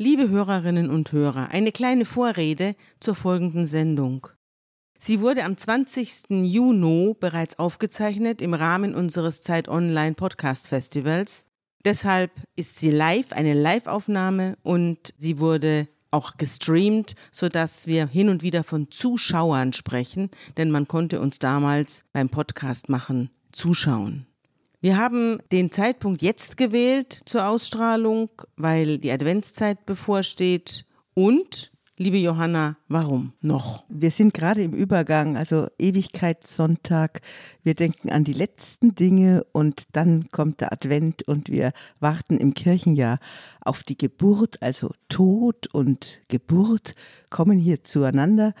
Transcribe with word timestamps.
Liebe 0.00 0.28
Hörerinnen 0.28 0.90
und 0.90 1.10
Hörer, 1.10 1.48
eine 1.48 1.72
kleine 1.72 2.04
Vorrede 2.04 2.76
zur 3.00 3.16
folgenden 3.16 3.66
Sendung. 3.66 4.28
Sie 4.96 5.20
wurde 5.20 5.42
am 5.42 5.56
20. 5.56 6.30
Juni 6.44 7.16
bereits 7.18 7.58
aufgezeichnet 7.58 8.40
im 8.40 8.54
Rahmen 8.54 8.94
unseres 8.94 9.40
Zeit 9.40 9.66
Online 9.66 10.14
Podcast 10.14 10.68
Festivals. 10.68 11.46
Deshalb 11.84 12.30
ist 12.54 12.78
sie 12.78 12.92
live, 12.92 13.32
eine 13.32 13.54
Live-Aufnahme 13.54 14.56
und 14.62 15.12
sie 15.16 15.40
wurde 15.40 15.88
auch 16.12 16.36
gestreamt, 16.36 17.16
sodass 17.32 17.88
wir 17.88 18.06
hin 18.06 18.28
und 18.28 18.44
wieder 18.44 18.62
von 18.62 18.92
Zuschauern 18.92 19.72
sprechen, 19.72 20.30
denn 20.58 20.70
man 20.70 20.86
konnte 20.86 21.20
uns 21.20 21.40
damals 21.40 22.04
beim 22.12 22.28
Podcast 22.28 22.88
machen 22.88 23.30
zuschauen. 23.50 24.28
Wir 24.80 24.96
haben 24.96 25.40
den 25.50 25.72
Zeitpunkt 25.72 26.22
jetzt 26.22 26.56
gewählt 26.56 27.12
zur 27.12 27.48
Ausstrahlung, 27.48 28.30
weil 28.56 28.98
die 28.98 29.10
Adventszeit 29.10 29.84
bevorsteht. 29.86 30.86
Und, 31.14 31.72
liebe 31.96 32.16
Johanna, 32.16 32.76
warum 32.86 33.32
noch? 33.40 33.84
Wir 33.88 34.12
sind 34.12 34.34
gerade 34.34 34.62
im 34.62 34.72
Übergang, 34.72 35.36
also 35.36 35.66
Ewigkeitssonntag. 35.80 37.22
Wir 37.64 37.74
denken 37.74 38.10
an 38.10 38.22
die 38.22 38.32
letzten 38.32 38.94
Dinge 38.94 39.44
und 39.50 39.82
dann 39.96 40.28
kommt 40.30 40.60
der 40.60 40.72
Advent 40.72 41.26
und 41.26 41.48
wir 41.48 41.72
warten 41.98 42.36
im 42.36 42.54
Kirchenjahr 42.54 43.18
auf 43.60 43.82
die 43.82 43.98
Geburt, 43.98 44.62
also 44.62 44.92
Tod 45.08 45.66
und 45.74 46.20
Geburt 46.28 46.94
kommen 47.30 47.58
hier 47.58 47.82
zueinander 47.82 48.54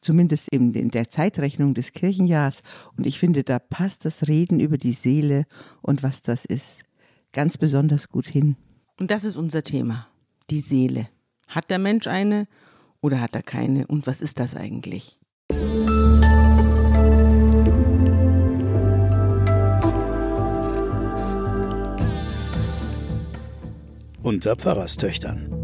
zumindest 0.00 0.48
in, 0.50 0.90
der 0.90 1.08
Zeitrechnung 1.08 1.74
des 1.74 1.92
Kirchenjahrs. 1.92 2.62
Und 2.96 3.06
ich 3.06 3.18
finde, 3.18 3.44
da 3.44 3.58
passt 3.58 4.04
das 4.04 4.28
Reden 4.28 4.60
über 4.60 4.78
die 4.78 4.92
Seele 4.92 5.44
und 5.82 6.02
was 6.02 6.22
das 6.22 6.44
ist 6.44 6.82
ganz 7.32 7.58
besonders 7.58 8.08
gut 8.08 8.28
hin. 8.28 8.56
Und 8.98 9.10
das 9.10 9.24
ist 9.24 9.36
unser 9.36 9.62
Thema, 9.62 10.08
die 10.50 10.60
Seele. 10.60 11.08
Hat 11.46 11.70
der 11.70 11.78
Mensch 11.78 12.06
eine 12.06 12.46
oder 13.00 13.20
hat 13.20 13.34
er 13.34 13.42
keine? 13.42 13.86
Und 13.86 14.06
was 14.06 14.20
ist 14.20 14.38
das 14.38 14.56
eigentlich? 14.56 15.18
Unter 24.22 24.56
Pfarrerstöchtern. 24.56 25.57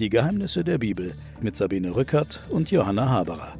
Die 0.00 0.10
Geheimnisse 0.10 0.64
der 0.64 0.78
Bibel 0.78 1.14
mit 1.40 1.54
Sabine 1.54 1.94
Rückert 1.94 2.42
und 2.48 2.72
Johanna 2.72 3.10
Haberer. 3.10 3.56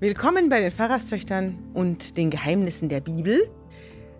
Willkommen 0.00 0.48
bei 0.48 0.60
den 0.60 0.70
Pfarrerstöchtern 0.70 1.58
und 1.74 2.16
den 2.16 2.30
Geheimnissen 2.30 2.88
der 2.88 3.02
Bibel. 3.02 3.42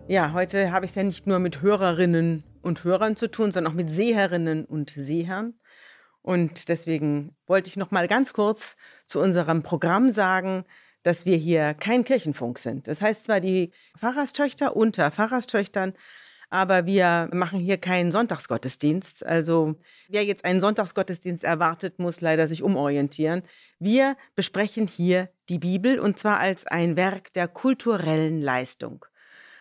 Ja, 0.07 0.35
heute 0.35 0.71
habe 0.71 0.85
ich 0.85 0.91
es 0.91 0.97
ja 0.97 1.03
nicht 1.03 1.27
nur 1.27 1.39
mit 1.39 1.63
Hörerinnen 1.63 2.45
und 2.61 2.85
Hörern 2.85 3.17
zu 3.17 3.31
tun, 3.31 3.53
sondern 3.53 3.73
auch 3.73 3.77
mit 3.77 3.89
Seherinnen 3.89 4.67
und 4.67 4.91
Sehern. 4.91 5.55
Und 6.21 6.69
deswegen 6.69 7.35
wollte 7.47 7.71
ich 7.71 7.79
noch 7.79 7.91
mal 7.91 8.07
ganz 8.07 8.35
kurz 8.35 8.77
zu 9.07 9.19
unserem 9.19 9.63
Programm 9.63 10.11
sagen, 10.11 10.67
dass 11.03 11.27
wir 11.27 11.37
hier 11.37 11.75
kein 11.75 12.05
Kirchenfunk 12.05 12.59
sind. 12.59 12.89
Das 12.89 13.03
heißt 13.03 13.25
zwar 13.25 13.41
die 13.41 13.73
Pfarrerstöchter 13.99 14.77
unter 14.77 15.11
Pfarrerstöchtern, 15.11 15.95
aber 16.51 16.85
wir 16.85 17.31
machen 17.33 17.61
hier 17.61 17.79
keinen 17.79 18.13
Sonntagsgottesdienst. 18.13 19.25
Also 19.25 19.77
wer 20.09 20.25
jetzt 20.25 20.45
einen 20.45 20.61
Sonntagsgottesdienst 20.61 21.45
erwartet, 21.45 21.99
muss 21.99 22.21
leider 22.21 22.47
sich 22.47 22.63
umorientieren. 22.63 23.43
Wir 23.79 24.17
besprechen 24.35 24.87
hier 24.87 25.31
die 25.49 25.59
Bibel 25.59 25.99
und 25.99 26.19
zwar 26.19 26.39
als 26.41 26.67
ein 26.67 26.97
Werk 26.97 27.33
der 27.33 27.49
kulturellen 27.49 28.43
Leistung. 28.43 29.07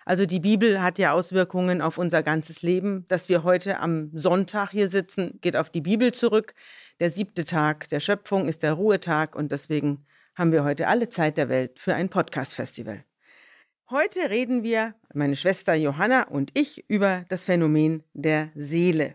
Also 0.05 0.25
die 0.25 0.41
Bibel 0.41 0.81
hat 0.81 0.99
ja 0.99 1.13
Auswirkungen 1.13 1.81
auf 1.81 1.97
unser 1.97 2.23
ganzes 2.23 2.61
Leben. 2.61 3.05
Dass 3.07 3.29
wir 3.29 3.43
heute 3.43 3.79
am 3.79 4.09
Sonntag 4.13 4.71
hier 4.71 4.89
sitzen, 4.89 5.39
geht 5.41 5.55
auf 5.55 5.69
die 5.69 5.79
Bibel 5.79 6.11
zurück. 6.11 6.53
Der 6.99 7.09
siebte 7.09 7.45
Tag 7.45 7.87
der 7.87 8.01
Schöpfung 8.01 8.49
ist 8.49 8.63
der 8.63 8.73
Ruhetag 8.73 9.35
und 9.35 9.53
deswegen 9.53 10.05
haben 10.41 10.51
wir 10.51 10.63
heute 10.63 10.87
alle 10.87 11.07
Zeit 11.07 11.37
der 11.37 11.49
Welt 11.49 11.77
für 11.77 11.93
ein 11.93 12.09
Podcast-Festival. 12.09 13.03
Heute 13.91 14.31
reden 14.31 14.63
wir, 14.63 14.95
meine 15.13 15.35
Schwester 15.35 15.75
Johanna 15.75 16.23
und 16.23 16.49
ich, 16.57 16.83
über 16.89 17.25
das 17.29 17.43
Phänomen 17.43 18.03
der 18.13 18.49
Seele. 18.55 19.13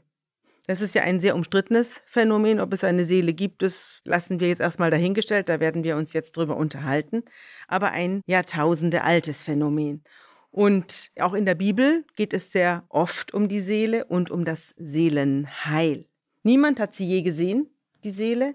Das 0.69 0.81
ist 0.81 0.95
ja 0.95 1.03
ein 1.03 1.19
sehr 1.19 1.35
umstrittenes 1.35 2.01
Phänomen. 2.07 2.61
Ob 2.61 2.73
es 2.73 2.85
eine 2.85 3.05
Seele 3.05 3.33
gibt, 3.33 3.63
das 3.63 4.03
lassen 4.05 4.39
wir 4.39 4.47
jetzt 4.47 4.61
erstmal 4.61 4.93
dahingestellt. 4.93 5.49
Da 5.49 5.59
werden 5.59 5.83
wir 5.83 5.97
uns 5.97 6.13
jetzt 6.13 6.37
drüber 6.37 6.57
unterhalten. 6.57 7.25
Aber 7.67 7.91
ein 7.91 8.23
Jahrtausende 8.27 9.03
altes 9.03 9.43
Phänomen. 9.43 10.05
Und 10.53 11.11
auch 11.19 11.35
in 11.35 11.45
der 11.45 11.57
Bibel 11.57 12.05
geht 12.15 12.35
es 12.35 12.53
sehr 12.53 12.85
oft 12.89 13.35
um 13.35 13.49
die 13.49 13.61
Seele 13.61 14.05
und 14.05 14.31
um 14.31 14.45
das 14.45 14.77
Seelenheil. 14.79 16.07
Niemand 16.45 16.79
hat 16.79 16.95
sie 16.95 17.05
je 17.09 17.23
gesehen, 17.23 17.69
die 18.05 18.13
Seele. 18.13 18.55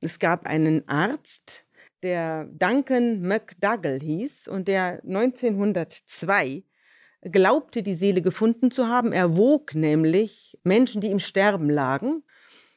Es 0.00 0.18
gab 0.18 0.46
einen 0.46 0.88
Arzt, 0.88 1.61
der 2.02 2.48
Duncan 2.52 3.22
McDougall 3.22 4.00
hieß 4.00 4.48
und 4.48 4.68
der 4.68 5.00
1902 5.04 6.64
glaubte, 7.22 7.82
die 7.82 7.94
Seele 7.94 8.22
gefunden 8.22 8.70
zu 8.70 8.88
haben. 8.88 9.12
Er 9.12 9.36
wog 9.36 9.74
nämlich 9.74 10.58
Menschen, 10.64 11.00
die 11.00 11.10
im 11.10 11.20
Sterben 11.20 11.70
lagen, 11.70 12.22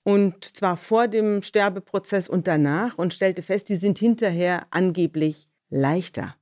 und 0.03 0.55
zwar 0.55 0.77
vor 0.77 1.07
dem 1.07 1.41
Sterbeprozess 1.41 2.27
und 2.27 2.47
danach 2.47 2.99
und 2.99 3.13
stellte 3.13 3.41
fest, 3.41 3.69
die 3.69 3.75
sind 3.75 3.97
hinterher 3.97 4.67
angeblich 4.69 5.49
leichter. 5.71 6.35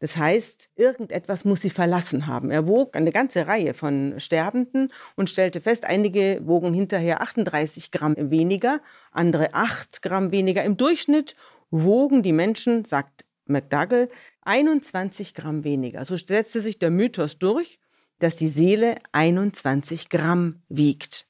Das 0.00 0.16
heißt, 0.16 0.70
irgendetwas 0.74 1.44
muss 1.44 1.62
sie 1.62 1.70
verlassen 1.70 2.26
haben. 2.26 2.50
Er 2.50 2.66
wog 2.66 2.96
eine 2.96 3.12
ganze 3.12 3.46
Reihe 3.46 3.74
von 3.74 4.14
Sterbenden 4.18 4.92
und 5.16 5.30
stellte 5.30 5.60
fest, 5.60 5.84
einige 5.84 6.40
wogen 6.44 6.74
hinterher 6.74 7.22
38 7.22 7.90
Gramm 7.90 8.14
weniger, 8.18 8.80
andere 9.12 9.54
8 9.54 10.02
Gramm 10.02 10.32
weniger 10.32 10.64
im 10.64 10.76
Durchschnitt 10.76 11.36
wogen 11.82 12.22
die 12.22 12.32
Menschen, 12.32 12.84
sagt 12.84 13.24
McDougall, 13.46 14.08
21 14.42 15.34
Gramm 15.34 15.64
weniger. 15.64 16.04
So 16.04 16.16
setzte 16.16 16.60
sich 16.60 16.78
der 16.78 16.90
Mythos 16.90 17.38
durch, 17.38 17.80
dass 18.18 18.36
die 18.36 18.48
Seele 18.48 18.96
21 19.12 20.08
Gramm 20.08 20.62
wiegt. 20.68 21.26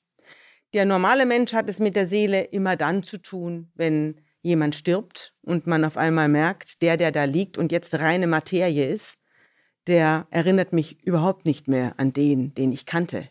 Der 0.74 0.84
normale 0.84 1.24
Mensch 1.24 1.52
hat 1.52 1.68
es 1.68 1.80
mit 1.80 1.96
der 1.96 2.06
Seele 2.06 2.42
immer 2.42 2.76
dann 2.76 3.02
zu 3.02 3.18
tun, 3.18 3.70
wenn 3.74 4.20
jemand 4.42 4.74
stirbt 4.74 5.34
und 5.40 5.66
man 5.66 5.84
auf 5.84 5.96
einmal 5.96 6.28
merkt, 6.28 6.82
der, 6.82 6.96
der 6.96 7.10
da 7.10 7.24
liegt 7.24 7.56
und 7.56 7.72
jetzt 7.72 7.98
reine 7.98 8.26
Materie 8.26 8.86
ist, 8.88 9.16
der 9.86 10.26
erinnert 10.30 10.72
mich 10.72 11.02
überhaupt 11.04 11.46
nicht 11.46 11.68
mehr 11.68 11.94
an 11.98 12.12
den, 12.12 12.54
den 12.54 12.72
ich 12.72 12.84
kannte. 12.84 13.28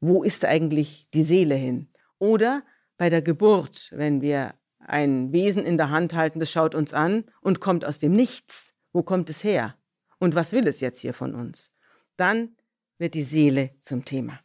Wo 0.00 0.22
ist 0.22 0.44
eigentlich 0.44 1.08
die 1.12 1.22
Seele 1.22 1.54
hin? 1.54 1.88
Oder 2.18 2.62
bei 2.96 3.10
der 3.10 3.20
Geburt, 3.20 3.90
wenn 3.94 4.22
wir 4.22 4.54
ein 4.80 5.32
Wesen 5.32 5.64
in 5.64 5.76
der 5.76 5.90
Hand 5.90 6.14
halten, 6.14 6.40
das 6.40 6.50
schaut 6.50 6.74
uns 6.74 6.92
an 6.92 7.24
und 7.40 7.60
kommt 7.60 7.84
aus 7.84 7.98
dem 7.98 8.12
Nichts. 8.12 8.72
Wo 8.92 9.02
kommt 9.02 9.30
es 9.30 9.44
her? 9.44 9.76
Und 10.18 10.34
was 10.34 10.52
will 10.52 10.66
es 10.66 10.80
jetzt 10.80 11.00
hier 11.00 11.14
von 11.14 11.34
uns? 11.34 11.70
Dann 12.16 12.56
wird 12.98 13.14
die 13.14 13.22
Seele 13.22 13.70
zum 13.80 14.04
Thema. 14.04 14.40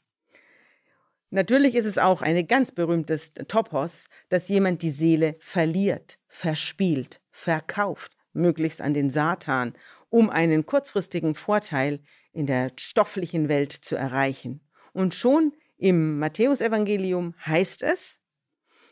Natürlich 1.30 1.76
ist 1.76 1.86
es 1.86 1.98
auch 1.98 2.22
ein 2.22 2.48
ganz 2.48 2.72
berühmtes 2.72 3.34
Topos, 3.34 4.06
dass 4.30 4.48
jemand 4.48 4.82
die 4.82 4.92
Seele 4.92 5.36
verliert, 5.40 6.18
verspielt, 6.28 7.20
verkauft, 7.32 8.14
möglichst 8.32 8.82
an 8.82 8.94
den 8.94 9.10
Satan, 9.10 9.74
um 10.10 10.30
einen 10.30 10.66
kurzfristigen 10.66 11.36
Vorteil 11.36 12.00
in 12.32 12.46
der 12.46 12.72
stofflichen 12.80 13.50
Welt 13.50 13.74
zu 13.74 13.96
erreichen. 13.96 14.62
Und 14.94 15.14
schon 15.14 15.54
im 15.78 16.20
Matthäusevangelium 16.20 17.34
heißt 17.46 17.84
es, 17.84 18.22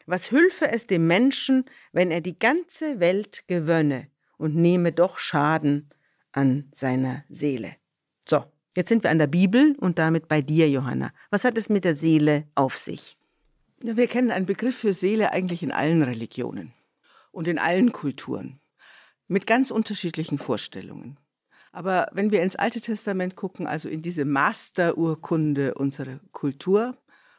was 0.05 0.31
hülfe 0.31 0.71
es 0.71 0.87
dem 0.87 1.07
Menschen, 1.07 1.65
wenn 1.91 2.11
er 2.11 2.21
die 2.21 2.37
ganze 2.37 2.99
Welt 2.99 3.43
gewönne 3.47 4.07
und 4.37 4.55
nehme 4.55 4.91
doch 4.91 5.17
Schaden 5.17 5.89
an 6.31 6.69
seiner 6.73 7.23
Seele? 7.29 7.75
So, 8.25 8.43
jetzt 8.75 8.89
sind 8.89 9.03
wir 9.03 9.11
an 9.11 9.19
der 9.19 9.27
Bibel 9.27 9.75
und 9.79 9.99
damit 9.99 10.27
bei 10.27 10.41
dir, 10.41 10.69
Johanna. 10.69 11.13
Was 11.29 11.45
hat 11.45 11.57
es 11.57 11.69
mit 11.69 11.85
der 11.85 11.95
Seele 11.95 12.47
auf 12.55 12.77
sich? 12.77 13.17
Wir 13.79 14.07
kennen 14.07 14.31
einen 14.31 14.45
Begriff 14.45 14.77
für 14.77 14.93
Seele 14.93 15.31
eigentlich 15.31 15.61
in 15.61 15.71
allen 15.71 16.03
Religionen 16.03 16.73
und 17.31 17.47
in 17.47 17.59
allen 17.59 17.91
Kulturen 17.91 18.59
mit 19.27 19.47
ganz 19.47 19.71
unterschiedlichen 19.71 20.37
Vorstellungen. 20.37 21.17
Aber 21.73 22.07
wenn 22.13 22.31
wir 22.31 22.43
ins 22.43 22.55
Alte 22.55 22.81
Testament 22.81 23.35
gucken, 23.35 23.67
also 23.67 23.89
in 23.89 24.01
diese 24.01 24.25
Masterurkunde 24.25 25.73
unserer 25.73 26.19
Kultur 26.31 26.95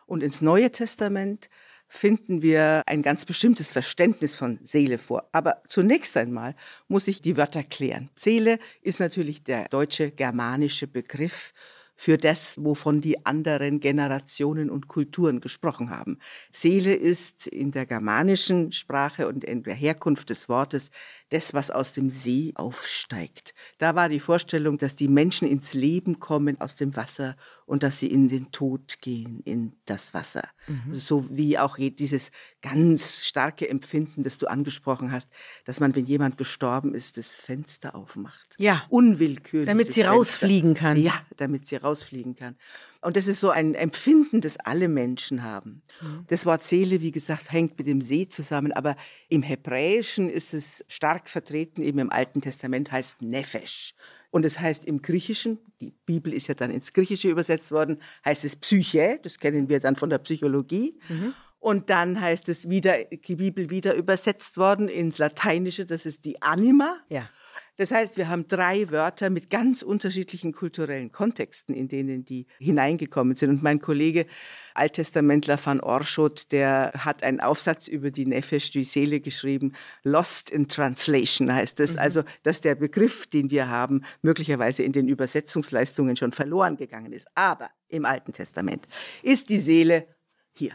und 0.07 0.23
ins 0.23 0.43
Neue 0.43 0.73
Testament, 0.73 1.49
finden 1.89 2.43
wir 2.43 2.83
ein 2.87 3.03
ganz 3.03 3.25
bestimmtes 3.25 3.71
Verständnis 3.71 4.35
von 4.35 4.59
Seele 4.63 4.99
vor. 4.99 5.29
Aber 5.33 5.63
zunächst 5.69 6.17
einmal 6.17 6.55
muss 6.89 7.09
ich 7.09 7.21
die 7.21 7.37
Wörter 7.37 7.63
klären. 7.63 8.11
Seele 8.17 8.59
ist 8.83 9.01
natürlich 9.01 9.43
der 9.43 9.69
deutsche 9.69 10.11
germanische 10.11 10.87
Begriff 10.87 11.53
für 11.97 12.19
das, 12.19 12.63
wovon 12.63 13.01
die 13.01 13.25
anderen 13.25 13.81
Generationen 13.81 14.69
und 14.69 14.89
Kulturen 14.89 15.41
gesprochen 15.41 15.91
haben. 15.91 16.19
Seele 16.53 16.95
ist 16.95 17.47
in 17.47 17.71
der 17.71 17.87
germanischen 17.87 18.73
Sprache 18.73 19.29
und 19.29 19.45
in 19.45 19.63
der 19.63 19.75
Herkunft 19.75 20.31
des 20.31 20.49
Wortes 20.49 20.91
das, 21.31 21.55
was 21.55 21.71
aus 21.71 21.93
dem 21.93 22.11
See 22.11 22.53
aufsteigt. 22.57 23.55
Da 23.79 23.95
war 23.95 24.09
die 24.09 24.21
Vorstellung, 24.21 24.79
dass 24.79 24.97
die 24.97 25.09
Menschen 25.09 25.49
ins 25.49 25.75
Leben 25.75 26.19
kommen 26.19 26.61
aus 26.61 26.77
dem 26.77 26.97
Wasser 26.97 27.37
und 27.67 27.83
dass 27.83 27.99
sie 27.99 28.09
in 28.09 28.29
den 28.29 28.51
Tod 28.51 29.01
gehen, 29.01 29.41
in 29.45 29.73
das 29.87 30.15
Wasser. 30.15 30.49
Mhm. 30.67 30.95
So 30.95 31.27
wie 31.31 31.59
auch 31.59 31.77
dieses 31.79 32.31
ganz 32.63 33.25
starke 33.25 33.69
Empfinden, 33.69 34.23
das 34.23 34.39
du 34.39 34.47
angesprochen 34.47 35.13
hast, 35.13 35.31
dass 35.65 35.81
man, 35.81 35.95
wenn 35.97 36.07
jemand 36.07 36.37
gestorben 36.37 36.95
ist, 36.95 37.17
das 37.17 37.35
Fenster 37.35 37.95
aufmacht. 37.95 38.55
Ja. 38.59 38.85
Unwillkürlich. 38.89 39.67
Damit 39.67 39.89
sie 39.89 40.03
Fenster. 40.03 40.13
rausfliegen 40.13 40.75
kann. 40.75 40.97
Ja, 40.97 41.15
damit 41.37 41.67
sie 41.67 41.77
rausfliegen 41.77 42.35
kann. 42.35 42.57
Und 43.01 43.17
das 43.17 43.29
ist 43.29 43.41
so 43.41 43.51
ein 43.51 43.75
Empfinden, 43.75 44.41
das 44.41 44.57
alle 44.57 44.89
Menschen 44.89 45.43
haben. 45.43 45.83
Mhm. 46.01 46.25
Das 46.29 46.47
Wort 46.47 46.65
Seele, 46.65 47.03
wie 47.03 47.13
gesagt, 47.13 47.53
hängt 47.53 47.79
mit 47.79 47.87
dem 47.87 48.01
See 48.01 48.29
zusammen, 48.29 48.73
aber 48.73 48.97
im 49.29 49.43
Hebräischen 49.43 50.31
ist 50.31 50.55
es 50.55 50.85
stark 50.89 51.29
vertreten, 51.29 51.83
eben 51.83 51.99
im 51.99 52.11
Alten 52.11 52.41
Testament 52.41 52.91
heißt 52.91 53.21
Nefesh. 53.21 53.95
Und 54.35 54.45
es 54.45 54.59
heißt 54.59 54.85
im 54.87 55.01
Griechischen, 55.01 55.61
die 55.81 55.93
Bibel 56.07 56.33
ist 56.33 56.49
ja 56.49 56.55
dann 56.55 56.73
ins 56.73 56.93
Griechische 56.93 57.29
übersetzt 57.29 57.71
worden, 57.71 57.99
heißt 58.25 58.45
es 58.45 58.57
Psyche, 58.57 59.21
das 59.23 59.39
kennen 59.39 59.69
wir 59.69 59.79
dann 59.79 59.95
von 59.95 60.11
der 60.11 60.19
Psychologie. 60.19 60.99
Mhm. 61.09 61.35
Und 61.61 61.89
dann 61.89 62.21
heißt 62.21 62.49
es 62.49 62.69
wieder, 62.69 63.05
die 63.05 63.37
Bibel 63.37 63.71
wieder 63.71 63.95
übersetzt 63.95 64.57
worden 64.57 64.89
ins 64.89 65.19
Lateinische, 65.19 65.87
das 65.87 66.05
ist 66.05 66.25
die 66.25 66.43
Anima. 66.43 66.97
Ja. 67.09 67.31
Das 67.77 67.91
heißt, 67.91 68.17
wir 68.17 68.29
haben 68.29 68.47
drei 68.47 68.91
Wörter 68.91 69.31
mit 69.31 69.51
ganz 69.51 69.83
unterschiedlichen 69.83 70.53
kulturellen 70.53 71.11
Kontexten, 71.11 71.75
in 71.75 71.89
denen 71.89 72.25
die 72.25 72.47
hineingekommen 72.59 73.35
sind. 73.35 73.51
Und 73.51 73.63
mein 73.63 73.81
Kollege 73.81 74.27
Alttestamentler 74.75 75.59
van 75.65 75.81
Orschot, 75.81 76.53
der 76.53 76.93
hat 76.97 77.25
einen 77.25 77.41
Aufsatz 77.41 77.89
über 77.89 78.11
die 78.11 78.27
Nefesh, 78.27 78.71
die 78.71 78.85
Seele 78.85 79.21
geschrieben. 79.21 79.73
Lost 80.05 80.51
in 80.51 80.69
Translation 80.69 81.53
heißt 81.53 81.81
es. 81.81 81.95
Mhm. 81.95 81.99
Also, 81.99 82.23
dass 82.45 82.61
der 82.61 82.77
Begriff, 82.77 83.27
den 83.27 83.51
wir 83.51 83.69
haben, 83.69 84.05
möglicherweise 84.23 84.85
in 84.85 84.93
den 84.93 85.09
Übersetzungsleistungen 85.09 86.17
schon 86.17 86.33
verloren 86.33 86.77
gegangen 86.77 87.13
ist. 87.13 87.27
Aber 87.35 87.71
im 87.89 88.05
Alten 88.05 88.33
Testament 88.33 88.87
ist 89.23 89.49
die 89.49 89.61
Seele 89.61 90.07
hier. 90.53 90.73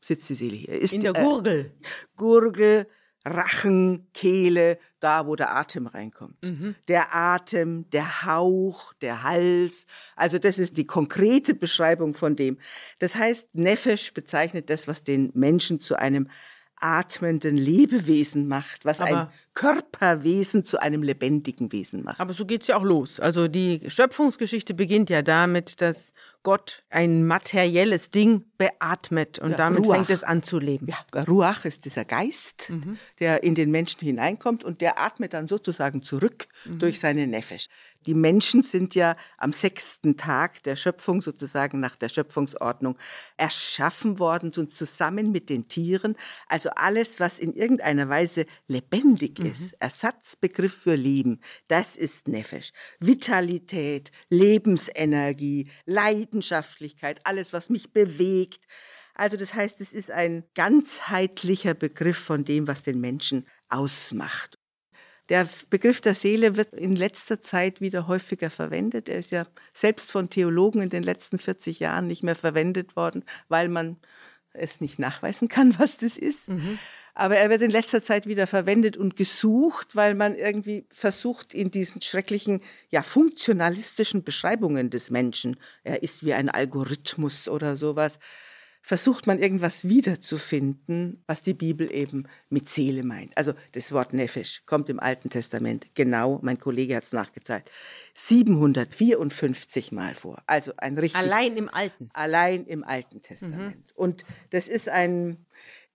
Sitzt 0.00 0.28
die 0.28 0.34
Seele 0.34 0.56
hier. 0.56 0.80
Ist, 0.80 0.94
in 0.94 1.00
der 1.00 1.12
Gurgel. 1.12 1.72
Äh, 1.80 1.86
Gurgel, 2.16 2.86
Rachen, 3.26 4.08
Kehle, 4.14 4.78
da 5.00 5.26
wo 5.26 5.34
der 5.34 5.56
Atem 5.56 5.88
reinkommt. 5.88 6.42
Mhm. 6.44 6.76
Der 6.86 7.14
Atem, 7.14 7.90
der 7.90 8.22
Hauch, 8.22 8.92
der 8.94 9.24
Hals. 9.24 9.86
Also 10.14 10.38
das 10.38 10.58
ist 10.58 10.76
die 10.76 10.86
konkrete 10.86 11.54
Beschreibung 11.54 12.14
von 12.14 12.36
dem. 12.36 12.58
Das 13.00 13.16
heißt, 13.16 13.54
Nefesh 13.54 14.14
bezeichnet 14.14 14.70
das, 14.70 14.86
was 14.86 15.02
den 15.02 15.32
Menschen 15.34 15.80
zu 15.80 15.96
einem 15.96 16.28
atmenden 16.78 17.56
Lebewesen 17.56 18.48
macht, 18.48 18.84
was 18.84 19.00
Aber 19.00 19.10
ein 19.10 19.28
Körperwesen 19.54 20.64
zu 20.64 20.78
einem 20.78 21.02
lebendigen 21.02 21.72
Wesen 21.72 22.04
macht. 22.04 22.20
Aber 22.20 22.34
so 22.34 22.44
geht 22.44 22.60
es 22.60 22.68
ja 22.68 22.76
auch 22.76 22.82
los. 22.82 23.18
Also 23.20 23.48
die 23.48 23.80
Schöpfungsgeschichte 23.88 24.74
beginnt 24.74 25.08
ja 25.08 25.22
damit, 25.22 25.80
dass 25.80 26.12
Gott 26.42 26.84
ein 26.90 27.26
materielles 27.26 28.10
Ding 28.10 28.44
beatmet 28.58 29.38
und 29.38 29.52
ja, 29.52 29.56
damit 29.56 29.84
Ruach. 29.84 29.96
fängt 29.96 30.10
es 30.10 30.22
an 30.22 30.42
zu 30.42 30.58
leben. 30.58 30.86
Ja, 30.86 31.22
Ruach 31.22 31.64
ist 31.64 31.86
dieser 31.86 32.04
Geist, 32.04 32.70
mhm. 32.70 32.98
der 33.18 33.42
in 33.42 33.54
den 33.54 33.70
Menschen 33.70 34.00
hineinkommt 34.00 34.62
und 34.62 34.82
der 34.82 35.00
atmet 35.00 35.32
dann 35.32 35.48
sozusagen 35.48 36.02
zurück 36.02 36.46
mhm. 36.66 36.78
durch 36.78 37.00
seine 37.00 37.26
Nefesh. 37.26 37.66
Die 38.06 38.14
Menschen 38.14 38.62
sind 38.62 38.94
ja 38.94 39.16
am 39.36 39.52
sechsten 39.52 40.16
Tag 40.16 40.62
der 40.62 40.76
Schöpfung 40.76 41.20
sozusagen 41.20 41.80
nach 41.80 41.96
der 41.96 42.08
Schöpfungsordnung 42.08 42.96
erschaffen 43.36 44.18
worden 44.18 44.52
und 44.56 44.72
zusammen 44.72 45.32
mit 45.32 45.50
den 45.50 45.68
Tieren. 45.68 46.16
Also 46.48 46.70
alles, 46.70 47.18
was 47.18 47.38
in 47.38 47.52
irgendeiner 47.52 48.08
Weise 48.08 48.46
lebendig 48.68 49.40
mhm. 49.40 49.46
ist, 49.46 49.74
Ersatzbegriff 49.80 50.74
für 50.74 50.94
Leben, 50.94 51.40
das 51.68 51.96
ist 51.96 52.28
Nefesh. 52.28 52.72
Vitalität, 53.00 54.12
Lebensenergie, 54.28 55.68
Leidenschaftlichkeit, 55.84 57.20
alles, 57.24 57.52
was 57.52 57.70
mich 57.70 57.92
bewegt. 57.92 58.66
Also 59.14 59.36
das 59.36 59.54
heißt, 59.54 59.80
es 59.80 59.92
ist 59.92 60.10
ein 60.10 60.44
ganzheitlicher 60.54 61.74
Begriff 61.74 62.18
von 62.18 62.44
dem, 62.44 62.68
was 62.68 62.82
den 62.82 63.00
Menschen 63.00 63.46
ausmacht. 63.68 64.55
Der 65.28 65.48
Begriff 65.70 66.00
der 66.00 66.14
Seele 66.14 66.56
wird 66.56 66.72
in 66.74 66.94
letzter 66.94 67.40
Zeit 67.40 67.80
wieder 67.80 68.06
häufiger 68.06 68.50
verwendet. 68.50 69.08
Er 69.08 69.18
ist 69.18 69.32
ja 69.32 69.44
selbst 69.72 70.12
von 70.12 70.30
Theologen 70.30 70.82
in 70.82 70.90
den 70.90 71.02
letzten 71.02 71.38
40 71.38 71.80
Jahren 71.80 72.06
nicht 72.06 72.22
mehr 72.22 72.36
verwendet 72.36 72.94
worden, 72.94 73.24
weil 73.48 73.68
man 73.68 73.96
es 74.52 74.80
nicht 74.80 74.98
nachweisen 74.98 75.48
kann, 75.48 75.74
was 75.78 75.96
das 75.98 76.16
ist. 76.16 76.48
Mhm. 76.48 76.78
Aber 77.18 77.36
er 77.38 77.48
wird 77.48 77.62
in 77.62 77.70
letzter 77.70 78.02
Zeit 78.02 78.26
wieder 78.26 78.46
verwendet 78.46 78.98
und 78.98 79.16
gesucht, 79.16 79.96
weil 79.96 80.14
man 80.14 80.36
irgendwie 80.36 80.84
versucht, 80.90 81.54
in 81.54 81.70
diesen 81.70 82.02
schrecklichen, 82.02 82.60
ja, 82.90 83.02
funktionalistischen 83.02 84.22
Beschreibungen 84.22 84.90
des 84.90 85.08
Menschen, 85.08 85.58
er 85.82 86.02
ist 86.02 86.26
wie 86.26 86.34
ein 86.34 86.50
Algorithmus 86.50 87.48
oder 87.48 87.78
sowas, 87.78 88.18
versucht 88.86 89.26
man 89.26 89.40
irgendwas 89.40 89.88
wiederzufinden, 89.88 91.20
was 91.26 91.42
die 91.42 91.54
Bibel 91.54 91.92
eben 91.92 92.28
mit 92.50 92.68
Seele 92.68 93.02
meint. 93.02 93.36
Also 93.36 93.52
das 93.72 93.90
Wort 93.90 94.12
Nefesh 94.12 94.62
kommt 94.64 94.88
im 94.88 95.00
Alten 95.00 95.28
Testament 95.28 95.88
genau, 95.94 96.38
mein 96.40 96.60
Kollege 96.60 96.94
hat 96.94 97.02
es 97.02 97.12
nachgezeigt, 97.12 97.72
754 98.14 99.90
Mal 99.90 100.14
vor. 100.14 100.40
Also 100.46 100.72
ein 100.76 100.96
richtig 100.96 101.20
allein 101.20 101.56
im 101.56 101.68
Alten. 101.68 102.10
Allein 102.12 102.64
im 102.64 102.84
Alten 102.84 103.22
Testament. 103.22 103.74
Mhm. 103.74 103.92
Und 103.96 104.24
das 104.50 104.68
ist 104.68 104.88
ein 104.88 105.44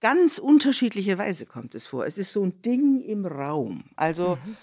ganz 0.01 0.37
unterschiedliche 0.37 1.17
Weise 1.17 1.45
kommt 1.45 1.75
es 1.75 1.87
vor. 1.87 2.05
Es 2.05 2.17
ist 2.17 2.33
so 2.33 2.43
ein 2.43 2.61
Ding 2.61 2.99
im 2.99 3.25
Raum. 3.25 3.85
Also 3.95 4.37
mhm. 4.43 4.57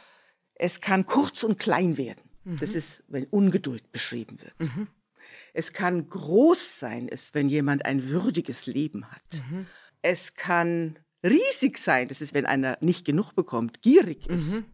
es 0.55 0.83
kann 0.83 1.07
kurz 1.07 1.45
und 1.45 1.59
klein 1.59 1.97
werden. 1.97 2.29
Mhm. 2.45 2.59
Das 2.59 2.75
ist, 2.75 3.03
wenn 3.09 3.25
Ungeduld 3.25 3.91
beschrieben 3.91 4.39
wird. 4.43 4.61
Mhm. 4.61 4.89
Es 5.55 5.73
kann 5.73 6.09
groß 6.09 6.79
sein, 6.79 7.09
es, 7.09 7.35
wenn 7.35 7.49
jemand 7.49 7.85
ein 7.85 8.09
würdiges 8.09 8.67
Leben 8.67 9.11
hat. 9.11 9.43
Mhm. 9.51 9.67
Es 10.03 10.35
kann 10.35 10.99
riesig 11.25 11.79
sein, 11.79 12.09
das 12.09 12.21
ist, 12.21 12.35
wenn 12.35 12.47
einer 12.47 12.79
nicht 12.81 13.05
genug 13.05 13.33
bekommt, 13.33 13.83
gierig 13.83 14.27
ist. 14.29 14.55
Mhm. 14.55 14.67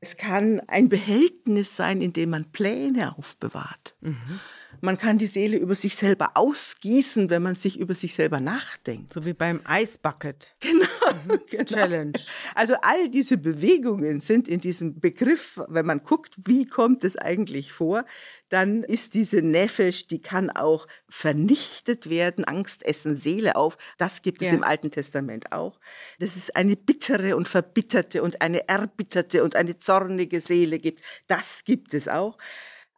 Es 0.00 0.16
kann 0.16 0.60
ein 0.60 0.88
Behältnis 0.88 1.76
sein, 1.76 2.00
in 2.00 2.12
dem 2.12 2.30
man 2.30 2.50
Pläne 2.52 3.16
aufbewahrt. 3.18 3.96
Mhm. 4.00 4.40
Man 4.80 4.98
kann 4.98 5.18
die 5.18 5.26
Seele 5.26 5.56
über 5.56 5.74
sich 5.74 5.96
selber 5.96 6.30
ausgießen, 6.34 7.30
wenn 7.30 7.42
man 7.42 7.54
sich 7.54 7.78
über 7.78 7.94
sich 7.94 8.14
selber 8.14 8.40
nachdenkt. 8.40 9.12
So 9.12 9.24
wie 9.24 9.34
beim 9.34 9.60
Eisbucket. 9.64 10.54
Genau, 10.70 11.34
mhm. 11.34 11.40
genau. 11.50 11.64
Challenge. 11.64 12.12
Also 12.54 12.74
all 12.82 13.08
diese 13.08 13.36
Bewegungen 13.36 14.20
sind 14.20 14.48
in 14.48 14.60
diesem 14.60 15.00
Begriff, 15.00 15.60
wenn 15.68 15.84
man 15.84 16.02
guckt, 16.02 16.36
wie 16.44 16.66
kommt 16.66 17.02
es 17.02 17.16
eigentlich 17.16 17.72
vor, 17.72 18.04
dann 18.50 18.82
ist 18.82 19.14
diese 19.14 19.42
Nefesh, 19.42 20.06
die 20.06 20.20
kann 20.20 20.50
auch 20.50 20.86
vernichtet 21.08 22.10
werden. 22.10 22.44
Angst 22.44 22.84
essen 22.84 23.14
Seele 23.14 23.56
auf. 23.56 23.78
Das 23.96 24.22
gibt 24.22 24.42
es 24.42 24.48
ja. 24.48 24.54
im 24.54 24.64
Alten 24.64 24.90
Testament 24.90 25.52
auch. 25.52 25.80
Das 26.18 26.36
ist 26.36 26.56
eine 26.56 26.76
bittere 26.76 27.36
und 27.36 27.48
verbitterte 27.48 28.22
und 28.22 28.42
eine 28.42 28.68
erbitterte 28.68 29.44
und 29.44 29.56
eine 29.56 29.78
zornige 29.78 30.40
Seele 30.40 30.78
gibt. 30.78 31.00
Das 31.26 31.64
gibt 31.64 31.94
es 31.94 32.08
auch. 32.08 32.38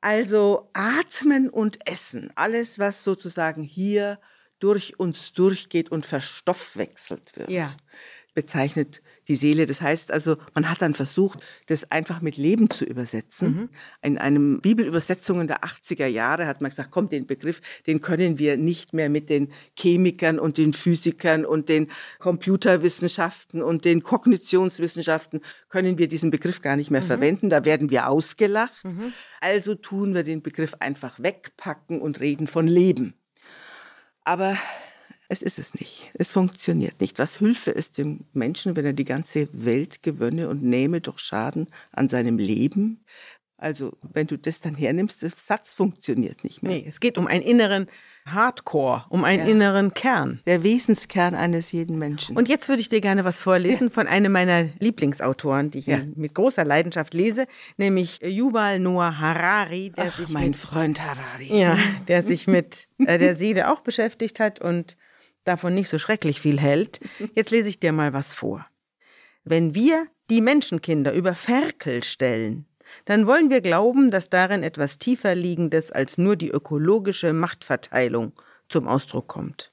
Also 0.03 0.69
atmen 0.75 1.49
und 1.49 1.89
essen. 1.89 2.31
Alles, 2.35 2.79
was 2.79 3.03
sozusagen 3.03 3.63
hier 3.63 4.21
durch 4.59 5.01
uns 5.01 5.33
durchgeht 5.33 5.91
und 5.91 6.05
verstoffwechselt 6.05 7.37
wird. 7.37 7.49
Ja 7.49 7.67
bezeichnet 8.35 9.03
die 9.33 9.37
Seele. 9.37 9.65
Das 9.65 9.81
heißt 9.81 10.13
also, 10.13 10.37
man 10.55 10.69
hat 10.69 10.83
dann 10.83 10.93
versucht, 10.93 11.39
das 11.67 11.91
einfach 11.91 12.21
mit 12.21 12.37
Leben 12.37 12.69
zu 12.69 12.85
übersetzen. 12.85 13.49
Mhm. 13.49 13.69
In 14.03 14.19
einem 14.19 14.61
Bibelübersetzungen 14.61 15.49
der 15.49 15.61
80er 15.61 16.07
Jahre 16.07 16.47
hat 16.47 16.61
man 16.61 16.69
gesagt, 16.69 16.91
komm, 16.91 17.09
den 17.09 17.27
Begriff, 17.27 17.63
den 17.87 18.03
können 18.03 18.39
wir 18.39 18.59
nicht 18.59 18.93
mehr 18.93 19.09
mit 19.09 19.31
den 19.31 19.51
Chemikern 19.75 20.39
und 20.39 20.59
den 20.59 20.75
Physikern 20.75 21.47
und 21.47 21.71
den 21.71 21.89
Computerwissenschaften 22.19 23.63
und 23.63 23.87
den 23.87 24.03
Kognitionswissenschaften 24.03 25.41
können 25.71 25.97
wir 25.97 26.09
diesen 26.09 26.31
Begriff 26.31 26.61
gar 26.61 26.77
nicht 26.77 26.91
mehr 26.91 27.01
mhm. 27.01 27.07
verwenden. 27.07 27.49
Da 27.49 27.65
werden 27.65 27.89
wir 27.89 28.09
ausgelacht. 28.09 28.85
Mhm. 28.85 29.15
Also 29.41 29.75
tun 29.75 30.15
wir 30.15 30.25
den 30.25 30.43
Begriff 30.43 30.75
einfach 30.81 31.19
wegpacken 31.21 32.03
und 32.03 32.21
reden 32.21 32.47
von 32.47 32.67
Leben. 32.67 33.15
Aber 34.25 34.59
es 35.33 35.41
ist 35.41 35.59
es 35.59 35.73
nicht. 35.75 36.11
Es 36.13 36.31
funktioniert 36.31 37.01
nicht. 37.01 37.19
Was 37.19 37.41
hülfe 37.41 37.75
es 37.75 37.91
dem 37.91 38.21
Menschen, 38.35 38.77
wenn 38.77 38.85
er 38.85 38.93
die 38.93 39.07
ganze 39.07 39.49
Welt 39.53 40.03
gewönne 40.03 40.51
und 40.51 40.63
nehme 40.63 41.01
doch 41.01 41.19
Schaden 41.19 41.69
an 41.91 42.11
seinem 42.11 42.37
Leben? 42.37 43.03
Also, 43.57 43.97
wenn 44.03 44.27
du 44.27 44.37
das 44.37 44.61
dann 44.61 44.75
hernimmst, 44.75 45.23
der 45.23 45.31
Satz 45.31 45.73
funktioniert 45.73 46.45
nicht 46.45 46.63
mehr. 46.63 46.73
Nee, 46.73 46.85
es 46.87 47.01
geht 47.01 47.17
um 47.17 47.27
einen 47.27 47.43
inneren 47.43 47.87
Hardcore, 48.27 49.07
um 49.09 49.25
einen 49.25 49.47
ja. 49.47 49.53
inneren 49.53 49.95
Kern. 49.95 50.41
Der 50.47 50.63
Wesenskern 50.63 51.35
eines 51.35 51.73
jeden 51.73 51.99
Menschen. 51.99 52.37
Und 52.37 52.49
jetzt 52.49 52.69
würde 52.69 52.83
ich 52.83 52.89
dir 52.89 53.01
gerne 53.01 53.25
was 53.25 53.41
vorlesen 53.41 53.85
ja. 53.85 53.91
von 53.91 54.07
einem 54.09 54.33
meiner 54.33 54.65
Lieblingsautoren, 54.81 55.71
die 55.71 55.79
ich 55.79 55.87
ja. 55.87 56.01
mit 56.15 56.35
großer 56.35 56.65
Leidenschaft 56.65 57.15
lese, 57.15 57.47
nämlich 57.79 58.21
Yuval 58.23 58.81
Noah 58.81 59.19
Harari, 59.19 59.93
der 59.97 60.09
Ach, 60.09 60.19
sich 60.19 60.29
mein 60.29 60.49
mit, 60.49 60.57
Freund 60.57 61.01
Harari. 61.01 61.59
Ja, 61.59 61.79
der 62.09 62.23
sich 62.23 62.47
mit 62.47 62.89
äh, 62.99 63.19
der 63.19 63.35
Seele 63.35 63.71
auch 63.71 63.81
beschäftigt 63.81 64.41
hat 64.41 64.61
und 64.61 64.97
davon 65.45 65.75
nicht 65.75 65.89
so 65.89 65.99
schrecklich 65.99 66.41
viel 66.41 66.61
hält. 66.61 67.01
Jetzt 67.35 67.51
lese 67.51 67.69
ich 67.69 67.81
dir 67.81 67.93
mal 67.93 68.13
was 68.13 68.33
vor. 68.33 68.67
Wenn 69.45 69.75
wir 69.75 70.07
die 70.31 70.41
Menschenkinder 70.41 71.13
über 71.13 71.35
Ferkel 71.35 72.05
stellen, 72.05 72.67
dann 73.05 73.27
wollen 73.27 73.51
wir 73.51 73.61
glauben, 73.61 74.11
dass 74.11 74.29
darin 74.29 74.63
etwas 74.63 74.99
tiefer 74.99 75.35
liegendes 75.35 75.91
als 75.91 76.19
nur 76.19 76.37
die 76.37 76.51
ökologische 76.51 77.33
Machtverteilung 77.33 78.33
zum 78.69 78.87
Ausdruck 78.87 79.29
kommt. 79.29 79.73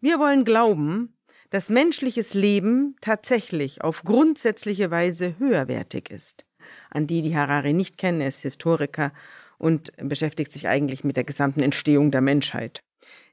Wir 0.00 0.18
wollen 0.18 0.44
glauben, 0.44 1.16
dass 1.50 1.68
menschliches 1.68 2.34
Leben 2.34 2.96
tatsächlich 3.00 3.82
auf 3.82 4.02
grundsätzliche 4.02 4.90
Weise 4.90 5.38
höherwertig 5.38 6.10
ist. 6.10 6.44
An 6.90 7.06
die, 7.06 7.22
die 7.22 7.36
Harari 7.36 7.72
nicht 7.72 7.98
kennen, 7.98 8.20
er 8.20 8.28
ist 8.28 8.42
Historiker 8.42 9.12
und 9.58 9.92
beschäftigt 9.96 10.52
sich 10.52 10.68
eigentlich 10.68 11.04
mit 11.04 11.16
der 11.16 11.24
gesamten 11.24 11.62
Entstehung 11.62 12.10
der 12.10 12.20
Menschheit. 12.20 12.80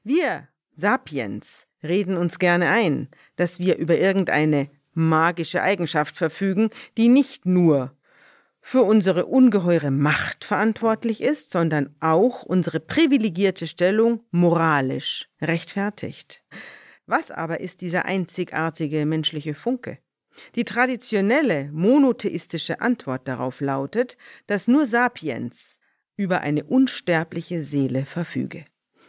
Wir, 0.04 0.48
Sapiens, 0.72 1.66
reden 1.84 2.16
uns 2.16 2.38
gerne 2.38 2.68
ein, 2.70 3.08
dass 3.36 3.58
wir 3.58 3.76
über 3.76 3.96
irgendeine 3.96 4.68
magische 4.94 5.62
Eigenschaft 5.62 6.16
verfügen, 6.16 6.70
die 6.96 7.08
nicht 7.08 7.46
nur 7.46 7.96
für 8.60 8.82
unsere 8.82 9.26
ungeheure 9.26 9.90
Macht 9.90 10.44
verantwortlich 10.44 11.20
ist, 11.20 11.50
sondern 11.50 11.94
auch 12.00 12.42
unsere 12.42 12.80
privilegierte 12.80 13.66
Stellung 13.66 14.20
moralisch 14.30 15.28
rechtfertigt. 15.42 16.42
Was 17.06 17.30
aber 17.30 17.60
ist 17.60 17.82
dieser 17.82 18.06
einzigartige 18.06 19.04
menschliche 19.04 19.52
Funke? 19.52 19.98
Die 20.54 20.64
traditionelle 20.64 21.70
monotheistische 21.72 22.80
Antwort 22.80 23.28
darauf 23.28 23.60
lautet, 23.60 24.16
dass 24.46 24.66
nur 24.66 24.86
Sapiens 24.86 25.80
über 26.16 26.40
eine 26.40 26.64
unsterbliche 26.64 27.62
Seele 27.62 28.06
verfüge. 28.06 28.64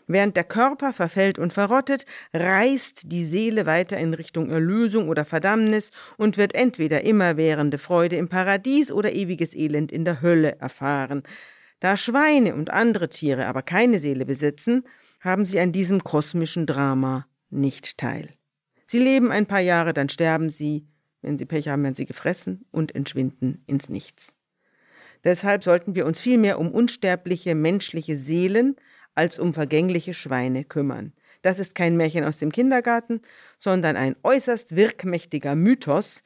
Während 0.07 0.37
der 0.37 0.43
Körper 0.43 0.93
verfällt 0.93 1.39
und 1.39 1.51
verrottet, 1.51 2.05
reist 2.33 3.11
die 3.11 3.25
Seele 3.25 3.65
weiter 3.65 3.97
in 3.97 4.13
Richtung 4.13 4.51
Erlösung 4.51 5.09
oder 5.09 5.25
Verdammnis 5.25 5.91
und 6.17 6.37
wird 6.37 6.53
entweder 6.53 7.03
immerwährende 7.03 7.79
Freude 7.79 8.15
im 8.15 8.29
Paradies 8.29 8.91
oder 8.91 9.13
ewiges 9.13 9.55
Elend 9.55 9.91
in 9.91 10.05
der 10.05 10.21
Hölle 10.21 10.57
erfahren. 10.59 11.23
Da 11.79 11.97
Schweine 11.97 12.55
und 12.55 12.69
andere 12.69 13.09
Tiere 13.09 13.47
aber 13.47 13.63
keine 13.63 13.99
Seele 13.99 14.25
besitzen, 14.25 14.83
haben 15.21 15.45
sie 15.45 15.59
an 15.59 15.71
diesem 15.71 16.03
kosmischen 16.03 16.67
Drama 16.67 17.25
nicht 17.49 17.97
teil. 17.97 18.29
Sie 18.85 18.99
leben 18.99 19.31
ein 19.31 19.47
paar 19.47 19.59
Jahre, 19.59 19.93
dann 19.93 20.09
sterben 20.09 20.49
sie, 20.49 20.85
wenn 21.23 21.39
sie 21.39 21.45
Pech 21.45 21.67
haben, 21.67 21.83
werden 21.83 21.95
sie 21.95 22.05
gefressen 22.05 22.65
und 22.71 22.93
entschwinden 22.93 23.63
ins 23.65 23.89
Nichts. 23.89 24.35
Deshalb 25.23 25.63
sollten 25.63 25.95
wir 25.95 26.05
uns 26.05 26.19
vielmehr 26.21 26.59
um 26.59 26.71
unsterbliche 26.71 27.55
menschliche 27.55 28.15
Seelen 28.15 28.75
als 29.15 29.39
um 29.39 29.53
vergängliche 29.53 30.13
Schweine 30.13 30.63
kümmern. 30.63 31.13
Das 31.41 31.59
ist 31.59 31.75
kein 31.75 31.97
Märchen 31.97 32.23
aus 32.23 32.37
dem 32.37 32.51
Kindergarten, 32.51 33.21
sondern 33.59 33.97
ein 33.97 34.15
äußerst 34.23 34.75
wirkmächtiger 34.75 35.55
Mythos, 35.55 36.23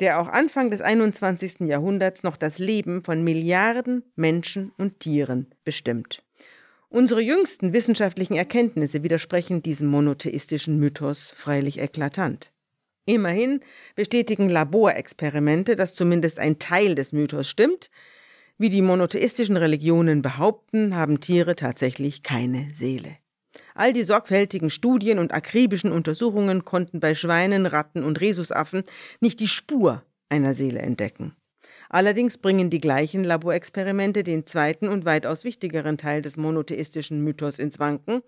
der 0.00 0.20
auch 0.20 0.28
Anfang 0.28 0.70
des 0.70 0.80
21. 0.80 1.60
Jahrhunderts 1.60 2.22
noch 2.22 2.36
das 2.36 2.58
Leben 2.58 3.02
von 3.02 3.24
Milliarden 3.24 4.04
Menschen 4.14 4.72
und 4.76 5.00
Tieren 5.00 5.46
bestimmt. 5.64 6.22
Unsere 6.90 7.20
jüngsten 7.20 7.72
wissenschaftlichen 7.72 8.36
Erkenntnisse 8.36 9.02
widersprechen 9.02 9.62
diesem 9.62 9.88
monotheistischen 9.88 10.78
Mythos 10.78 11.30
freilich 11.34 11.80
eklatant. 11.80 12.50
Immerhin 13.04 13.60
bestätigen 13.94 14.48
Laborexperimente, 14.48 15.76
dass 15.76 15.94
zumindest 15.94 16.38
ein 16.38 16.58
Teil 16.58 16.94
des 16.94 17.12
Mythos 17.12 17.48
stimmt, 17.48 17.90
wie 18.58 18.68
die 18.68 18.82
monotheistischen 18.82 19.56
Religionen 19.56 20.20
behaupten, 20.20 20.94
haben 20.94 21.20
Tiere 21.20 21.56
tatsächlich 21.56 22.22
keine 22.22 22.72
Seele. 22.72 23.16
All 23.74 23.92
die 23.92 24.02
sorgfältigen 24.02 24.70
Studien 24.70 25.18
und 25.18 25.32
akribischen 25.32 25.92
Untersuchungen 25.92 26.64
konnten 26.64 27.00
bei 27.00 27.14
Schweinen, 27.14 27.66
Ratten 27.66 28.02
und 28.02 28.20
Rhesusaffen 28.20 28.84
nicht 29.20 29.40
die 29.40 29.48
Spur 29.48 30.02
einer 30.28 30.54
Seele 30.54 30.80
entdecken. 30.80 31.34
Allerdings 31.88 32.36
bringen 32.36 32.68
die 32.68 32.80
gleichen 32.80 33.24
Laborexperimente 33.24 34.22
den 34.22 34.46
zweiten 34.46 34.88
und 34.88 35.06
weitaus 35.06 35.44
wichtigeren 35.44 35.96
Teil 35.96 36.20
des 36.20 36.36
monotheistischen 36.36 37.24
Mythos 37.24 37.58
ins 37.58 37.78
Wanken, 37.78 38.22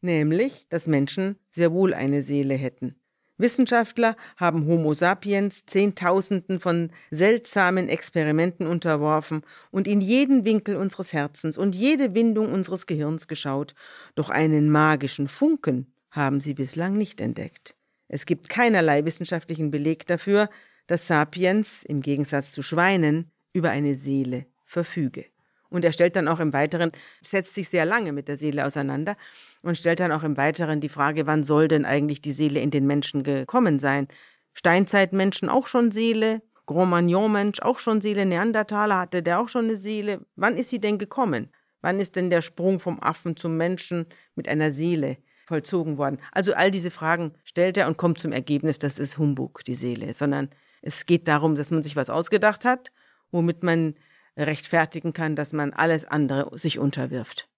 nämlich, 0.00 0.66
dass 0.68 0.88
Menschen 0.88 1.36
sehr 1.52 1.72
wohl 1.72 1.94
eine 1.94 2.22
Seele 2.22 2.54
hätten. 2.54 2.96
Wissenschaftler 3.36 4.16
haben 4.36 4.66
Homo 4.66 4.94
sapiens 4.94 5.66
Zehntausenden 5.66 6.60
von 6.60 6.90
seltsamen 7.10 7.88
Experimenten 7.88 8.66
unterworfen 8.66 9.42
und 9.72 9.88
in 9.88 10.00
jeden 10.00 10.44
Winkel 10.44 10.76
unseres 10.76 11.12
Herzens 11.12 11.58
und 11.58 11.74
jede 11.74 12.14
Windung 12.14 12.52
unseres 12.52 12.86
Gehirns 12.86 13.26
geschaut, 13.26 13.74
doch 14.14 14.30
einen 14.30 14.70
magischen 14.70 15.26
Funken 15.26 15.92
haben 16.10 16.40
sie 16.40 16.54
bislang 16.54 16.96
nicht 16.96 17.20
entdeckt. 17.20 17.74
Es 18.06 18.24
gibt 18.24 18.48
keinerlei 18.48 19.04
wissenschaftlichen 19.04 19.72
Beleg 19.72 20.06
dafür, 20.06 20.48
dass 20.86 21.08
Sapiens 21.08 21.82
im 21.82 22.02
Gegensatz 22.02 22.52
zu 22.52 22.62
Schweinen 22.62 23.32
über 23.52 23.70
eine 23.70 23.96
Seele 23.96 24.46
verfüge. 24.64 25.24
Und 25.70 25.84
er 25.84 25.92
stellt 25.92 26.14
dann 26.14 26.28
auch 26.28 26.38
im 26.38 26.52
Weiteren, 26.52 26.92
setzt 27.20 27.54
sich 27.54 27.68
sehr 27.68 27.84
lange 27.84 28.12
mit 28.12 28.28
der 28.28 28.36
Seele 28.36 28.64
auseinander 28.64 29.16
und 29.64 29.76
stellt 29.76 30.00
dann 30.00 30.12
auch 30.12 30.22
im 30.22 30.36
Weiteren 30.36 30.80
die 30.80 30.88
Frage, 30.88 31.26
wann 31.26 31.42
soll 31.42 31.68
denn 31.68 31.84
eigentlich 31.84 32.20
die 32.20 32.32
Seele 32.32 32.60
in 32.60 32.70
den 32.70 32.86
Menschen 32.86 33.22
gekommen 33.22 33.78
sein? 33.78 34.08
Steinzeitmenschen 34.52 35.48
auch 35.48 35.66
schon 35.66 35.90
Seele, 35.90 36.42
Cro-Magnon-Mensch 36.66 37.60
auch 37.60 37.78
schon 37.78 38.00
Seele, 38.00 38.24
Neandertaler 38.26 38.98
hatte 38.98 39.22
der 39.22 39.40
auch 39.40 39.48
schon 39.48 39.64
eine 39.64 39.76
Seele. 39.76 40.24
Wann 40.36 40.56
ist 40.56 40.70
sie 40.70 40.80
denn 40.80 40.98
gekommen? 40.98 41.50
Wann 41.80 42.00
ist 42.00 42.16
denn 42.16 42.30
der 42.30 42.40
Sprung 42.40 42.80
vom 42.80 43.02
Affen 43.02 43.36
zum 43.36 43.56
Menschen 43.56 44.06
mit 44.34 44.48
einer 44.48 44.72
Seele 44.72 45.18
vollzogen 45.46 45.98
worden? 45.98 46.18
Also 46.32 46.54
all 46.54 46.70
diese 46.70 46.90
Fragen 46.90 47.32
stellt 47.44 47.76
er 47.76 47.88
und 47.88 47.98
kommt 47.98 48.18
zum 48.18 48.32
Ergebnis, 48.32 48.78
das 48.78 48.98
ist 48.98 49.18
Humbug, 49.18 49.64
die 49.64 49.74
Seele, 49.74 50.14
sondern 50.14 50.48
es 50.80 51.04
geht 51.04 51.28
darum, 51.28 51.56
dass 51.56 51.70
man 51.70 51.82
sich 51.82 51.96
was 51.96 52.08
ausgedacht 52.10 52.64
hat, 52.64 52.90
womit 53.30 53.62
man 53.62 53.94
rechtfertigen 54.36 55.12
kann, 55.12 55.36
dass 55.36 55.52
man 55.52 55.72
alles 55.72 56.04
andere 56.04 56.56
sich 56.56 56.78
unterwirft. 56.78 57.48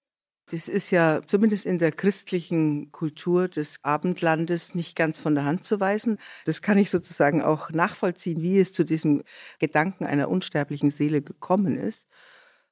Das 0.49 0.69
ist 0.69 0.93
ja 0.93 1.23
zumindest 1.27 1.67
in 1.67 1.79
der 1.81 1.91
christlichen 1.91 2.93
Kultur 2.93 3.49
des 3.49 3.79
Abendlandes 3.83 4.77
nicht 4.77 4.95
ganz 4.95 5.19
von 5.19 5.35
der 5.35 5.45
Hand 5.45 5.65
zu 5.65 5.81
weisen. 5.81 6.19
Das 6.45 6.63
kann 6.63 6.79
ich 6.79 6.89
sozusagen 6.91 7.43
auch 7.43 7.71
nachvollziehen, 7.71 8.41
wie 8.43 8.61
es 8.61 8.73
zu 8.73 8.85
diesem 8.85 9.25
Gedanken 9.59 10.05
einer 10.07 10.29
unsterblichen 10.29 10.93
Seele 10.93 11.21
gekommen 11.21 11.77
ist. 11.77 12.07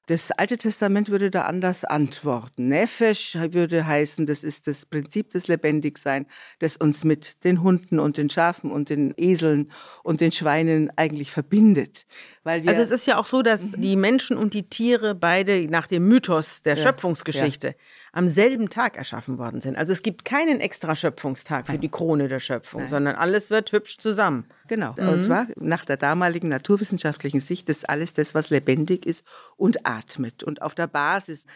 Das 0.06 0.30
Alte 0.32 0.58
Testament 0.58 1.08
würde 1.08 1.30
da 1.30 1.42
anders 1.42 1.84
antworten. 1.86 2.68
Nefesh 2.68 3.38
würde 3.52 3.86
heißen, 3.86 4.26
das 4.26 4.44
ist 4.44 4.66
das 4.66 4.84
Prinzip 4.84 5.30
des 5.30 5.48
Lebendigsein, 5.48 6.26
das 6.58 6.76
uns 6.76 7.04
mit 7.04 7.42
den 7.44 7.62
Hunden 7.62 7.98
und 7.98 8.18
den 8.18 8.28
Schafen 8.28 8.70
und 8.70 8.90
den 8.90 9.14
Eseln 9.16 9.72
und 10.02 10.20
den 10.20 10.30
Schweinen 10.30 10.90
eigentlich 10.96 11.30
verbindet. 11.30 12.06
also 12.44 12.82
es 12.82 12.90
ist 12.90 13.06
ja 13.06 13.16
auch 13.16 13.26
so, 13.26 13.40
dass 13.40 13.72
mhm. 13.72 13.80
die 13.80 13.96
Menschen 13.96 14.36
und 14.36 14.52
die 14.52 14.68
Tiere 14.68 15.14
beide 15.14 15.68
nach 15.68 15.86
dem 15.86 16.06
Mythos 16.06 16.60
der 16.60 16.76
ja, 16.76 16.82
Schöpfungsgeschichte 16.82 17.68
ja 17.68 17.74
am 18.14 18.28
selben 18.28 18.70
Tag 18.70 18.96
erschaffen 18.96 19.38
worden 19.38 19.60
sind. 19.60 19.76
Also 19.76 19.92
es 19.92 20.02
gibt 20.02 20.24
keinen 20.24 20.60
extra 20.60 20.94
Schöpfungstag 20.94 21.66
für 21.66 21.78
die 21.78 21.88
Krone 21.88 22.28
der 22.28 22.38
Schöpfung, 22.38 22.82
Nein. 22.82 22.88
sondern 22.88 23.16
alles 23.16 23.50
wird 23.50 23.72
hübsch 23.72 23.98
zusammen. 23.98 24.46
Genau. 24.68 24.94
Mhm. 24.96 25.08
Und 25.08 25.24
zwar 25.24 25.46
nach 25.56 25.84
der 25.84 25.96
damaligen 25.96 26.48
naturwissenschaftlichen 26.48 27.40
Sicht 27.40 27.68
ist 27.68 27.88
alles 27.90 28.14
das, 28.14 28.32
was 28.32 28.50
lebendig 28.50 29.04
ist 29.04 29.24
und 29.56 29.84
atmet. 29.84 30.44
Und 30.44 30.62
auf 30.62 30.76
der 30.76 30.86
Basis 30.86 31.46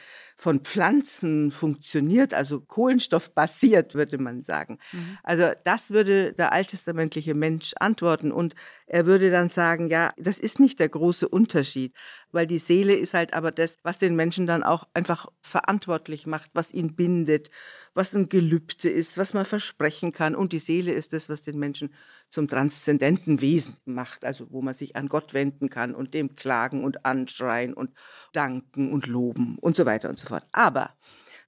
von 0.40 0.60
Pflanzen 0.60 1.50
funktioniert, 1.50 2.32
also 2.32 2.60
kohlenstoffbasiert, 2.60 3.96
würde 3.96 4.18
man 4.18 4.44
sagen. 4.44 4.78
Mhm. 4.92 5.18
Also 5.24 5.50
das 5.64 5.90
würde 5.90 6.32
der 6.32 6.52
alttestamentliche 6.52 7.34
Mensch 7.34 7.74
antworten 7.80 8.30
und 8.30 8.54
er 8.86 9.04
würde 9.04 9.32
dann 9.32 9.48
sagen, 9.48 9.90
ja, 9.90 10.12
das 10.16 10.38
ist 10.38 10.60
nicht 10.60 10.78
der 10.78 10.88
große 10.88 11.28
Unterschied, 11.28 11.92
weil 12.30 12.46
die 12.46 12.58
Seele 12.58 12.94
ist 12.94 13.14
halt 13.14 13.34
aber 13.34 13.50
das, 13.50 13.78
was 13.82 13.98
den 13.98 14.14
Menschen 14.14 14.46
dann 14.46 14.62
auch 14.62 14.86
einfach 14.94 15.26
verantwortlich 15.40 16.24
macht, 16.26 16.50
was 16.54 16.72
ihn 16.72 16.94
bindet, 16.94 17.50
was 17.98 18.14
ein 18.14 18.28
Gelübde 18.28 18.88
ist, 18.88 19.18
was 19.18 19.34
man 19.34 19.44
versprechen 19.44 20.12
kann. 20.12 20.36
Und 20.36 20.52
die 20.52 20.60
Seele 20.60 20.92
ist 20.92 21.12
das, 21.12 21.28
was 21.28 21.42
den 21.42 21.58
Menschen 21.58 21.92
zum 22.28 22.46
transzendenten 22.46 23.40
Wesen 23.40 23.76
macht, 23.84 24.24
also 24.24 24.46
wo 24.50 24.62
man 24.62 24.72
sich 24.72 24.94
an 24.94 25.08
Gott 25.08 25.34
wenden 25.34 25.68
kann 25.68 25.96
und 25.96 26.14
dem 26.14 26.36
klagen 26.36 26.84
und 26.84 27.04
anschreien 27.04 27.74
und 27.74 27.90
danken 28.32 28.92
und 28.92 29.06
loben 29.06 29.58
und 29.60 29.74
so 29.74 29.84
weiter 29.84 30.08
und 30.08 30.18
so 30.18 30.28
fort. 30.28 30.46
Aber 30.52 30.94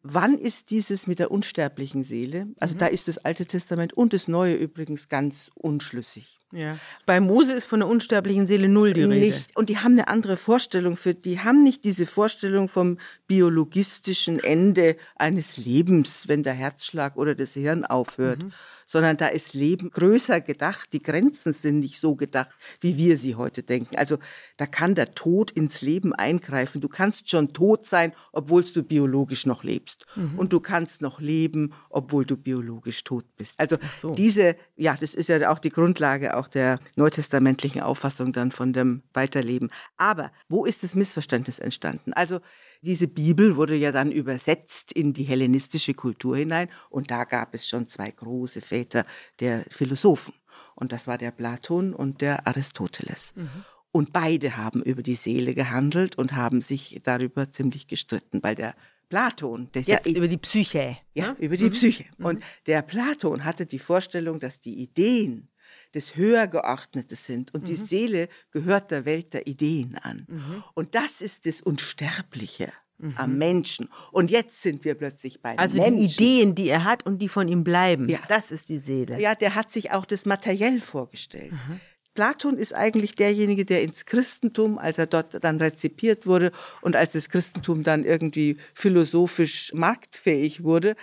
Wann 0.03 0.39
ist 0.39 0.71
dieses 0.71 1.07
mit 1.07 1.19
der 1.19 1.31
unsterblichen 1.31 2.05
Seele? 2.05 2.47
Also 2.59 2.75
mhm. 2.75 2.79
da 2.79 2.87
ist 2.87 3.09
das 3.09 3.19
Alte 3.19 3.45
Testament 3.45 3.93
und 3.93 4.15
das 4.15 4.29
Neue 4.29 4.55
übrigens 4.55 5.09
ganz 5.09 5.51
unschlüssig. 5.55 6.41
Ja. 6.53 6.79
Bei 7.07 7.21
Mose 7.21 7.53
ist 7.53 7.67
von 7.67 7.81
der 7.81 7.89
unsterblichen 7.89 8.47
Seele 8.47 8.69
null 8.69 8.93
die 8.93 9.03
Rede. 9.03 9.27
Nicht. 9.27 9.57
Und 9.57 9.69
die 9.69 9.79
haben 9.79 9.93
eine 9.93 10.09
andere 10.09 10.37
Vorstellung 10.37 10.97
für, 10.97 11.15
die 11.15 11.41
haben 11.41 11.63
nicht 11.63 11.85
diese 11.85 12.07
Vorstellung 12.07 12.69
vom 12.69 12.99
biologistischen 13.29 14.41
Ende 14.43 14.97
eines 15.17 15.59
Lebens, 15.59 16.27
wenn 16.27 16.43
der 16.43 16.55
Herzschlag 16.55 17.17
oder 17.17 17.35
das 17.37 17.53
Hirn 17.53 17.85
aufhört, 17.85 18.43
mhm. 18.43 18.53
sondern 18.87 19.17
da 19.17 19.29
ist 19.29 19.55
Leben 19.55 19.91
größer 19.91 20.41
gedacht. 20.41 20.93
Die 20.93 21.03
Grenzen 21.03 21.53
sind 21.53 21.81
nicht 21.81 22.01
so 22.01 22.17
gedacht, 22.17 22.51
wie 22.81 22.97
wir 22.97 23.17
sie 23.17 23.37
heute 23.37 23.63
denken. 23.63 23.97
Also 23.97 24.19
da 24.57 24.67
kann 24.67 24.97
der 24.97 25.15
Tod 25.15 25.53
ins 25.53 25.83
Leben 25.83 26.13
eingreifen. 26.13 26.81
Du 26.81 26.89
kannst 26.89 27.31
schon 27.31 27.53
tot 27.53 27.87
sein, 27.87 28.13
obwohl 28.33 28.65
du 28.65 28.83
biologisch 28.83 29.47
noch 29.47 29.63
lebst. 29.63 29.90
Stirbst. 29.91 30.07
Mhm. 30.17 30.39
Und 30.39 30.53
du 30.53 30.61
kannst 30.61 31.03
noch 31.03 31.21
leben, 31.21 31.73
obwohl 31.89 32.25
du 32.25 32.37
biologisch 32.37 33.05
tot 33.05 33.25
bist. 33.37 33.59
Also 33.59 33.77
so. 33.93 34.15
diese, 34.15 34.57
ja, 34.77 34.95
das 34.95 35.15
ist 35.15 35.29
ja 35.29 35.51
auch 35.51 35.59
die 35.59 35.71
Grundlage 35.71 36.37
auch 36.37 36.49
der 36.49 36.81
neutestamentlichen 36.97 37.83
Auffassung 37.83 38.33
dann 38.33 38.51
von 38.51 38.73
dem 38.73 39.03
Weiterleben. 39.13 39.71
Aber 39.97 40.33
wo 40.49 40.65
ist 40.65 40.83
das 40.83 40.95
Missverständnis 40.95 41.59
entstanden? 41.59 42.13
Also 42.13 42.41
diese 42.83 43.09
Bibel 43.09 43.57
wurde 43.57 43.77
ja 43.77 43.93
dann 43.93 44.13
übersetzt 44.13 44.93
in 44.93 45.13
die 45.13 45.25
hellenistische 45.25 45.95
Kultur 45.95 46.37
hinein 46.37 46.69
und 46.89 47.11
da 47.11 47.25
gab 47.25 47.55
es 47.55 47.69
schon 47.69 47.87
zwei 47.87 48.11
große 48.11 48.61
Väter 48.61 49.05
der 49.41 49.65
Philosophen. 49.71 50.35
Und 50.75 50.93
das 50.93 51.07
war 51.07 51.19
der 51.19 51.31
Platon 51.31 51.93
und 51.93 52.23
der 52.23 52.47
Aristoteles. 52.47 53.35
Mhm. 53.37 53.65
Und 53.93 54.13
beide 54.13 54.57
haben 54.57 54.83
über 54.83 55.03
die 55.03 55.17
Seele 55.17 55.53
gehandelt 55.55 56.17
und 56.17 56.33
haben 56.33 56.61
sich 56.61 57.01
darüber 57.03 57.51
ziemlich 57.51 57.89
gestritten, 57.89 58.43
weil 58.43 58.55
der 58.55 58.75
Platon, 59.11 59.69
der 59.75 59.83
jetzt 59.83 60.07
ja, 60.07 60.17
über 60.17 60.29
die 60.29 60.39
Psyche, 60.39 60.97
ja, 61.15 61.33
ne? 61.33 61.37
über 61.41 61.57
die 61.57 61.65
mhm. 61.65 61.73
Psyche. 61.73 62.05
Mhm. 62.17 62.25
Und 62.25 62.43
der 62.67 62.81
Platon 62.81 63.45
hatte 63.45 63.67
die 63.67 63.81
Vorstellung, 63.81 64.39
dass 64.41 64.61
die 64.61 64.81
Ideen 64.81 65.49
das 65.93 66.15
Höhergeordnete 66.15 67.17
sind 67.17 67.53
und 67.53 67.63
mhm. 67.63 67.67
die 67.67 67.75
Seele 67.75 68.29
gehört 68.53 68.93
der 68.93 69.05
Welt 69.05 69.35
der 69.35 69.49
Ideen 69.49 69.97
an. 69.97 70.27
Mhm. 70.29 70.65
Und 70.75 70.95
das 70.95 71.21
ist 71.21 71.45
das 71.47 71.61
Unsterbliche 71.61 72.73
mhm. 72.99 73.15
am 73.17 73.37
Menschen. 73.37 73.89
Und 74.13 74.31
jetzt 74.31 74.63
sind 74.63 74.85
wir 74.85 74.95
plötzlich 74.95 75.43
bei 75.43 75.59
also 75.59 75.77
Menschen. 75.77 75.95
Also 75.95 76.07
die 76.07 76.15
Ideen, 76.15 76.55
die 76.55 76.69
er 76.69 76.85
hat 76.85 77.05
und 77.05 77.19
die 77.19 77.29
von 77.29 77.49
ihm 77.49 77.65
bleiben, 77.65 78.09
ja. 78.09 78.21
das 78.29 78.53
ist 78.53 78.69
die 78.69 78.79
Seele. 78.79 79.21
Ja, 79.21 79.35
der 79.35 79.57
hat 79.57 79.71
sich 79.71 79.91
auch 79.91 80.07
das 80.07 80.25
materiell 80.25 80.81
vorgestellt. 80.81 81.53
Mhm. 81.53 81.81
Platon 82.15 82.59
ist 82.59 82.75
eigentlich 82.75 83.15
derjenige, 83.15 83.65
der 83.65 83.83
ins 83.83 84.05
Christentum, 84.05 84.79
als 84.79 84.99
er 84.99 85.07
dort 85.07 85.43
dann 85.43 85.59
rezipiert 85.59 86.27
wurde 86.27 86.51
und 86.81 86.97
als 86.97 87.13
das 87.13 87.29
Christentum 87.29 87.83
dann 87.83 88.05
irgendwie 88.05 88.57
philosophisch 88.75 89.73
marktfähig 89.75 90.65
wurde, 90.65 90.97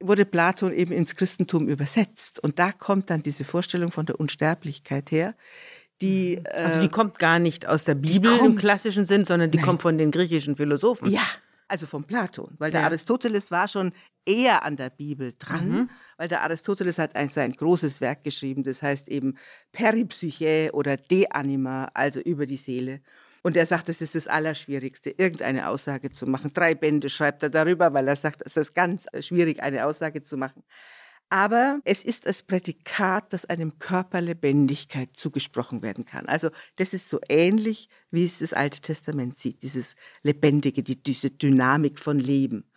wurde 0.00 0.24
Platon 0.24 0.72
eben 0.72 0.92
ins 0.92 1.16
Christentum 1.16 1.68
übersetzt. 1.68 2.38
Und 2.40 2.58
da 2.58 2.72
kommt 2.72 3.10
dann 3.10 3.22
diese 3.22 3.44
Vorstellung 3.44 3.90
von 3.90 4.06
der 4.06 4.20
Unsterblichkeit 4.20 5.10
her. 5.10 5.34
Die, 6.00 6.42
also 6.52 6.80
die 6.80 6.86
äh, 6.86 6.90
kommt 6.90 7.18
gar 7.18 7.38
nicht 7.38 7.66
aus 7.66 7.84
der 7.84 7.94
Bibel 7.94 8.36
kommt, 8.38 8.50
im 8.50 8.56
klassischen 8.56 9.04
Sinn, 9.04 9.24
sondern 9.24 9.52
die 9.52 9.58
nein. 9.58 9.66
kommt 9.66 9.82
von 9.82 9.98
den 9.98 10.10
griechischen 10.10 10.56
Philosophen. 10.56 11.10
Ja, 11.10 11.22
also 11.72 11.86
von 11.86 12.04
Platon, 12.04 12.54
weil 12.58 12.70
der 12.70 12.84
Aristoteles 12.84 13.50
war 13.50 13.66
schon 13.66 13.92
eher 14.26 14.62
an 14.62 14.76
der 14.76 14.90
Bibel 14.90 15.32
dran, 15.38 15.68
mhm. 15.68 15.90
weil 16.18 16.28
der 16.28 16.42
Aristoteles 16.42 16.98
hat 16.98 17.16
ein, 17.16 17.30
sein 17.30 17.52
großes 17.52 18.02
Werk 18.02 18.24
geschrieben, 18.24 18.62
das 18.62 18.82
heißt 18.82 19.08
eben 19.08 19.38
Peripsyche 19.72 20.68
oder 20.74 20.98
De 20.98 21.30
Anima, 21.30 21.90
also 21.94 22.20
über 22.20 22.44
die 22.44 22.58
Seele. 22.58 23.00
Und 23.42 23.56
er 23.56 23.64
sagt, 23.64 23.88
es 23.88 24.02
ist 24.02 24.14
das 24.14 24.28
Allerschwierigste, 24.28 25.14
irgendeine 25.16 25.68
Aussage 25.68 26.10
zu 26.10 26.26
machen. 26.26 26.52
Drei 26.52 26.74
Bände 26.74 27.08
schreibt 27.08 27.42
er 27.42 27.48
darüber, 27.48 27.94
weil 27.94 28.06
er 28.06 28.16
sagt, 28.16 28.42
es 28.44 28.58
ist 28.58 28.74
ganz 28.74 29.06
schwierig, 29.20 29.62
eine 29.62 29.86
Aussage 29.86 30.20
zu 30.20 30.36
machen. 30.36 30.62
Aber 31.32 31.80
es 31.84 32.04
ist 32.04 32.26
das 32.26 32.42
Prädikat, 32.42 33.32
das 33.32 33.46
einem 33.46 33.78
Körper 33.78 34.20
Lebendigkeit 34.20 35.16
zugesprochen 35.16 35.80
werden 35.80 36.04
kann. 36.04 36.26
Also 36.26 36.50
das 36.76 36.92
ist 36.92 37.08
so 37.08 37.20
ähnlich, 37.30 37.88
wie 38.10 38.26
es 38.26 38.40
das 38.40 38.52
Alte 38.52 38.82
Testament 38.82 39.34
sieht, 39.34 39.62
dieses 39.62 39.96
Lebendige, 40.22 40.82
die, 40.82 41.02
diese 41.02 41.30
Dynamik 41.30 42.00
von 42.00 42.18
Leben. 42.20 42.70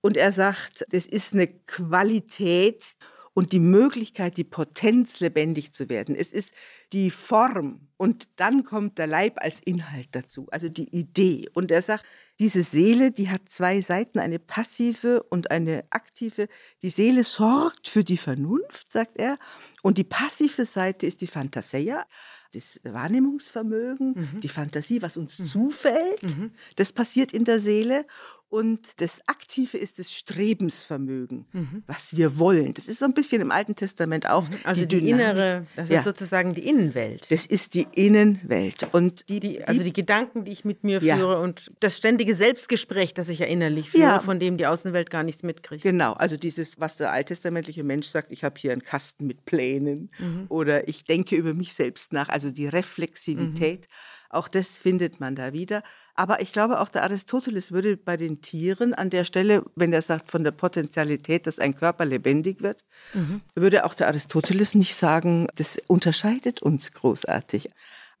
Und 0.00 0.16
er 0.16 0.32
sagt, 0.32 0.82
es 0.90 1.04
ist 1.04 1.34
eine 1.34 1.46
Qualität 1.46 2.96
und 3.34 3.52
die 3.52 3.60
Möglichkeit, 3.60 4.36
die 4.36 4.44
Potenz 4.44 5.20
lebendig 5.20 5.72
zu 5.72 5.88
werden. 5.88 6.14
Es 6.14 6.32
ist 6.32 6.52
die 6.92 7.10
Form 7.10 7.88
und 7.96 8.28
dann 8.36 8.64
kommt 8.64 8.98
der 8.98 9.06
Leib 9.06 9.38
als 9.40 9.60
Inhalt 9.60 10.08
dazu, 10.12 10.48
also 10.50 10.68
die 10.68 10.88
Idee. 10.94 11.48
Und 11.54 11.70
er 11.70 11.82
sagt, 11.82 12.04
diese 12.38 12.62
Seele, 12.62 13.12
die 13.12 13.28
hat 13.28 13.48
zwei 13.48 13.80
Seiten, 13.82 14.18
eine 14.18 14.38
passive 14.38 15.22
und 15.24 15.50
eine 15.50 15.84
aktive. 15.90 16.48
Die 16.82 16.90
Seele 16.90 17.22
sorgt 17.22 17.86
für 17.86 18.02
die 18.02 18.16
Vernunft, 18.16 18.90
sagt 18.90 19.18
er, 19.18 19.38
und 19.82 19.98
die 19.98 20.04
passive 20.04 20.64
Seite 20.64 21.06
ist 21.06 21.20
die 21.20 21.26
Fantasia, 21.26 22.06
das 22.52 22.80
Wahrnehmungsvermögen, 22.82 24.14
mhm. 24.16 24.40
die 24.40 24.48
Fantasie, 24.48 25.02
was 25.02 25.16
uns 25.16 25.38
mhm. 25.38 25.44
zufällt. 25.44 26.36
Mhm. 26.36 26.52
Das 26.76 26.92
passiert 26.92 27.32
in 27.32 27.44
der 27.44 27.60
Seele. 27.60 28.06
Und 28.50 29.00
das 29.00 29.20
Aktive 29.28 29.78
ist 29.78 30.00
das 30.00 30.10
Strebensvermögen, 30.10 31.46
mhm. 31.52 31.84
was 31.86 32.16
wir 32.16 32.36
wollen. 32.40 32.74
Das 32.74 32.88
ist 32.88 32.98
so 32.98 33.04
ein 33.04 33.14
bisschen 33.14 33.40
im 33.40 33.52
Alten 33.52 33.76
Testament 33.76 34.28
auch. 34.28 34.48
Mhm. 34.48 34.56
Also 34.64 34.84
die, 34.86 34.98
die 34.98 35.08
innere, 35.08 35.68
das 35.76 35.84
ist 35.84 35.94
ja. 35.94 36.02
sozusagen 36.02 36.52
die 36.52 36.66
Innenwelt. 36.66 37.30
Das 37.30 37.46
ist 37.46 37.74
die 37.74 37.86
Innenwelt. 37.94 38.88
Und 38.90 39.28
die, 39.28 39.38
die 39.38 39.62
also 39.62 39.84
die 39.84 39.92
Gedanken, 39.92 40.42
die 40.42 40.50
ich 40.50 40.64
mit 40.64 40.82
mir 40.82 41.00
ja. 41.00 41.16
führe 41.16 41.40
und 41.40 41.70
das 41.78 41.96
ständige 41.96 42.34
Selbstgespräch, 42.34 43.14
das 43.14 43.28
ich 43.28 43.38
ja 43.38 43.46
innerlich 43.46 43.90
führe, 43.90 44.02
ja. 44.02 44.18
von 44.18 44.40
dem 44.40 44.56
die 44.56 44.66
Außenwelt 44.66 45.10
gar 45.10 45.22
nichts 45.22 45.44
mitkriegt. 45.44 45.84
Genau, 45.84 46.14
also 46.14 46.36
dieses, 46.36 46.80
was 46.80 46.96
der 46.96 47.12
alttestamentliche 47.12 47.84
Mensch 47.84 48.08
sagt, 48.08 48.32
ich 48.32 48.42
habe 48.42 48.58
hier 48.58 48.72
einen 48.72 48.82
Kasten 48.82 49.28
mit 49.28 49.44
Plänen 49.44 50.10
mhm. 50.18 50.46
oder 50.48 50.88
ich 50.88 51.04
denke 51.04 51.36
über 51.36 51.54
mich 51.54 51.72
selbst 51.72 52.12
nach, 52.12 52.28
also 52.28 52.50
die 52.50 52.66
Reflexivität. 52.66 53.82
Mhm. 53.82 53.94
Auch 54.30 54.46
das 54.46 54.78
findet 54.78 55.18
man 55.18 55.34
da 55.34 55.52
wieder. 55.52 55.82
Aber 56.20 56.42
ich 56.42 56.52
glaube, 56.52 56.80
auch 56.80 56.90
der 56.90 57.02
Aristoteles 57.04 57.72
würde 57.72 57.96
bei 57.96 58.18
den 58.18 58.42
Tieren 58.42 58.92
an 58.92 59.08
der 59.08 59.24
Stelle, 59.24 59.64
wenn 59.74 59.90
er 59.90 60.02
sagt 60.02 60.30
von 60.30 60.44
der 60.44 60.50
Potentialität, 60.50 61.46
dass 61.46 61.58
ein 61.58 61.74
Körper 61.74 62.04
lebendig 62.04 62.60
wird, 62.60 62.84
mhm. 63.14 63.40
würde 63.54 63.86
auch 63.86 63.94
der 63.94 64.08
Aristoteles 64.08 64.74
nicht 64.74 64.94
sagen, 64.94 65.46
das 65.56 65.78
unterscheidet 65.86 66.60
uns 66.60 66.92
großartig. 66.92 67.70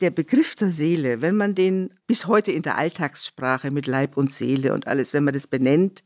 Der 0.00 0.10
Begriff 0.10 0.54
der 0.54 0.70
Seele, 0.70 1.20
wenn 1.20 1.36
man 1.36 1.54
den 1.54 1.92
bis 2.06 2.26
heute 2.26 2.52
in 2.52 2.62
der 2.62 2.78
Alltagssprache 2.78 3.70
mit 3.70 3.86
Leib 3.86 4.16
und 4.16 4.32
Seele 4.32 4.72
und 4.72 4.86
alles, 4.86 5.12
wenn 5.12 5.24
man 5.24 5.34
das 5.34 5.46
benennt, 5.46 6.02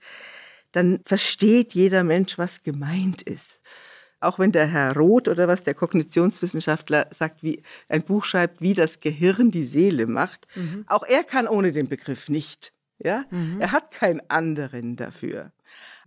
dann 0.73 0.99
versteht 1.07 1.75
jeder 1.75 2.03
Mensch, 2.03 2.39
was 2.39 2.65
gemeint 2.65 3.23
ist 3.23 3.61
auch 4.25 4.39
wenn 4.39 4.53
der 4.53 4.67
Herr 4.67 4.97
Roth 4.97 5.29
oder 5.29 5.49
was 5.49 5.63
der 5.63 5.75
Kognitionswissenschaftler 5.75 7.07
sagt, 7.11 7.43
wie 7.43 7.63
ein 7.89 8.03
Buch 8.03 8.25
schreibt, 8.25 8.61
wie 8.61 8.75
das 8.75 9.01
Gehirn 9.01 9.51
die 9.51 9.65
Seele 9.65 10.07
macht, 10.07 10.47
mhm. 10.55 10.85
auch 10.87 11.03
er 11.05 11.25
kann 11.25 11.47
ohne 11.47 11.73
den 11.73 11.89
Begriff 11.89 12.29
nicht. 12.29 12.73
Ja, 12.99 13.25
mhm. 13.31 13.61
er 13.61 13.73
hat 13.73 13.91
keinen 13.91 14.23
anderen 14.29 14.97
dafür. 14.97 15.53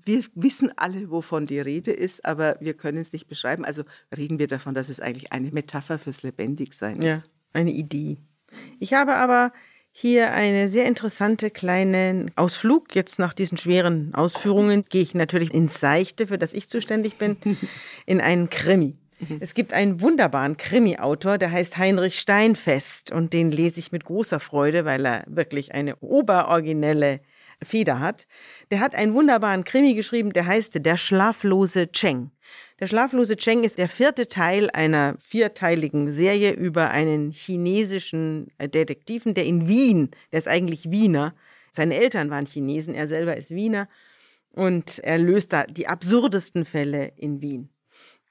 Wir 0.04 0.24
wissen 0.36 0.72
alle, 0.78 1.12
wovon 1.12 1.46
die 1.46 1.60
Rede 1.60 1.92
ist, 1.92 2.24
aber 2.24 2.58
wir 2.62 2.76
können 2.76 2.98
es 2.98 3.12
nicht 3.12 3.28
beschreiben. 3.28 3.66
Also 3.66 3.84
reden 4.16 4.40
wir 4.40 4.48
davon, 4.48 4.74
dass 4.74 4.90
es 4.90 5.02
eigentlich 5.02 5.34
eine 5.34 5.52
Metapher 5.52 6.00
fürs 6.00 6.24
Lebendigsein 6.24 7.02
ist. 7.02 7.24
Ja, 7.24 7.30
eine 7.54 7.72
Idee. 7.72 8.18
Ich 8.80 8.94
habe 8.94 9.16
aber 9.16 9.52
hier 10.00 10.32
eine 10.32 10.70
sehr 10.70 10.86
interessante 10.86 11.50
kleine 11.50 12.28
Ausflug. 12.36 12.96
Jetzt 12.96 13.18
nach 13.18 13.34
diesen 13.34 13.58
schweren 13.58 14.14
Ausführungen 14.14 14.86
gehe 14.88 15.02
ich 15.02 15.16
natürlich 15.16 15.52
ins 15.52 15.80
Seichte, 15.80 16.28
für 16.28 16.38
das 16.38 16.54
ich 16.54 16.70
zuständig 16.70 17.18
bin, 17.18 17.38
in 18.06 18.22
einen 18.22 18.52
Krimi. 18.52 18.96
Es 19.40 19.56
gibt 19.56 19.74
einen 19.74 20.00
wunderbaren 20.00 20.56
Krimi-Autor, 20.58 21.40
der 21.40 21.52
heißt 21.52 21.80
Heinrich 21.80 22.20
Steinfest 22.20 23.12
und 23.12 23.34
den 23.34 23.52
lese 23.52 23.80
ich 23.80 23.92
mit 23.92 24.06
großer 24.06 24.40
Freude, 24.40 24.86
weil 24.86 25.04
er 25.04 25.24
wirklich 25.26 25.74
eine 25.74 25.96
oberoriginelle 25.96 27.22
Feder 27.64 28.00
hat. 28.00 28.28
Der 28.70 28.80
hat 28.80 28.94
einen 28.94 29.16
wunderbaren 29.16 29.64
Krimi 29.64 29.96
geschrieben, 29.96 30.32
der 30.32 30.46
heißt 30.46 30.86
Der 30.86 30.98
schlaflose 30.98 31.92
Cheng. 31.92 32.30
Der 32.80 32.86
schlaflose 32.86 33.36
Cheng 33.38 33.64
ist 33.64 33.80
der 33.80 33.90
vierte 33.90 34.28
Teil 34.28 34.70
einer 34.70 35.16
vierteiligen 35.18 36.14
Serie 36.14 36.52
über 36.52 36.92
einen 36.92 37.32
chinesischen 37.32 38.52
äh, 38.60 38.70
Detektiven, 38.70 39.34
der 39.34 39.46
in 39.46 39.68
Wien, 39.68 40.12
der 40.32 40.38
ist 40.38 40.48
eigentlich 40.48 40.92
Wiener, 40.92 41.34
seine 41.72 41.96
Eltern 41.96 42.30
waren 42.30 42.46
Chinesen, 42.46 42.94
er 42.94 43.08
selber 43.08 43.36
ist 43.36 43.50
Wiener 43.50 43.90
und 44.52 45.00
er 45.00 45.18
löst 45.18 45.54
da 45.54 45.64
die 45.64 45.88
absurdesten 45.88 46.66
Fälle 46.66 47.14
in 47.16 47.42
Wien. 47.42 47.70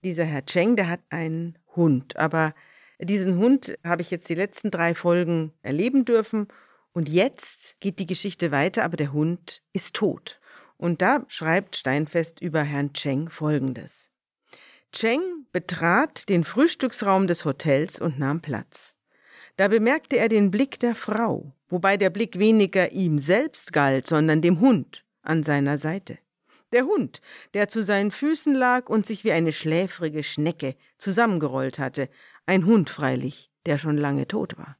Dieser 0.04 0.24
Herr 0.24 0.44
Cheng, 0.44 0.76
der 0.76 0.88
hat 0.88 1.00
einen 1.10 1.58
Hund, 1.74 2.16
aber 2.16 2.54
diesen 3.00 3.38
Hund 3.38 3.76
habe 3.84 4.02
ich 4.02 4.12
jetzt 4.12 4.28
die 4.28 4.34
letzten 4.36 4.70
drei 4.70 4.94
Folgen 4.94 5.52
erleben 5.62 6.04
dürfen 6.04 6.46
und 6.92 7.08
jetzt 7.08 7.80
geht 7.80 7.98
die 7.98 8.06
Geschichte 8.06 8.52
weiter, 8.52 8.84
aber 8.84 8.96
der 8.96 9.12
Hund 9.12 9.62
ist 9.72 9.96
tot. 9.96 10.40
Und 10.76 11.02
da 11.02 11.24
schreibt 11.26 11.76
Steinfest 11.76 12.40
über 12.40 12.62
Herrn 12.62 12.92
Cheng 12.92 13.28
Folgendes. 13.28 14.12
Cheng 14.92 15.46
betrat 15.52 16.28
den 16.28 16.44
Frühstücksraum 16.44 17.26
des 17.26 17.44
Hotels 17.44 18.00
und 18.00 18.18
nahm 18.18 18.40
Platz. 18.40 18.94
Da 19.56 19.68
bemerkte 19.68 20.16
er 20.16 20.28
den 20.28 20.50
Blick 20.50 20.80
der 20.80 20.94
Frau, 20.94 21.52
wobei 21.68 21.96
der 21.96 22.10
Blick 22.10 22.38
weniger 22.38 22.92
ihm 22.92 23.18
selbst 23.18 23.72
galt, 23.72 24.06
sondern 24.06 24.42
dem 24.42 24.60
Hund 24.60 25.04
an 25.22 25.42
seiner 25.42 25.78
Seite. 25.78 26.18
Der 26.72 26.84
Hund, 26.84 27.20
der 27.54 27.68
zu 27.68 27.82
seinen 27.82 28.10
Füßen 28.10 28.54
lag 28.54 28.88
und 28.88 29.06
sich 29.06 29.24
wie 29.24 29.32
eine 29.32 29.52
schläfrige 29.52 30.22
Schnecke 30.22 30.76
zusammengerollt 30.98 31.78
hatte, 31.78 32.08
ein 32.44 32.66
Hund 32.66 32.90
freilich, 32.90 33.50
der 33.66 33.78
schon 33.78 33.96
lange 33.96 34.26
tot 34.26 34.58
war. 34.58 34.76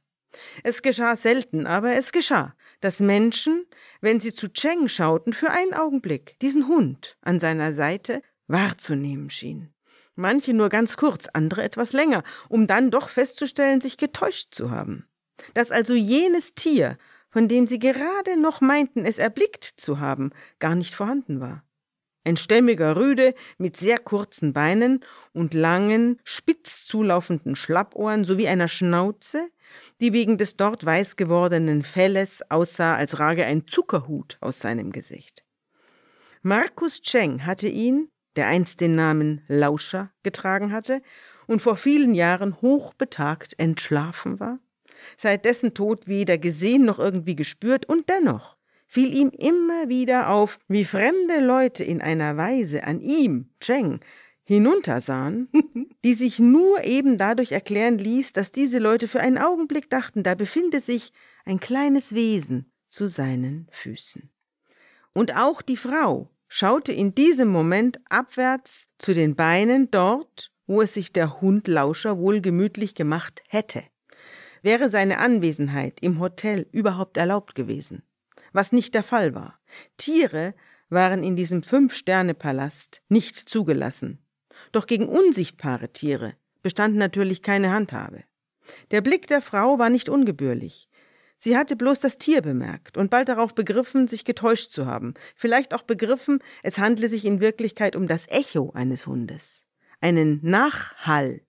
Es 0.63 0.81
geschah 0.81 1.15
selten, 1.15 1.65
aber 1.65 1.93
es 1.93 2.11
geschah, 2.11 2.55
dass 2.81 2.99
Menschen, 2.99 3.65
wenn 4.01 4.19
sie 4.19 4.33
zu 4.33 4.51
Cheng 4.51 4.89
schauten, 4.89 5.33
für 5.33 5.49
einen 5.49 5.73
Augenblick 5.73 6.37
diesen 6.39 6.67
Hund 6.67 7.17
an 7.21 7.39
seiner 7.39 7.73
Seite 7.73 8.21
wahrzunehmen 8.47 9.29
schienen 9.29 9.73
manche 10.17 10.53
nur 10.53 10.69
ganz 10.69 10.97
kurz, 10.97 11.27
andere 11.27 11.63
etwas 11.63 11.93
länger, 11.93 12.23
um 12.49 12.67
dann 12.67 12.91
doch 12.91 13.09
festzustellen, 13.09 13.81
sich 13.81 13.97
getäuscht 13.97 14.53
zu 14.53 14.71
haben. 14.71 15.07
Dass 15.53 15.71
also 15.71 15.93
jenes 15.93 16.55
Tier, 16.55 16.97
von 17.29 17.47
dem 17.47 17.67
sie 17.67 17.79
gerade 17.79 18.39
noch 18.39 18.61
meinten, 18.61 19.05
es 19.05 19.17
erblickt 19.17 19.63
zu 19.63 19.99
haben, 19.99 20.31
gar 20.59 20.75
nicht 20.75 20.95
vorhanden 20.95 21.39
war. 21.39 21.63
Ein 22.23 22.35
stämmiger 22.35 22.97
Rüde 22.97 23.35
mit 23.57 23.77
sehr 23.77 23.97
kurzen 23.97 24.51
Beinen 24.51 25.05
und 25.31 25.53
langen, 25.53 26.19
spitz 26.25 26.85
zulaufenden 26.85 27.55
Schlappohren 27.55 28.25
sowie 28.25 28.49
einer 28.49 28.67
Schnauze, 28.67 29.47
die 30.01 30.11
wegen 30.11 30.37
des 30.37 30.57
dort 30.57 30.85
weiß 30.85 31.15
gewordenen 31.15 31.83
Felles 31.83 32.43
aussah, 32.51 32.95
als 32.95 33.19
rage 33.19 33.45
ein 33.45 33.65
Zuckerhut 33.67 34.37
aus 34.41 34.59
seinem 34.59 34.91
Gesicht. 34.91 35.45
Markus 36.41 37.01
Cheng 37.01 37.45
hatte 37.45 37.69
ihn, 37.69 38.09
der 38.37 38.47
einst 38.47 38.79
den 38.79 38.95
Namen 38.95 39.41
Lauscher 39.47 40.11
getragen 40.23 40.71
hatte 40.71 41.01
und 41.47 41.61
vor 41.61 41.75
vielen 41.75 42.13
Jahren 42.13 42.61
hochbetagt 42.61 43.55
entschlafen 43.57 44.39
war, 44.39 44.59
seit 45.17 45.45
dessen 45.45 45.73
Tod 45.73 46.07
weder 46.07 46.37
gesehen 46.37 46.85
noch 46.85 46.99
irgendwie 46.99 47.35
gespürt, 47.35 47.87
und 47.87 48.09
dennoch 48.09 48.57
fiel 48.85 49.13
ihm 49.13 49.29
immer 49.29 49.89
wieder 49.89 50.29
auf, 50.29 50.59
wie 50.67 50.85
fremde 50.85 51.39
Leute 51.39 51.83
in 51.83 52.01
einer 52.01 52.37
Weise 52.37 52.83
an 52.83 53.01
ihm, 53.01 53.49
Cheng, 53.59 53.99
hinuntersahen, 54.43 55.49
die 56.03 56.13
sich 56.13 56.39
nur 56.39 56.83
eben 56.83 57.17
dadurch 57.17 57.51
erklären 57.51 57.97
ließ, 57.97 58.31
dass 58.33 58.51
diese 58.51 58.79
Leute 58.79 59.07
für 59.07 59.19
einen 59.19 59.37
Augenblick 59.37 59.89
dachten, 59.89 60.23
da 60.23 60.35
befinde 60.35 60.79
sich 60.79 61.11
ein 61.43 61.59
kleines 61.59 62.15
Wesen 62.15 62.71
zu 62.87 63.07
seinen 63.07 63.67
Füßen. 63.71 64.29
Und 65.13 65.35
auch 65.35 65.61
die 65.61 65.77
Frau 65.77 66.29
schaute 66.47 66.91
in 66.91 67.13
diesem 67.13 67.49
Moment 67.49 67.99
abwärts 68.09 68.87
zu 68.97 69.13
den 69.13 69.35
Beinen 69.35 69.91
dort, 69.91 70.51
wo 70.65 70.81
es 70.81 70.93
sich 70.93 71.13
der 71.13 71.41
Hund 71.41 71.67
Lauscher 71.67 72.17
wohl 72.17 72.41
gemütlich 72.41 72.95
gemacht 72.95 73.43
hätte. 73.47 73.83
Wäre 74.61 74.89
seine 74.89 75.19
Anwesenheit 75.19 75.99
im 76.01 76.19
Hotel 76.19 76.67
überhaupt 76.71 77.17
erlaubt 77.17 77.55
gewesen? 77.55 78.03
Was 78.53 78.71
nicht 78.71 78.93
der 78.93 79.03
Fall 79.03 79.35
war. 79.35 79.59
Tiere 79.97 80.53
waren 80.89 81.23
in 81.23 81.35
diesem 81.35 81.63
Fünf-Sterne-Palast 81.63 83.01
nicht 83.09 83.37
zugelassen. 83.37 84.19
Doch 84.71 84.87
gegen 84.87 85.07
unsichtbare 85.07 85.89
Tiere 85.89 86.33
bestand 86.63 86.95
natürlich 86.95 87.41
keine 87.41 87.71
Handhabe. 87.71 88.23
Der 88.91 89.01
Blick 89.01 89.27
der 89.27 89.41
Frau 89.41 89.79
war 89.79 89.89
nicht 89.89 90.09
ungebührlich. 90.09 90.89
Sie 91.37 91.55
hatte 91.55 91.75
bloß 91.75 91.99
das 91.99 92.17
Tier 92.17 92.41
bemerkt 92.41 92.97
und 92.97 93.11
bald 93.11 93.29
darauf 93.29 93.53
begriffen, 93.53 94.07
sich 94.07 94.25
getäuscht 94.25 94.71
zu 94.71 94.87
haben, 94.87 95.13
vielleicht 95.35 95.73
auch 95.73 95.83
begriffen, 95.83 96.39
es 96.63 96.79
handle 96.79 97.07
sich 97.07 97.25
in 97.25 97.39
Wirklichkeit 97.39 97.95
um 97.95 98.07
das 98.07 98.27
Echo 98.27 98.71
eines 98.73 99.05
Hundes, 99.05 99.65
einen 100.01 100.39
Nachhall, 100.41 101.41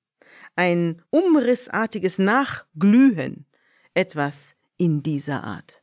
ein 0.56 1.02
umrissartiges 1.10 2.18
Nachglühen, 2.18 3.46
etwas 3.94 4.56
in 4.76 5.02
dieser 5.02 5.42
Art. 5.42 5.82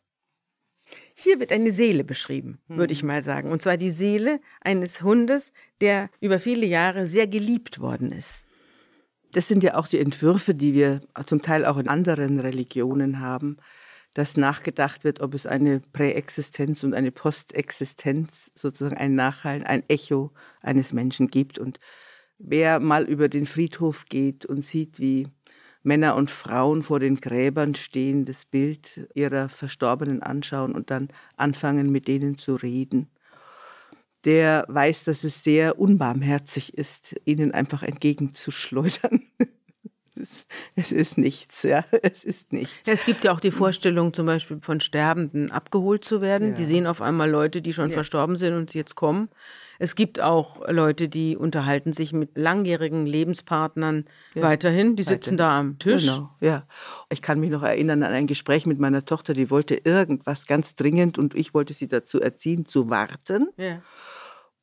Hier 1.15 1.39
wird 1.39 1.51
eine 1.51 1.71
Seele 1.71 2.03
beschrieben, 2.03 2.59
würde 2.67 2.93
ich 2.93 3.01
mhm. 3.01 3.07
mal 3.07 3.21
sagen. 3.21 3.51
Und 3.51 3.61
zwar 3.61 3.77
die 3.77 3.89
Seele 3.89 4.39
eines 4.61 5.01
Hundes, 5.01 5.53
der 5.81 6.09
über 6.19 6.39
viele 6.39 6.65
Jahre 6.65 7.07
sehr 7.07 7.25
geliebt 7.25 7.79
worden 7.79 8.11
ist. 8.11 8.45
Das 9.31 9.47
sind 9.47 9.63
ja 9.63 9.75
auch 9.75 9.87
die 9.87 9.99
Entwürfe, 9.99 10.53
die 10.53 10.73
wir 10.73 11.01
zum 11.25 11.41
Teil 11.41 11.65
auch 11.65 11.77
in 11.77 11.87
anderen 11.87 12.39
Religionen 12.39 13.19
haben, 13.19 13.57
dass 14.15 14.37
nachgedacht 14.37 15.03
wird, 15.03 15.19
ob 15.19 15.33
es 15.33 15.45
eine 15.45 15.81
Präexistenz 15.91 16.83
und 16.83 16.93
eine 16.95 17.11
Postexistenz, 17.11 18.49
sozusagen 18.55 18.97
ein 18.97 19.13
Nachhallen, 19.13 19.63
ein 19.63 19.83
Echo 19.89 20.31
eines 20.63 20.93
Menschen 20.93 21.27
gibt. 21.27 21.59
Und 21.59 21.79
wer 22.37 22.79
mal 22.79 23.03
über 23.03 23.27
den 23.27 23.45
Friedhof 23.45 24.05
geht 24.05 24.45
und 24.45 24.63
sieht, 24.63 25.01
wie 25.01 25.27
Männer 25.83 26.15
und 26.15 26.31
Frauen 26.31 26.81
vor 26.81 27.01
den 27.01 27.17
Gräbern 27.17 27.75
stehen, 27.75 28.23
das 28.23 28.45
Bild 28.45 29.07
ihrer 29.13 29.49
Verstorbenen 29.49 30.23
anschauen 30.23 30.73
und 30.73 30.91
dann 30.91 31.09
anfangen, 31.35 31.91
mit 31.91 32.07
denen 32.07 32.37
zu 32.37 32.55
reden. 32.55 33.09
Der 34.23 34.65
weiß, 34.69 35.03
dass 35.03 35.25
es 35.25 35.43
sehr 35.43 35.77
unbarmherzig 35.77 36.77
ist, 36.77 37.15
ihnen 37.25 37.51
einfach 37.51 37.83
entgegenzuschleudern. 37.83 39.23
Es, 40.25 40.47
es, 40.75 40.91
ist 40.91 41.17
nichts, 41.19 41.61
ja, 41.61 41.85
es 42.01 42.23
ist 42.23 42.51
nichts. 42.51 42.87
Es 42.87 43.05
gibt 43.05 43.23
ja 43.23 43.31
auch 43.31 43.39
die 43.39 43.51
Vorstellung, 43.51 44.11
zum 44.11 44.25
Beispiel 44.25 44.57
von 44.61 44.79
Sterbenden 44.79 45.51
abgeholt 45.51 46.03
zu 46.03 46.19
werden. 46.21 46.49
Ja. 46.49 46.55
Die 46.55 46.65
sehen 46.65 46.87
auf 46.87 47.01
einmal 47.01 47.29
Leute, 47.29 47.61
die 47.61 47.73
schon 47.73 47.89
ja. 47.89 47.93
verstorben 47.93 48.35
sind 48.35 48.55
und 48.55 48.73
jetzt 48.73 48.95
kommen. 48.95 49.29
Es 49.77 49.95
gibt 49.95 50.19
auch 50.19 50.67
Leute, 50.67 51.09
die 51.09 51.37
unterhalten 51.37 51.93
sich 51.93 52.13
mit 52.13 52.37
langjährigen 52.37 53.05
Lebenspartnern 53.05 54.05
ja. 54.33 54.41
weiterhin. 54.41 54.95
Die 54.95 55.03
sitzen 55.03 55.37
da 55.37 55.59
am 55.59 55.77
Tisch. 55.77 56.05
Genau, 56.05 56.31
ja. 56.39 56.65
Ich 57.09 57.21
kann 57.21 57.39
mich 57.39 57.51
noch 57.51 57.63
erinnern 57.63 58.01
an 58.01 58.13
ein 58.13 58.25
Gespräch 58.25 58.65
mit 58.65 58.79
meiner 58.79 59.05
Tochter, 59.05 59.33
die 59.33 59.51
wollte 59.51 59.75
irgendwas 59.75 60.47
ganz 60.47 60.75
dringend 60.75 61.19
und 61.19 61.35
ich 61.35 61.53
wollte 61.53 61.73
sie 61.73 61.87
dazu 61.87 62.21
erziehen, 62.21 62.65
zu 62.65 62.89
warten. 62.89 63.49
Ja. 63.57 63.81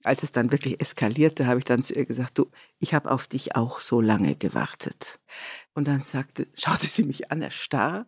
Als 0.05 0.23
es 0.23 0.33
dann 0.33 0.51
wirklich 0.51 0.81
eskalierte, 0.81 1.47
habe 1.47 1.59
ich 1.59 1.65
dann 1.65 1.83
zu 1.83 1.95
ihr 1.95 2.07
gesagt, 2.07 2.39
du, 2.39 2.51
ich 2.79 2.95
habe 2.95 3.11
auf 3.11 3.27
dich 3.27 3.55
auch 3.57 3.81
so 3.81 4.01
lange 4.01 4.37
gewartet. 4.37 5.21
Und 5.75 5.89
dann 5.89 6.03
sagte, 6.03 6.49
schaute 6.55 6.87
sie 6.87 7.05
mich 7.05 7.31
an, 7.31 7.43
erstarr, 7.43 8.07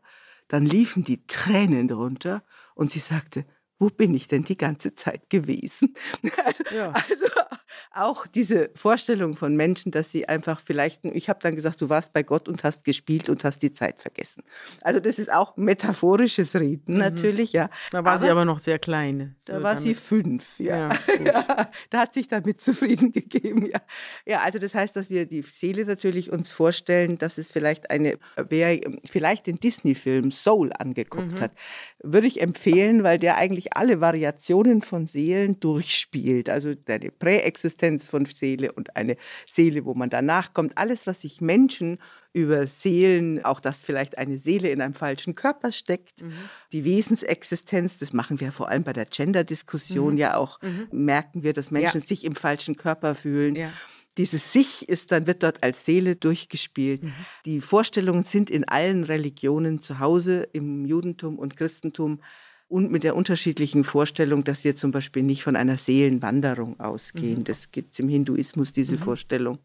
dann 0.49 0.67
liefen 0.67 1.05
die 1.05 1.27
Tränen 1.27 1.91
runter 1.91 2.43
und 2.75 2.91
sie 2.91 2.99
sagte, 2.99 3.47
wo 3.85 3.91
bin 3.91 4.15
ich 4.15 4.29
denn 4.29 4.45
die 4.45 4.57
ganze 4.57 4.95
Zeit 4.95 5.29
gewesen? 5.29 5.95
Also, 6.43 6.65
ja. 6.75 6.91
also 6.93 7.27
auch 7.93 8.27
diese 8.27 8.71
Vorstellung 8.75 9.37
von 9.37 9.57
Menschen, 9.57 9.93
dass 9.93 10.11
sie 10.11 10.27
einfach 10.27 10.61
vielleicht, 10.61 11.05
ich 11.05 11.29
habe 11.29 11.41
dann 11.43 11.55
gesagt, 11.55 11.83
du 11.83 11.91
warst 11.91 12.15
bei 12.15 12.23
Gott 12.23 12.49
und 12.49 12.65
hast 12.65 12.85
gespielt 12.85 13.29
und 13.29 13.45
hast 13.45 13.59
die 13.59 13.73
Zeit 13.73 14.01
vergessen. 14.01 14.43
Also 14.81 15.01
das 15.01 15.19
ist 15.19 15.31
auch 15.31 15.59
metaphorisches 15.59 16.55
Reden 16.55 16.95
mhm. 16.95 17.01
natürlich, 17.01 17.53
ja. 17.53 17.69
Da 17.91 18.05
war 18.05 18.13
aber, 18.13 18.21
sie 18.23 18.31
aber 18.31 18.45
noch 18.47 18.59
sehr 18.59 18.79
klein. 18.79 19.37
So 19.39 19.53
da 19.53 19.63
war 19.63 19.75
damit. 19.75 19.83
sie 19.83 19.95
fünf, 19.95 20.59
ja. 20.59 20.89
Ja, 20.89 20.99
ja. 21.25 21.71
Da 21.91 21.99
hat 21.99 22.15
sich 22.15 22.29
damit 22.29 22.63
zufrieden 22.63 23.13
gegeben, 23.13 23.67
ja. 23.67 23.81
Ja, 24.25 24.39
also 24.41 24.59
das 24.59 24.75
heißt, 24.75 24.97
dass 24.97 25.11
wir 25.11 25.27
die 25.27 25.43
Seele 25.43 25.85
natürlich 25.85 26.33
uns 26.33 26.51
vorstellen, 26.51 27.19
dass 27.19 27.37
es 27.37 27.51
vielleicht 27.51 27.91
eine, 27.91 28.19
wer 28.37 28.81
vielleicht 29.05 29.47
den 29.47 29.57
Disney-Film 29.57 30.31
Soul 30.31 30.73
angeguckt 30.73 31.33
mhm. 31.33 31.41
hat, 31.41 31.53
würde 32.03 32.27
ich 32.27 32.41
empfehlen, 32.41 33.05
weil 33.05 33.19
der 33.19 33.37
eigentlich 33.37 33.74
alle 33.77 34.01
Variationen 34.01 34.83
von 34.83 35.07
Seelen 35.07 35.61
durchspielt. 35.61 36.49
Also 36.49 36.75
deine 36.75 37.11
Präexistenz 37.11 38.09
von 38.09 38.25
Seele 38.27 38.73
und 38.73 38.97
eine 38.97 39.17
Seele, 39.47 39.85
wo 39.85 39.95
man 39.95 40.11
danach 40.11 40.55
kommt. 40.55 40.79
Alles, 40.79 41.07
was 41.07 41.23
sich 41.23 41.41
Menschen 41.41 41.99
über 42.33 42.67
Seelen, 42.67 43.45
auch 43.45 43.61
dass 43.61 43.83
vielleicht 43.83 44.19
eine 44.19 44.39
Seele 44.39 44.71
in 44.71 44.81
einem 44.81 44.95
falschen 44.95 45.35
Körper 45.35 45.71
steckt, 45.71 46.23
mhm. 46.23 46.33
die 46.73 46.85
Wesensexistenz, 46.85 47.99
das 47.99 48.13
machen 48.13 48.41
wir 48.41 48.53
vor 48.53 48.69
allem 48.69 48.85
bei 48.85 48.93
der 48.93 49.07
Gender-Diskussion 49.07 50.15
mhm. 50.15 50.19
ja 50.19 50.37
auch, 50.37 50.61
mhm. 50.63 50.89
merken 50.91 51.43
wir, 51.43 51.53
dass 51.53 51.71
Menschen 51.71 52.01
ja. 52.01 52.07
sich 52.07 52.25
im 52.25 52.35
falschen 52.35 52.77
Körper 52.77 53.15
fühlen. 53.15 53.57
Ja 53.57 53.71
dieses 54.17 54.53
Sich 54.53 54.89
ist 54.89 55.11
dann, 55.11 55.27
wird 55.27 55.43
dort 55.43 55.63
als 55.63 55.85
Seele 55.85 56.17
durchgespielt. 56.17 57.03
Mhm. 57.03 57.13
Die 57.45 57.61
Vorstellungen 57.61 58.25
sind 58.25 58.49
in 58.49 58.65
allen 58.65 59.05
Religionen 59.05 59.79
zu 59.79 59.99
Hause, 59.99 60.49
im 60.53 60.85
Judentum 60.85 61.39
und 61.39 61.57
Christentum 61.57 62.21
und 62.69 62.91
mit 62.91 63.05
der 63.05 63.15
unterschiedlichen 63.15 63.85
Vorstellung, 63.85 64.43
dass 64.43 64.65
wir 64.65 64.75
zum 64.75 64.91
Beispiel 64.91 65.23
nicht 65.23 65.43
von 65.43 65.55
einer 65.55 65.77
Seelenwanderung 65.77 66.81
ausgehen. 66.81 67.41
Mhm. 67.41 67.45
Das 67.45 67.71
gibt 67.71 67.93
es 67.93 67.99
im 67.99 68.09
Hinduismus, 68.09 68.73
diese 68.73 68.97
mhm. 68.97 69.01
Vorstellung, 69.01 69.59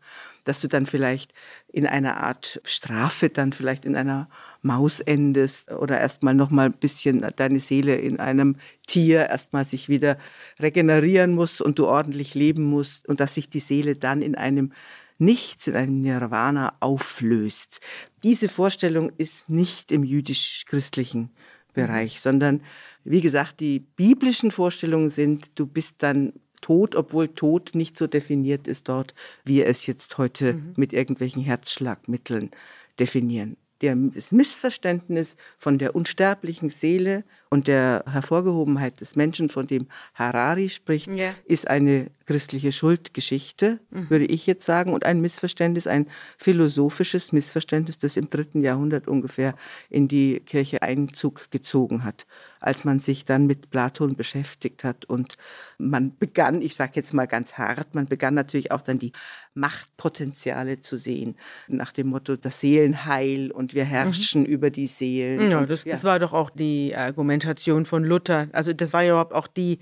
dass 0.44 0.60
du 0.62 0.68
dann 0.68 0.86
vielleicht 0.86 1.34
in 1.72 1.88
einer 1.88 2.18
Art 2.18 2.62
Strafe 2.66 3.30
dann 3.30 3.54
vielleicht 3.54 3.86
in 3.86 3.96
einer 3.96 4.30
Maus 4.62 5.00
endest 5.00 5.72
oder 5.72 6.00
erstmal 6.00 6.34
noch 6.34 6.50
mal 6.50 6.66
ein 6.66 6.74
bisschen 6.74 7.26
deine 7.36 7.60
Seele 7.60 7.96
in 7.96 8.20
einem 8.20 8.58
Tier 8.86 9.28
erstmal 9.28 9.66
sich 9.66 9.88
wieder 9.88 10.18
regenerieren 10.60 11.34
muss 11.34 11.62
und 11.62 11.80
du 11.80 11.88
ordentlich 11.88 12.36
leben 12.36 12.64
musst 12.64 13.08
und 13.08 13.22
dass 13.22 13.36
sich 13.36 13.50
die 13.50 13.62
Seele 13.62 13.96
dann 13.96 14.22
in 14.22 14.36
einem 14.36 14.74
Nichts, 15.22 15.68
in 15.68 15.76
einem 15.76 16.02
Nirvana 16.02 16.76
auflöst. 16.80 17.82
Diese 18.24 18.48
Vorstellung 18.48 19.12
ist 19.18 19.50
nicht 19.50 19.92
im 19.92 20.06
jüdisch-christlichen 20.06 21.30
Bereich, 21.74 22.16
mhm. 22.16 22.20
sondern 22.20 22.62
wie 23.10 23.22
gesagt, 23.22 23.60
die 23.60 23.80
biblischen 23.80 24.52
Vorstellungen 24.52 25.10
sind, 25.10 25.58
du 25.58 25.66
bist 25.66 26.04
dann 26.04 26.34
tot, 26.62 26.96
obwohl 26.96 27.30
Tod 27.30 27.72
nicht 27.74 27.98
so 27.98 28.06
definiert 28.06 28.68
ist 28.68 28.88
dort, 28.88 29.16
wie 29.46 29.56
wir 29.56 29.68
es 29.68 29.88
jetzt 29.88 30.18
heute 30.18 30.54
mhm. 30.54 30.74
mit 30.76 30.94
irgendwelchen 30.94 31.42
Herzschlagmitteln 31.42 32.52
definieren 33.00 33.58
das 33.80 34.32
Missverständnis 34.32 35.38
von 35.58 35.78
der 35.78 35.96
unsterblichen 35.96 36.70
Seele 36.70 37.24
und 37.50 37.68
der 37.68 38.04
Hervorgehobenheit 38.08 39.02
des 39.02 39.16
Menschen, 39.16 39.50
von 39.50 39.66
dem 39.66 39.88
Harari 40.14 40.70
spricht, 40.70 41.08
ja. 41.08 41.34
ist 41.46 41.68
eine 41.68 42.12
christliche 42.30 42.72
Schuldgeschichte, 42.72 43.80
mhm. 43.90 44.08
würde 44.12 44.26
ich 44.26 44.46
jetzt 44.46 44.64
sagen, 44.64 44.94
und 44.94 45.04
ein 45.04 45.20
Missverständnis, 45.20 45.88
ein 45.88 46.06
philosophisches 46.38 47.32
Missverständnis, 47.32 47.98
das 47.98 48.18
im 48.18 48.30
dritten 48.30 48.62
Jahrhundert 48.62 49.08
ungefähr 49.08 49.56
in 49.90 50.08
die 50.08 50.40
Kirche 50.42 50.84
Einzug 50.84 51.50
gezogen 51.50 52.04
hat, 52.04 52.28
als 52.60 52.84
man 52.84 53.00
sich 53.00 53.26
dann 53.26 53.48
mit 53.48 53.72
Platon 53.72 54.16
beschäftigt 54.16 54.84
hat 54.84 55.06
und 55.06 55.38
man 55.80 56.16
begann, 56.20 56.62
ich 56.62 56.76
sage 56.76 56.92
jetzt 56.96 57.16
mal 57.16 57.26
ganz 57.26 57.54
hart, 57.54 57.96
man 57.96 58.06
begann 58.06 58.36
natürlich 58.36 58.72
auch 58.72 58.82
dann 58.82 59.00
die 59.00 59.12
Machtpotenziale 59.56 60.80
zu 60.80 60.98
sehen, 60.98 61.36
nach 61.68 61.92
dem 61.92 62.10
Motto 62.10 62.36
das 62.36 62.60
Seelenheil 62.60 63.52
und 63.52 63.74
wir 63.74 63.86
herrschen 63.86 64.42
mhm. 64.42 64.48
über 64.48 64.70
die 64.70 64.86
Seelen. 64.86 65.50
Ja, 65.50 65.66
das, 65.66 65.84
ja. 65.84 65.94
das 65.94 66.04
war 66.04 66.20
doch 66.20 66.34
auch 66.34 66.52
die 66.52 66.92
Argumentation 67.40 67.86
von 67.86 68.04
Luther. 68.04 68.48
Also 68.52 68.74
das 68.74 68.94
war 68.94 69.04
ja 69.04 69.12
überhaupt 69.12 69.34
auch 69.34 69.48
die 69.48 69.80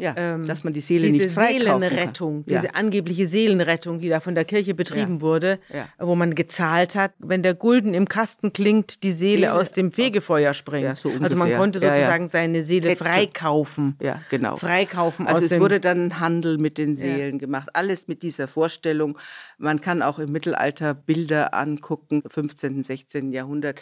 Ja, 0.00 0.14
ähm, 0.16 0.46
dass 0.46 0.62
man 0.62 0.72
die 0.72 0.80
Seele 0.80 1.08
diese 1.08 1.24
nicht. 1.24 1.34
Seelenrettung, 1.34 2.44
Ja. 2.46 2.60
diese 2.60 2.76
angebliche 2.76 3.26
Seelenrettung, 3.26 3.98
die 3.98 4.08
da 4.08 4.20
von 4.20 4.36
der 4.36 4.44
Kirche 4.44 4.72
betrieben 4.72 5.16
Ja. 5.16 5.20
wurde, 5.22 5.58
wo 5.98 6.14
man 6.14 6.36
gezahlt 6.36 6.94
hat, 6.94 7.14
wenn 7.18 7.42
der 7.42 7.54
Gulden 7.54 7.94
im 7.94 8.06
Kasten 8.08 8.52
klingt, 8.52 9.02
die 9.02 9.10
Seele, 9.10 9.38
Seele 9.48 9.54
aus 9.54 9.72
dem 9.72 9.90
Fegefeuer 9.90 10.54
springt. 10.54 10.96
So 10.98 11.10
also 11.20 11.36
man 11.36 11.52
konnte 11.56 11.80
sozusagen 11.80 12.28
seine 12.28 12.62
Seele 12.62 12.90
Hetze. 12.90 13.02
freikaufen. 13.02 13.96
Ja, 14.00 14.22
genau. 14.30 14.56
Freikaufen 14.56 15.26
Also 15.26 15.44
es 15.46 15.58
wurde 15.60 15.80
dann 15.80 16.20
Handel 16.20 16.58
mit 16.58 16.78
den 16.78 16.94
Seelen 16.94 17.40
gemacht. 17.40 17.70
Alles 17.72 18.06
mit 18.06 18.22
dieser 18.22 18.46
Vorstellung. 18.46 19.18
Man 19.58 19.80
kann 19.80 20.02
auch 20.02 20.20
im 20.20 20.30
Mittelalter 20.30 20.94
Bilder 20.94 21.54
angucken, 21.54 22.22
15., 22.24 22.84
16. 22.84 23.32
Jahrhundert. 23.32 23.80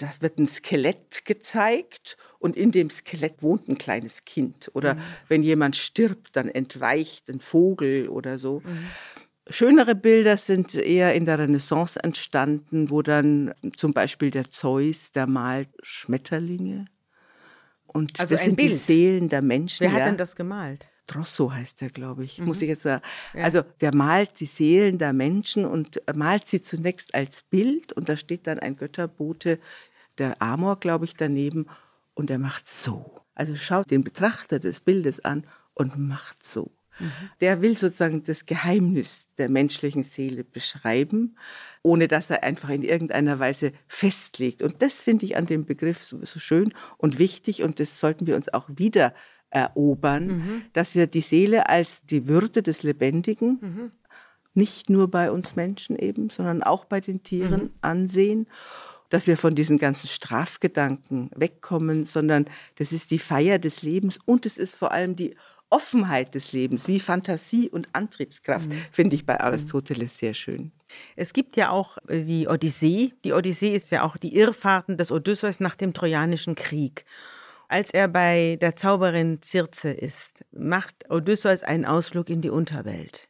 Das 0.00 0.22
wird 0.22 0.38
ein 0.38 0.46
Skelett 0.46 1.24
gezeigt 1.24 2.16
und 2.38 2.56
in 2.56 2.70
dem 2.70 2.90
Skelett 2.90 3.42
wohnt 3.42 3.68
ein 3.68 3.76
kleines 3.76 4.24
Kind. 4.24 4.70
Oder 4.74 4.96
wenn 5.28 5.42
jemand 5.42 5.76
stirbt, 5.76 6.36
dann 6.36 6.48
entweicht 6.48 7.28
ein 7.28 7.40
Vogel 7.40 8.08
oder 8.08 8.38
so. 8.38 8.62
Schönere 9.48 9.94
Bilder 9.94 10.36
sind 10.36 10.74
eher 10.74 11.14
in 11.14 11.24
der 11.24 11.38
Renaissance 11.38 12.02
entstanden, 12.02 12.88
wo 12.88 13.02
dann 13.02 13.52
zum 13.76 13.92
Beispiel 13.92 14.30
der 14.30 14.48
Zeus, 14.48 15.12
der 15.12 15.26
malt 15.26 15.68
Schmetterlinge. 15.82 16.86
Und 17.86 18.18
Also 18.20 18.34
das 18.34 18.44
sind 18.44 18.60
die 18.60 18.66
Bild. 18.66 18.78
Seelen 18.78 19.28
der 19.28 19.42
Menschen. 19.42 19.80
Wer 19.80 19.92
hat 19.92 19.98
ja. 20.00 20.06
denn 20.06 20.16
das 20.16 20.36
gemalt? 20.36 20.88
Drosso 21.08 21.52
heißt 21.52 21.80
der, 21.80 21.90
glaube 21.90 22.24
ich. 22.24 22.38
Mhm. 22.38 22.46
Muss 22.46 22.62
ich 22.62 22.68
jetzt 22.68 22.82
sagen. 22.82 23.02
Also 23.34 23.62
der 23.80 23.94
malt 23.94 24.38
die 24.38 24.46
Seelen 24.46 24.98
der 24.98 25.12
Menschen 25.12 25.64
und 25.64 26.00
malt 26.14 26.46
sie 26.46 26.62
zunächst 26.62 27.14
als 27.14 27.42
Bild 27.42 27.92
und 27.92 28.08
da 28.08 28.16
steht 28.16 28.46
dann 28.46 28.60
ein 28.60 28.76
Götterbote, 28.76 29.58
der 30.20 30.40
Amor, 30.40 30.78
glaube 30.78 31.04
ich, 31.04 31.14
daneben 31.14 31.66
und 32.14 32.30
er 32.30 32.38
macht 32.38 32.68
so. 32.68 33.20
Also 33.34 33.56
schaut 33.56 33.90
den 33.90 34.04
Betrachter 34.04 34.58
des 34.60 34.80
Bildes 34.80 35.24
an 35.24 35.44
und 35.74 35.98
macht 35.98 36.44
so. 36.44 36.70
Mhm. 36.98 37.10
Der 37.40 37.62
will 37.62 37.76
sozusagen 37.76 38.22
das 38.22 38.46
Geheimnis 38.46 39.30
der 39.38 39.48
menschlichen 39.48 40.02
Seele 40.02 40.44
beschreiben, 40.44 41.36
ohne 41.82 42.08
dass 42.08 42.30
er 42.30 42.42
einfach 42.44 42.68
in 42.68 42.82
irgendeiner 42.82 43.38
Weise 43.38 43.72
festlegt. 43.88 44.62
Und 44.62 44.82
das 44.82 45.00
finde 45.00 45.24
ich 45.24 45.36
an 45.36 45.46
dem 45.46 45.64
Begriff 45.64 46.04
so, 46.04 46.22
so 46.24 46.38
schön 46.38 46.74
und 46.98 47.18
wichtig 47.18 47.62
und 47.62 47.80
das 47.80 47.98
sollten 47.98 48.26
wir 48.26 48.36
uns 48.36 48.52
auch 48.52 48.68
wieder 48.68 49.14
erobern, 49.50 50.62
dass 50.72 50.94
wir 50.94 51.06
die 51.08 51.22
Seele 51.22 51.68
als 51.68 52.06
die 52.06 52.28
Würde 52.28 52.62
des 52.62 52.82
Lebendigen, 52.84 53.90
nicht 54.54 54.90
nur 54.90 55.10
bei 55.10 55.30
uns 55.30 55.56
Menschen 55.56 55.96
eben, 55.96 56.30
sondern 56.30 56.62
auch 56.62 56.84
bei 56.84 57.00
den 57.00 57.22
Tieren 57.22 57.70
ansehen, 57.80 58.46
dass 59.10 59.26
wir 59.26 59.36
von 59.36 59.54
diesen 59.54 59.76
ganzen 59.76 60.08
Strafgedanken 60.08 61.30
wegkommen, 61.34 62.04
sondern 62.04 62.46
das 62.76 62.92
ist 62.92 63.10
die 63.10 63.18
Feier 63.18 63.58
des 63.58 63.82
Lebens 63.82 64.18
und 64.24 64.46
es 64.46 64.56
ist 64.56 64.74
vor 64.74 64.92
allem 64.92 65.16
die 65.16 65.36
Offenheit 65.70 66.34
des 66.34 66.52
Lebens, 66.52 66.88
wie 66.88 66.98
Fantasie 66.98 67.68
und 67.68 67.88
Antriebskraft, 67.92 68.68
finde 68.90 69.14
ich 69.14 69.24
bei 69.24 69.40
Aristoteles 69.40 70.18
sehr 70.18 70.34
schön. 70.34 70.72
Es 71.14 71.32
gibt 71.32 71.56
ja 71.56 71.70
auch 71.70 71.98
äh, 72.08 72.22
die 72.22 72.48
Odyssee. 72.48 73.12
Die 73.24 73.32
Odyssee 73.32 73.74
ist 73.74 73.90
ja 73.90 74.02
auch 74.02 74.16
die 74.16 74.34
Irrfahrten 74.34 74.96
des 74.96 75.12
Odysseus 75.12 75.60
nach 75.60 75.76
dem 75.76 75.94
Trojanischen 75.94 76.56
Krieg. 76.56 77.04
Als 77.68 77.92
er 77.92 78.08
bei 78.08 78.58
der 78.60 78.74
Zauberin 78.74 79.38
Circe 79.42 79.92
ist, 79.92 80.44
macht 80.50 81.08
Odysseus 81.08 81.62
einen 81.62 81.84
Ausflug 81.84 82.28
in 82.28 82.40
die 82.40 82.50
Unterwelt. 82.50 83.28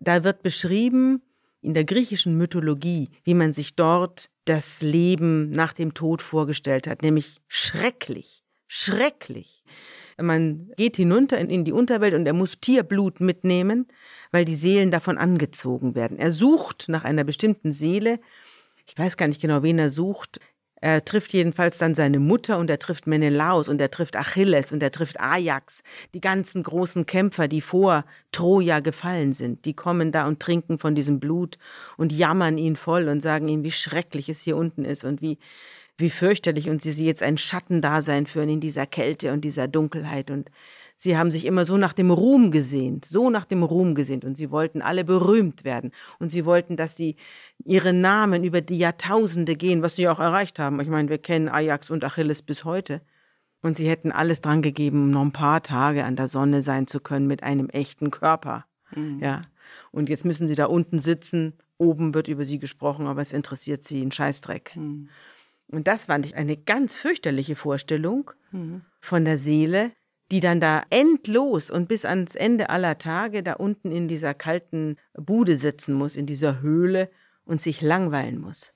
Da 0.00 0.24
wird 0.24 0.42
beschrieben 0.42 1.20
in 1.60 1.74
der 1.74 1.84
griechischen 1.84 2.38
Mythologie, 2.38 3.10
wie 3.24 3.34
man 3.34 3.52
sich 3.52 3.76
dort 3.76 4.30
das 4.44 4.82
Leben 4.82 5.50
nach 5.50 5.72
dem 5.72 5.94
Tod 5.94 6.22
vorgestellt 6.22 6.86
hat, 6.86 7.02
nämlich 7.02 7.40
schrecklich, 7.48 8.42
schrecklich. 8.66 9.62
Man 10.16 10.70
geht 10.76 10.96
hinunter 10.96 11.38
in, 11.38 11.64
die 11.64 11.72
Unterwelt 11.72 12.14
und 12.14 12.26
er 12.26 12.34
muss 12.34 12.60
Tierblut 12.60 13.20
mitnehmen, 13.20 13.88
weil 14.30 14.44
die 14.44 14.54
Seelen 14.54 14.90
davon 14.90 15.18
angezogen 15.18 15.94
werden. 15.94 16.18
Er 16.18 16.30
sucht 16.30 16.88
nach 16.88 17.04
einer 17.04 17.24
bestimmten 17.24 17.72
Seele. 17.72 18.20
Ich 18.86 18.96
weiß 18.96 19.16
gar 19.16 19.26
nicht 19.26 19.40
genau, 19.40 19.62
wen 19.62 19.78
er 19.78 19.90
sucht. 19.90 20.38
Er 20.84 21.02
trifft 21.02 21.32
jedenfalls 21.32 21.78
dann 21.78 21.94
seine 21.94 22.18
Mutter 22.18 22.58
und 22.58 22.68
er 22.68 22.78
trifft 22.78 23.06
Menelaus 23.06 23.70
und 23.70 23.80
er 23.80 23.90
trifft 23.90 24.16
Achilles 24.16 24.70
und 24.70 24.82
er 24.82 24.90
trifft 24.90 25.18
Ajax, 25.18 25.82
die 26.12 26.20
ganzen 26.20 26.62
großen 26.62 27.06
Kämpfer, 27.06 27.48
die 27.48 27.62
vor 27.62 28.04
Troja 28.32 28.80
gefallen 28.80 29.32
sind. 29.32 29.64
Die 29.64 29.72
kommen 29.72 30.12
da 30.12 30.26
und 30.26 30.40
trinken 30.40 30.78
von 30.78 30.94
diesem 30.94 31.20
Blut 31.20 31.56
und 31.96 32.12
jammern 32.12 32.58
ihn 32.58 32.76
voll 32.76 33.08
und 33.08 33.20
sagen 33.20 33.48
ihm, 33.48 33.64
wie 33.64 33.70
schrecklich 33.70 34.28
es 34.28 34.42
hier 34.42 34.58
unten 34.58 34.84
ist 34.84 35.06
und 35.06 35.22
wie, 35.22 35.38
wie 35.96 36.10
fürchterlich 36.10 36.68
und 36.68 36.82
sie 36.82 36.92
sie 36.92 37.06
jetzt 37.06 37.22
ein 37.22 37.38
Schattendasein 37.38 38.26
führen 38.26 38.50
in 38.50 38.60
dieser 38.60 38.84
Kälte 38.84 39.32
und 39.32 39.40
dieser 39.40 39.68
Dunkelheit 39.68 40.30
und 40.30 40.50
Sie 40.96 41.16
haben 41.16 41.30
sich 41.30 41.44
immer 41.44 41.64
so 41.64 41.76
nach 41.76 41.92
dem 41.92 42.10
Ruhm 42.10 42.50
gesehnt, 42.50 43.04
so 43.04 43.28
nach 43.28 43.44
dem 43.44 43.62
Ruhm 43.62 43.94
gesehnt 43.94 44.24
und 44.24 44.36
sie 44.36 44.50
wollten 44.50 44.80
alle 44.80 45.04
berühmt 45.04 45.64
werden 45.64 45.90
und 46.18 46.28
sie 46.30 46.44
wollten, 46.44 46.76
dass 46.76 46.96
sie 46.96 47.16
ihre 47.64 47.92
Namen 47.92 48.44
über 48.44 48.60
die 48.60 48.78
Jahrtausende 48.78 49.56
gehen, 49.56 49.82
was 49.82 49.96
sie 49.96 50.08
auch 50.08 50.20
erreicht 50.20 50.58
haben. 50.58 50.80
Ich 50.80 50.88
meine, 50.88 51.08
wir 51.08 51.18
kennen 51.18 51.48
Ajax 51.48 51.90
und 51.90 52.04
Achilles 52.04 52.42
bis 52.42 52.64
heute. 52.64 53.00
Und 53.60 53.76
sie 53.78 53.88
hätten 53.88 54.12
alles 54.12 54.42
dran 54.42 54.60
gegeben, 54.60 55.04
um 55.04 55.10
noch 55.10 55.22
ein 55.22 55.32
paar 55.32 55.62
Tage 55.62 56.04
an 56.04 56.16
der 56.16 56.28
Sonne 56.28 56.60
sein 56.60 56.86
zu 56.86 57.00
können 57.00 57.26
mit 57.26 57.42
einem 57.42 57.70
echten 57.70 58.10
Körper. 58.10 58.66
Ja. 59.20 59.42
Und 59.90 60.10
jetzt 60.10 60.24
müssen 60.26 60.46
sie 60.46 60.54
da 60.54 60.66
unten 60.66 60.98
sitzen. 60.98 61.54
Oben 61.78 62.14
wird 62.14 62.28
über 62.28 62.44
sie 62.44 62.58
gesprochen, 62.58 63.06
aber 63.06 63.22
es 63.22 63.32
interessiert 63.32 63.82
sie 63.82 64.02
einen 64.02 64.12
Scheißdreck. 64.12 64.72
Und 65.68 65.88
das 65.88 66.04
fand 66.04 66.26
ich 66.26 66.36
eine 66.36 66.56
ganz 66.58 66.94
fürchterliche 66.94 67.56
Vorstellung 67.56 68.30
von 69.00 69.24
der 69.24 69.38
Seele, 69.38 69.92
die 70.30 70.40
dann 70.40 70.60
da 70.60 70.82
endlos 70.90 71.70
und 71.70 71.88
bis 71.88 72.04
ans 72.04 72.34
Ende 72.34 72.70
aller 72.70 72.98
Tage 72.98 73.42
da 73.42 73.54
unten 73.54 73.92
in 73.92 74.08
dieser 74.08 74.34
kalten 74.34 74.96
Bude 75.14 75.56
sitzen 75.56 75.94
muss, 75.94 76.16
in 76.16 76.26
dieser 76.26 76.60
Höhle 76.60 77.10
und 77.44 77.60
sich 77.60 77.82
langweilen 77.82 78.38
muss. 78.40 78.72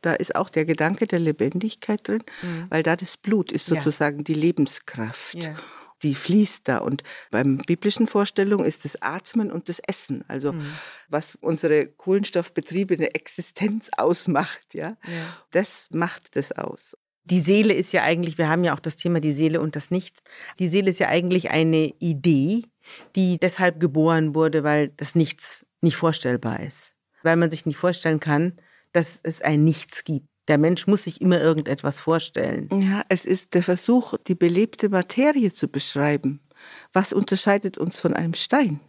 Da 0.00 0.12
ist 0.14 0.36
auch 0.36 0.48
der 0.48 0.64
Gedanke 0.64 1.06
der 1.06 1.18
Lebendigkeit 1.18 2.06
drin, 2.06 2.22
weil 2.68 2.82
da 2.84 2.94
das 2.96 3.16
Blut 3.16 3.50
ist 3.50 3.68
Ja. 3.68 3.76
sozusagen 3.76 4.22
die 4.24 4.34
Lebenskraft. 4.34 5.34
Ja. 5.42 5.54
Die 6.02 6.14
fließt 6.14 6.66
da. 6.66 6.78
Und 6.78 7.02
beim 7.30 7.58
biblischen 7.58 8.06
Vorstellung 8.06 8.64
ist 8.64 8.86
das 8.86 9.02
Atmen 9.02 9.50
und 9.52 9.68
das 9.68 9.80
Essen, 9.80 10.24
also 10.28 10.54
was 11.08 11.34
unsere 11.42 11.88
kohlenstoffbetriebene 11.88 13.14
Existenz 13.14 13.90
ausmacht, 13.98 14.72
ja, 14.72 14.96
das 15.50 15.88
macht 15.92 16.36
das 16.36 16.52
aus. 16.52 16.96
Die 17.24 17.40
Seele 17.40 17.74
ist 17.74 17.92
ja 17.92 18.02
eigentlich, 18.02 18.38
wir 18.38 18.48
haben 18.48 18.64
ja 18.64 18.74
auch 18.74 18.80
das 18.80 18.96
Thema 18.96 19.20
die 19.20 19.32
Seele 19.32 19.60
und 19.60 19.76
das 19.76 19.90
Nichts. 19.90 20.20
Die 20.58 20.68
Seele 20.68 20.90
ist 20.90 20.98
ja 20.98 21.08
eigentlich 21.08 21.50
eine 21.50 21.92
Idee, 21.98 22.64
die 23.16 23.36
deshalb 23.36 23.80
geboren 23.80 24.34
wurde, 24.34 24.64
weil 24.64 24.88
das 24.96 25.14
Nichts 25.14 25.66
nicht 25.80 25.96
vorstellbar 25.96 26.60
ist. 26.60 26.92
Weil 27.22 27.36
man 27.36 27.50
sich 27.50 27.66
nicht 27.66 27.76
vorstellen 27.76 28.20
kann, 28.20 28.54
dass 28.92 29.20
es 29.22 29.42
ein 29.42 29.64
Nichts 29.64 30.04
gibt. 30.04 30.26
Der 30.48 30.58
Mensch 30.58 30.86
muss 30.86 31.04
sich 31.04 31.20
immer 31.20 31.40
irgendetwas 31.40 32.00
vorstellen. 32.00 32.68
Ja, 32.72 33.02
es 33.08 33.24
ist 33.24 33.54
der 33.54 33.62
Versuch, 33.62 34.14
die 34.26 34.34
belebte 34.34 34.88
Materie 34.88 35.52
zu 35.52 35.68
beschreiben. 35.68 36.40
Was 36.92 37.12
unterscheidet 37.12 37.78
uns 37.78 38.00
von 38.00 38.14
einem 38.14 38.34
Stein? 38.34 38.80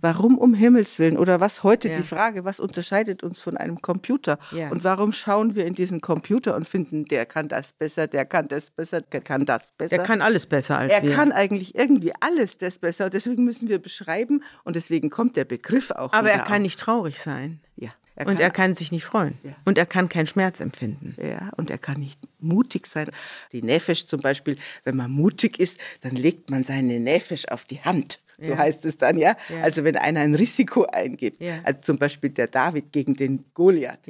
Warum 0.00 0.36
um 0.38 0.54
Himmels 0.54 0.98
Willen? 0.98 1.16
Oder 1.18 1.40
was 1.40 1.62
heute 1.62 1.88
Mhm. 1.88 1.92
Ja. 1.94 2.00
die 2.00 2.06
Frage, 2.06 2.44
was 2.44 2.60
unterscheidet 2.60 3.22
uns 3.22 3.40
von 3.40 3.56
einem 3.56 3.80
Computer? 3.80 4.38
Ja. 4.52 4.68
Und 4.70 4.84
warum 4.84 5.12
schauen 5.12 5.54
wir 5.54 5.66
in 5.66 5.74
diesen 5.74 6.00
Computer 6.00 6.56
und 6.56 6.66
finden, 6.68 7.04
der 7.04 7.26
kann 7.26 7.48
das 7.48 7.72
besser, 7.72 8.06
der 8.06 8.24
kann 8.24 8.48
das 8.48 8.70
besser, 8.70 9.00
der 9.00 9.20
kann 9.20 9.44
das 9.46 9.72
besser? 9.72 9.96
Der 9.96 10.04
kann 10.04 10.22
alles 10.22 10.46
besser 10.46 10.78
als 10.78 10.92
er 10.92 11.02
wir. 11.02 11.12
kann 11.14 11.32
eigentlich 11.32 11.74
irgendwie 11.74 12.12
alles 12.20 12.58
das 12.58 12.78
besser. 12.78 13.06
Und 13.06 13.14
deswegen 13.14 13.44
müssen 13.44 13.68
wir 13.68 13.78
beschreiben 13.78 14.42
und 14.64 14.76
deswegen 14.76 15.10
kommt 15.10 15.36
der 15.36 15.44
Begriff 15.44 15.90
auch 15.90 16.12
Aber 16.12 16.30
er 16.30 16.38
kann 16.40 16.54
auf. 16.56 16.62
nicht 16.62 16.78
traurig 16.80 17.20
sein. 17.20 17.60
Ja, 17.76 17.90
und 18.26 18.38
er 18.38 18.50
kann 18.50 18.74
sich 18.74 18.92
nicht 18.92 19.04
freuen. 19.06 19.38
Ja. 19.42 19.52
Und 19.64 19.78
er 19.78 19.86
kann 19.86 20.10
keinen 20.10 20.26
Schmerz 20.26 20.60
empfinden. 20.60 21.14
Ja, 21.22 21.50
und 21.56 21.70
er 21.70 21.78
kann 21.78 21.98
nicht 22.00 22.20
mutig 22.38 22.86
sein. 22.86 23.08
Die 23.52 23.62
Nefesh 23.62 24.06
zum 24.06 24.20
Beispiel, 24.20 24.58
wenn 24.84 24.94
man 24.96 25.10
mutig 25.10 25.58
ist, 25.58 25.78
dann 26.02 26.16
legt 26.16 26.50
man 26.50 26.62
seine 26.64 27.00
Nefesh 27.00 27.46
auf 27.48 27.64
die 27.64 27.80
Hand. 27.82 28.20
So 28.40 28.52
Ja. 28.52 28.58
heißt 28.58 28.84
es 28.86 28.96
dann, 28.96 29.18
ja? 29.18 29.36
Ja. 29.48 29.60
Also 29.62 29.84
wenn 29.84 29.96
einer 29.96 30.20
ein 30.20 30.34
Risiko 30.34 30.84
eingibt. 30.84 31.42
Ja. 31.42 31.60
Also 31.62 31.80
zum 31.82 31.98
Beispiel 31.98 32.30
der 32.30 32.46
David 32.48 32.90
gegen 32.92 33.14
den 33.14 33.44
Goliath. 33.54 34.06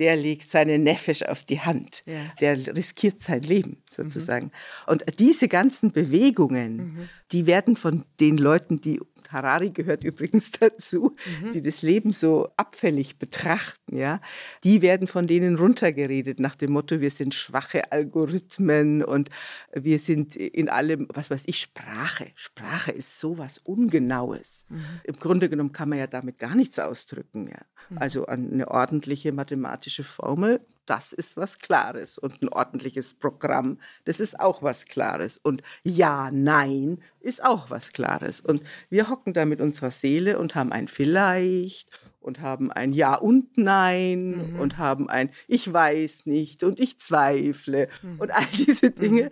Der 0.00 0.16
legt 0.16 0.48
seine 0.50 0.78
Nefesh 0.78 1.22
auf 1.22 1.42
die 1.44 1.60
Hand. 1.60 2.02
Mhm. 2.06 2.12
Der 2.40 2.74
riskiert 2.74 3.20
sein 3.20 3.42
Leben 3.42 3.76
sozusagen. 3.96 4.50
Und 4.86 5.04
diese 5.20 5.46
ganzen 5.48 5.92
Bewegungen, 5.92 6.76
Mhm. 6.76 7.08
die 7.30 7.46
werden 7.46 7.76
von 7.76 8.04
den 8.18 8.36
Leuten, 8.38 8.80
die 8.80 9.00
Harari 9.32 9.70
gehört 9.70 10.04
übrigens 10.04 10.50
dazu, 10.52 11.14
Mhm. 11.42 11.52
die 11.52 11.62
das 11.62 11.82
Leben 11.82 12.12
so 12.12 12.48
abfällig 12.56 13.18
betrachten, 13.18 13.96
ja, 13.96 14.20
die 14.62 14.82
werden 14.82 15.06
von 15.06 15.26
denen 15.26 15.56
runtergeredet 15.56 16.40
nach 16.40 16.54
dem 16.56 16.72
Motto, 16.72 17.00
wir 17.00 17.10
sind 17.10 17.34
schwache 17.34 17.92
Algorithmen 17.92 19.02
und 19.02 19.30
wir 19.72 19.98
sind 19.98 20.36
in 20.36 20.68
allem, 20.68 21.06
was 21.12 21.30
weiß 21.30 21.44
ich, 21.46 21.60
Sprache. 21.60 22.26
Sprache 22.34 22.92
ist 22.92 23.18
sowas 23.18 23.58
Ungenaues. 23.58 24.64
Mhm. 24.68 24.84
Im 25.04 25.14
Grunde 25.16 25.48
genommen 25.48 25.72
kann 25.72 25.88
man 25.88 25.98
ja 25.98 26.06
damit 26.06 26.38
gar 26.38 26.54
nichts 26.54 26.78
ausdrücken, 26.78 27.48
ja. 27.48 27.60
Also 27.96 28.26
eine 28.26 28.68
ordentliche 28.68 29.30
mathematische 29.32 30.04
Formel 30.04 30.60
das 30.86 31.12
ist 31.12 31.36
was 31.36 31.58
Klares. 31.58 32.18
Und 32.18 32.42
ein 32.42 32.48
ordentliches 32.48 33.14
Programm, 33.14 33.78
das 34.04 34.20
ist 34.20 34.38
auch 34.38 34.62
was 34.62 34.84
Klares. 34.84 35.38
Und 35.38 35.62
ja, 35.82 36.30
nein 36.32 36.98
ist 37.20 37.44
auch 37.44 37.70
was 37.70 37.92
Klares. 37.92 38.40
Und 38.40 38.62
wir 38.90 39.08
hocken 39.08 39.32
da 39.32 39.44
mit 39.44 39.60
unserer 39.60 39.90
Seele 39.90 40.38
und 40.38 40.54
haben 40.54 40.72
ein 40.72 40.88
Vielleicht 40.88 41.88
und 42.20 42.40
haben 42.40 42.72
ein 42.72 42.92
Ja 42.92 43.14
und 43.14 43.58
Nein 43.58 44.52
mhm. 44.52 44.60
und 44.60 44.78
haben 44.78 45.08
ein 45.08 45.30
Ich 45.46 45.70
weiß 45.70 46.26
nicht 46.26 46.62
und 46.62 46.80
ich 46.80 46.98
zweifle 46.98 47.88
mhm. 48.02 48.20
und 48.20 48.30
all 48.30 48.46
diese 48.56 48.90
Dinge. 48.90 49.24
Mhm 49.24 49.30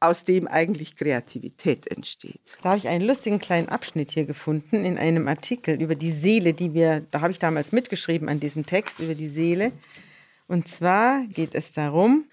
aus 0.00 0.24
dem 0.24 0.48
eigentlich 0.48 0.96
Kreativität 0.96 1.86
entsteht. 1.86 2.40
Da 2.62 2.70
habe 2.70 2.78
ich 2.78 2.88
einen 2.88 3.04
lustigen 3.04 3.38
kleinen 3.38 3.68
Abschnitt 3.68 4.10
hier 4.10 4.24
gefunden 4.24 4.84
in 4.84 4.96
einem 4.96 5.28
Artikel 5.28 5.80
über 5.80 5.94
die 5.94 6.10
Seele, 6.10 6.54
die 6.54 6.72
wir, 6.72 7.06
da 7.10 7.20
habe 7.20 7.32
ich 7.32 7.38
damals 7.38 7.70
mitgeschrieben 7.70 8.28
an 8.30 8.40
diesem 8.40 8.64
Text 8.64 9.00
über 9.00 9.14
die 9.14 9.28
Seele. 9.28 9.72
Und 10.50 10.66
zwar 10.66 11.24
geht 11.26 11.54
es 11.54 11.70
darum, 11.70 12.28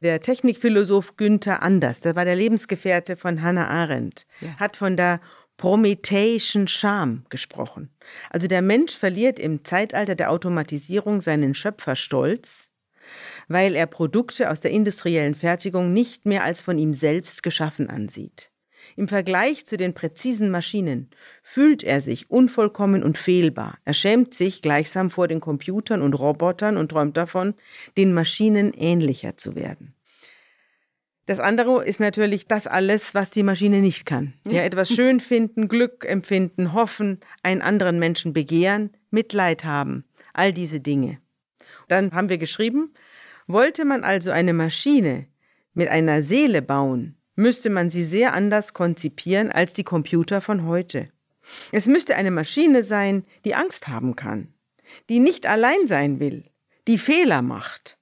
der 0.00 0.20
Technikphilosoph 0.22 1.16
Günther 1.18 1.62
Anders, 1.62 2.00
der 2.00 2.16
war 2.16 2.24
der 2.24 2.34
Lebensgefährte 2.34 3.14
von 3.14 3.42
Hannah 3.42 3.68
Arendt, 3.68 4.26
ja. 4.40 4.56
hat 4.56 4.76
von 4.78 4.96
der 4.96 5.20
prometheischen 5.58 6.66
Scham 6.66 7.26
gesprochen. 7.28 7.90
Also 8.30 8.48
der 8.48 8.62
Mensch 8.62 8.96
verliert 8.96 9.38
im 9.38 9.64
Zeitalter 9.64 10.14
der 10.14 10.30
Automatisierung 10.30 11.20
seinen 11.20 11.54
Schöpferstolz 11.54 12.70
weil 13.48 13.74
er 13.74 13.86
Produkte 13.86 14.50
aus 14.50 14.60
der 14.60 14.70
industriellen 14.70 15.34
Fertigung 15.34 15.92
nicht 15.92 16.24
mehr 16.24 16.44
als 16.44 16.62
von 16.62 16.78
ihm 16.78 16.94
selbst 16.94 17.42
geschaffen 17.42 17.90
ansieht. 17.90 18.51
Im 18.96 19.08
Vergleich 19.08 19.64
zu 19.66 19.76
den 19.76 19.94
präzisen 19.94 20.50
Maschinen 20.50 21.10
fühlt 21.42 21.82
er 21.82 22.00
sich 22.00 22.30
unvollkommen 22.30 23.02
und 23.02 23.18
fehlbar. 23.18 23.78
Er 23.84 23.94
schämt 23.94 24.34
sich 24.34 24.62
gleichsam 24.62 25.10
vor 25.10 25.28
den 25.28 25.40
Computern 25.40 26.02
und 26.02 26.14
Robotern 26.14 26.76
und 26.76 26.90
träumt 26.90 27.16
davon, 27.16 27.54
den 27.96 28.12
Maschinen 28.12 28.72
ähnlicher 28.74 29.36
zu 29.36 29.54
werden. 29.54 29.94
Das 31.26 31.38
andere 31.38 31.84
ist 31.84 32.00
natürlich 32.00 32.48
das 32.48 32.66
alles, 32.66 33.14
was 33.14 33.30
die 33.30 33.44
Maschine 33.44 33.80
nicht 33.80 34.06
kann. 34.06 34.34
Ja, 34.46 34.62
etwas 34.62 34.88
schön 34.88 35.20
finden, 35.20 35.68
Glück 35.68 36.04
empfinden, 36.04 36.72
hoffen, 36.72 37.20
einen 37.42 37.62
anderen 37.62 37.98
Menschen 37.98 38.32
begehren, 38.32 38.90
Mitleid 39.10 39.64
haben, 39.64 40.04
all 40.32 40.52
diese 40.52 40.80
Dinge. 40.80 41.18
Dann 41.86 42.12
haben 42.12 42.28
wir 42.28 42.38
geschrieben, 42.38 42.92
wollte 43.46 43.84
man 43.84 44.02
also 44.02 44.30
eine 44.30 44.52
Maschine 44.52 45.26
mit 45.74 45.88
einer 45.88 46.22
Seele 46.22 46.60
bauen, 46.60 47.16
müsste 47.34 47.70
man 47.70 47.90
sie 47.90 48.04
sehr 48.04 48.34
anders 48.34 48.74
konzipieren 48.74 49.50
als 49.50 49.72
die 49.72 49.84
Computer 49.84 50.40
von 50.40 50.66
heute. 50.66 51.08
Es 51.72 51.86
müsste 51.86 52.16
eine 52.16 52.30
Maschine 52.30 52.82
sein, 52.82 53.24
die 53.44 53.54
Angst 53.54 53.88
haben 53.88 54.16
kann, 54.16 54.52
die 55.08 55.18
nicht 55.18 55.46
allein 55.46 55.86
sein 55.86 56.20
will, 56.20 56.44
die 56.86 56.98
Fehler 56.98 57.42
macht, 57.42 57.98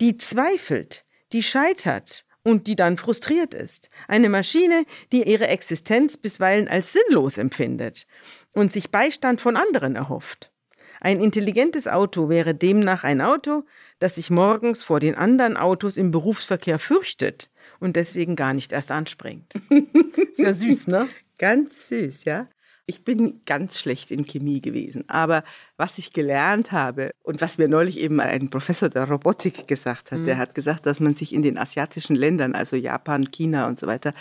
die 0.00 0.16
zweifelt, 0.16 1.04
die 1.32 1.42
scheitert 1.42 2.24
und 2.42 2.66
die 2.66 2.76
dann 2.76 2.96
frustriert 2.96 3.54
ist. 3.54 3.90
Eine 4.06 4.28
Maschine, 4.28 4.84
die 5.12 5.22
ihre 5.22 5.48
Existenz 5.48 6.16
bisweilen 6.16 6.68
als 6.68 6.92
sinnlos 6.92 7.38
empfindet 7.38 8.06
und 8.52 8.70
sich 8.70 8.90
Beistand 8.90 9.40
von 9.40 9.56
anderen 9.56 9.96
erhofft. 9.96 10.50
Ein 11.00 11.20
intelligentes 11.20 11.86
Auto 11.86 12.28
wäre 12.28 12.54
demnach 12.54 13.04
ein 13.04 13.20
Auto, 13.20 13.64
das 13.98 14.14
sich 14.14 14.30
morgens 14.30 14.82
vor 14.82 15.00
den 15.00 15.14
anderen 15.14 15.56
Autos 15.56 15.96
im 15.96 16.10
Berufsverkehr 16.10 16.78
fürchtet 16.78 17.50
und 17.84 17.96
deswegen 17.96 18.34
gar 18.34 18.54
nicht 18.54 18.72
erst 18.72 18.90
anspringt. 18.90 19.52
Sehr 20.32 20.54
süß, 20.54 20.86
ne? 20.86 21.06
Ganz 21.38 21.88
süß, 21.88 22.24
ja. 22.24 22.48
Ich 22.86 23.04
bin 23.04 23.42
ganz 23.44 23.78
schlecht 23.78 24.10
in 24.10 24.24
Chemie 24.24 24.60
gewesen, 24.60 25.04
aber 25.08 25.44
was 25.76 25.98
ich 25.98 26.12
gelernt 26.12 26.72
habe 26.72 27.12
und 27.22 27.40
was 27.40 27.58
mir 27.58 27.68
neulich 27.68 27.98
eben 27.98 28.20
ein 28.20 28.50
Professor 28.50 28.88
der 28.88 29.08
Robotik 29.08 29.66
gesagt 29.68 30.12
hat, 30.12 30.20
mhm. 30.20 30.26
der 30.26 30.38
hat 30.38 30.54
gesagt, 30.54 30.86
dass 30.86 30.98
man 30.98 31.14
sich 31.14 31.34
in 31.34 31.42
den 31.42 31.58
asiatischen 31.58 32.16
Ländern, 32.16 32.54
also 32.54 32.76
Japan, 32.76 33.30
China 33.30 33.68
und 33.68 33.78
so 33.78 33.86
weiter, 33.86 34.14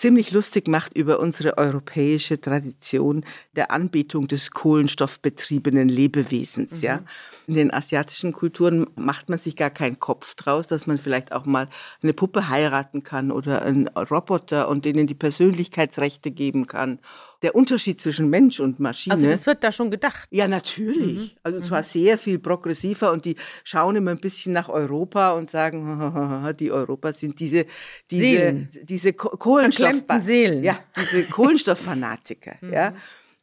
ziemlich 0.00 0.30
lustig 0.30 0.66
macht 0.66 0.96
über 0.96 1.20
unsere 1.20 1.58
europäische 1.58 2.40
Tradition 2.40 3.22
der 3.54 3.70
Anbetung 3.70 4.28
des 4.28 4.50
kohlenstoffbetriebenen 4.50 5.90
Lebewesens, 5.90 6.78
mhm. 6.78 6.82
ja. 6.82 7.00
In 7.46 7.54
den 7.54 7.74
asiatischen 7.74 8.32
Kulturen 8.32 8.86
macht 8.96 9.28
man 9.28 9.38
sich 9.38 9.56
gar 9.56 9.70
keinen 9.70 9.98
Kopf 9.98 10.34
draus, 10.36 10.68
dass 10.68 10.86
man 10.86 10.98
vielleicht 10.98 11.32
auch 11.32 11.44
mal 11.44 11.68
eine 12.02 12.14
Puppe 12.14 12.48
heiraten 12.48 13.02
kann 13.02 13.30
oder 13.30 13.62
einen 13.62 13.88
Roboter 13.88 14.68
und 14.68 14.84
denen 14.84 15.06
die 15.06 15.14
Persönlichkeitsrechte 15.14 16.30
geben 16.30 16.66
kann 16.66 16.98
der 17.42 17.54
Unterschied 17.54 18.00
zwischen 18.00 18.28
Mensch 18.28 18.60
und 18.60 18.80
Maschine. 18.80 19.14
Also 19.14 19.26
das 19.26 19.46
wird 19.46 19.64
da 19.64 19.72
schon 19.72 19.90
gedacht. 19.90 20.28
Ja, 20.30 20.46
natürlich. 20.46 21.34
Mhm. 21.34 21.38
Also 21.42 21.60
zwar 21.62 21.80
mhm. 21.80 21.84
sehr 21.84 22.18
viel 22.18 22.38
progressiver 22.38 23.12
und 23.12 23.24
die 23.24 23.36
schauen 23.64 23.96
immer 23.96 24.10
ein 24.10 24.20
bisschen 24.20 24.52
nach 24.52 24.68
Europa 24.68 25.32
und 25.32 25.48
sagen, 25.48 26.54
die 26.60 26.70
Europa 26.70 27.12
sind 27.12 27.40
diese 27.40 27.66
diese 28.10 28.22
Seelen. 28.22 28.68
diese 28.82 29.12
Kohlenstoff 29.12 30.02
Seelen. 30.18 30.62
Ja, 30.62 30.80
diese 30.96 31.24
Kohlenstofffanatiker, 31.30 32.56
mhm. 32.60 32.72
ja. 32.72 32.94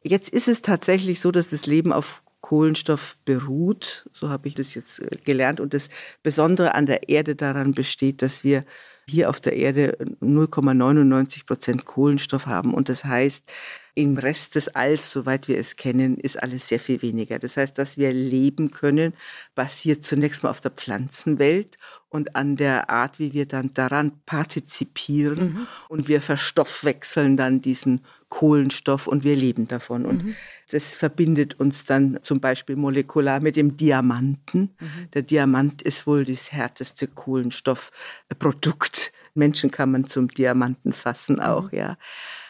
Jetzt 0.02 0.28
ist 0.28 0.48
es 0.48 0.62
tatsächlich 0.62 1.20
so, 1.20 1.32
dass 1.32 1.50
das 1.50 1.66
Leben 1.66 1.92
auf 1.92 2.22
Kohlenstoff 2.40 3.18
beruht, 3.24 4.08
so 4.12 4.28
habe 4.28 4.46
ich 4.48 4.54
das 4.54 4.74
jetzt 4.74 5.00
äh, 5.00 5.16
gelernt 5.24 5.60
und 5.60 5.74
das 5.74 5.88
Besondere 6.22 6.74
an 6.74 6.86
der 6.86 7.08
Erde 7.08 7.34
daran 7.34 7.72
besteht, 7.72 8.22
dass 8.22 8.44
wir 8.44 8.64
hier 9.08 9.28
auf 9.28 9.40
der 9.40 9.54
Erde 9.54 9.96
0,99 10.20 11.46
Prozent 11.46 11.84
Kohlenstoff 11.84 12.46
haben. 12.46 12.74
Und 12.74 12.88
das 12.88 13.04
heißt, 13.04 13.50
im 13.98 14.16
Rest 14.16 14.54
des 14.54 14.68
Alls, 14.68 15.10
soweit 15.10 15.48
wir 15.48 15.58
es 15.58 15.74
kennen, 15.74 16.18
ist 16.18 16.40
alles 16.40 16.68
sehr 16.68 16.78
viel 16.78 17.02
weniger. 17.02 17.40
Das 17.40 17.56
heißt, 17.56 17.76
dass 17.76 17.98
wir 17.98 18.12
leben 18.12 18.70
können, 18.70 19.12
basiert 19.56 20.04
zunächst 20.04 20.44
mal 20.44 20.50
auf 20.50 20.60
der 20.60 20.70
Pflanzenwelt 20.70 21.78
und 22.08 22.36
an 22.36 22.54
der 22.54 22.90
Art, 22.90 23.18
wie 23.18 23.32
wir 23.32 23.46
dann 23.46 23.74
daran 23.74 24.12
partizipieren. 24.24 25.40
Mhm. 25.40 25.66
Und 25.88 26.06
wir 26.06 26.22
verstoffwechseln 26.22 27.36
dann 27.36 27.60
diesen 27.60 28.04
Kohlenstoff 28.28 29.08
und 29.08 29.24
wir 29.24 29.34
leben 29.34 29.66
davon. 29.66 30.06
Und 30.06 30.26
mhm. 30.26 30.36
das 30.70 30.94
verbindet 30.94 31.58
uns 31.58 31.84
dann 31.84 32.20
zum 32.22 32.38
Beispiel 32.38 32.76
molekular 32.76 33.40
mit 33.40 33.56
dem 33.56 33.76
Diamanten. 33.76 34.76
Mhm. 34.78 35.10
Der 35.12 35.22
Diamant 35.22 35.82
ist 35.82 36.06
wohl 36.06 36.24
das 36.24 36.52
härteste 36.52 37.08
Kohlenstoffprodukt. 37.08 39.10
Menschen 39.34 39.72
kann 39.72 39.90
man 39.90 40.04
zum 40.04 40.28
Diamanten 40.28 40.92
fassen 40.92 41.40
auch, 41.40 41.72
mhm. 41.72 41.78
ja. 41.78 41.98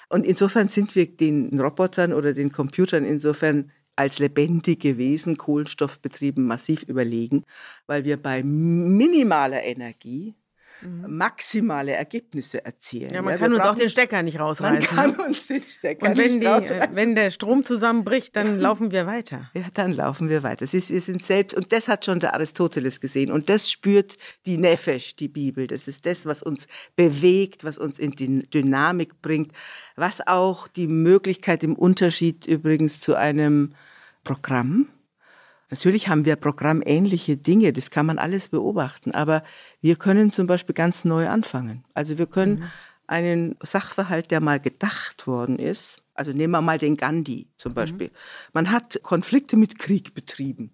Und 0.08 0.26
insofern 0.26 0.68
sind 0.68 0.94
wir 0.94 1.06
den 1.06 1.58
Robotern 1.60 2.12
oder 2.12 2.32
den 2.32 2.50
Computern 2.50 3.04
insofern 3.04 3.70
als 3.96 4.18
lebendige 4.18 4.96
Wesen 4.96 5.36
kohlenstoffbetrieben 5.36 6.46
massiv 6.46 6.84
überlegen, 6.84 7.44
weil 7.86 8.04
wir 8.04 8.16
bei 8.16 8.42
minimaler 8.42 9.62
Energie 9.64 10.34
mhm. 10.80 11.16
maximale 11.16 11.92
Ergebnisse 11.92 12.64
erzielen. 12.64 13.10
Ja, 13.12 13.22
man 13.22 13.32
ja, 13.32 13.38
kann 13.38 13.52
uns 13.52 13.64
auch 13.64 13.74
den 13.74 13.88
Stecker 13.88 14.22
nicht 14.22 14.38
rausreißen. 14.38 14.96
Man 14.96 15.16
kann 15.16 15.26
uns 15.26 15.46
den 15.46 15.62
Stecker 15.62 16.08
Und 16.08 16.18
wenn, 16.18 16.38
nicht 16.38 16.70
die, 16.70 16.96
wenn 16.96 17.14
der 17.14 17.30
Strom 17.30 17.64
zusammenbricht, 17.64 18.36
dann 18.36 18.58
laufen 18.58 18.90
wir 18.90 19.06
weiter. 19.06 19.50
Ja, 19.54 19.64
dann 19.74 19.92
laufen 19.92 20.28
wir 20.28 20.42
weiter. 20.42 20.64
Ist, 20.64 20.90
wir 20.90 21.00
sind 21.00 21.22
selbst, 21.22 21.56
und 21.56 21.72
das 21.72 21.88
hat 21.88 22.04
schon 22.04 22.20
der 22.20 22.34
Aristoteles 22.34 23.00
gesehen. 23.00 23.32
Und 23.32 23.48
das 23.48 23.70
spürt 23.70 24.16
die 24.46 24.58
Nefesh, 24.58 25.16
die 25.16 25.28
Bibel. 25.28 25.66
Das 25.66 25.88
ist 25.88 26.06
das, 26.06 26.26
was 26.26 26.42
uns 26.42 26.68
bewegt, 26.96 27.64
was 27.64 27.78
uns 27.78 27.98
in 27.98 28.12
die 28.12 28.48
Dynamik 28.48 29.20
bringt, 29.22 29.52
was 29.96 30.26
auch 30.26 30.68
die 30.68 30.86
Möglichkeit 30.86 31.62
im 31.62 31.74
Unterschied 31.74 32.46
übrigens 32.46 33.00
zu 33.00 33.14
einem 33.14 33.74
Programm, 34.24 34.88
Natürlich 35.70 36.08
haben 36.08 36.24
wir 36.24 36.36
programmähnliche 36.36 37.36
Dinge, 37.36 37.74
das 37.74 37.90
kann 37.90 38.06
man 38.06 38.18
alles 38.18 38.48
beobachten, 38.48 39.10
aber 39.10 39.42
wir 39.80 39.96
können 39.96 40.30
zum 40.30 40.46
Beispiel 40.46 40.74
ganz 40.74 41.04
neu 41.04 41.28
anfangen. 41.28 41.84
Also 41.94 42.18
wir 42.18 42.26
können 42.26 42.60
mhm. 42.60 42.70
einen 43.06 43.56
Sachverhalt, 43.62 44.30
der 44.30 44.40
mal 44.40 44.60
gedacht 44.60 45.26
worden 45.26 45.58
ist, 45.58 46.02
also 46.18 46.32
nehmen 46.32 46.52
wir 46.52 46.62
mal 46.62 46.78
den 46.78 46.96
Gandhi 46.96 47.46
zum 47.56 47.72
mhm. 47.72 47.76
Beispiel. 47.76 48.08
Mhm. 48.08 48.12
Man 48.52 48.70
hat 48.70 49.00
Konflikte 49.02 49.56
mit 49.56 49.78
Krieg 49.78 50.14
betrieben. 50.14 50.72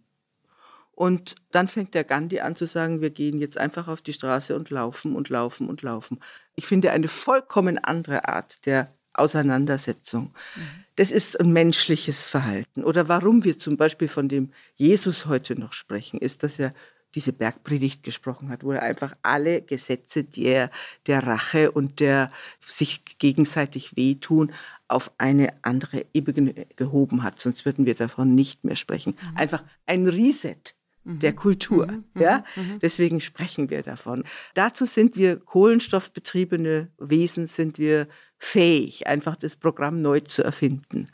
Und 0.93 1.35
dann 1.51 1.69
fängt 1.69 1.95
der 1.95 2.05
Gandhi 2.05 2.40
an 2.40 2.57
zu 2.57 2.67
sagen, 2.67 3.01
wir 3.01 3.11
gehen 3.11 3.38
jetzt 3.38 3.59
einfach 3.59 3.88
auf 3.88 4.01
die 4.01 4.12
Straße 4.12 4.55
und 4.55 4.71
laufen 4.71 5.17
und 5.17 5.29
laufen 5.29 5.69
und 5.69 5.83
laufen. 5.83 6.21
Ich 6.55 6.67
finde 6.67 6.93
eine 6.93 7.09
vollkommen 7.09 7.79
andere 7.79 8.29
Art 8.29 8.64
der 8.64 8.95
Auseinandersetzung. 9.12 10.33
Mhm. 10.55 10.61
Das 10.97 11.11
ist 11.11 11.38
ein 11.38 11.53
menschliches 11.53 12.25
Verhalten. 12.25 12.85
Oder 12.85 13.09
warum 13.09 13.45
wir 13.45 13.59
zum 13.59 13.77
Beispiel 13.77 14.09
von 14.09 14.29
dem 14.29 14.53
Jesus 14.77 15.27
heute 15.27 15.59
noch 15.59 15.73
sprechen, 15.73 16.21
ist, 16.21 16.43
dass 16.43 16.59
er 16.59 16.72
diese 17.15 17.33
Bergpredigt 17.33 18.03
gesprochen 18.03 18.49
hat, 18.49 18.65
wo 18.65 18.73
er 18.73 18.83
einfach 18.83 19.15
alle 19.23 19.62
Gesetze 19.62 20.25
der, 20.25 20.71
der 21.07 21.27
Rache 21.27 21.71
und 21.71 22.01
der 22.01 22.31
sich 22.61 23.19
gegenseitig 23.19 23.97
wehtun 23.97 24.53
auf 24.89 25.11
eine 25.19 25.55
andere 25.62 26.05
Ebene 26.12 26.67
gehoben 26.77 27.23
hat. 27.23 27.39
Sonst 27.41 27.65
würden 27.65 27.87
wir 27.87 27.95
davon 27.95 28.35
nicht 28.35 28.65
mehr 28.65 28.77
sprechen. 28.77 29.17
Mhm. 29.21 29.37
Einfach 29.37 29.65
ein 29.87 30.07
Reset 30.07 30.75
der 31.05 31.33
mhm. 31.33 31.37
Kultur. 31.37 31.87
Mhm. 31.87 32.05
Ja, 32.15 32.45
mhm. 32.57 32.79
deswegen 32.81 33.21
sprechen 33.21 33.71
wir 33.71 33.83
davon. 33.83 34.25
Dazu 34.55 34.87
sind 34.87 35.17
wir 35.17 35.39
kohlenstoffbetriebene 35.39 36.89
Wesen, 36.99 37.47
sind 37.47 37.79
wir 37.79 38.09
fähig, 38.39 39.07
einfach 39.07 39.37
das 39.37 39.57
Programm 39.57 40.03
neu 40.03 40.21
zu 40.21 40.43
erfinden. 40.43 41.09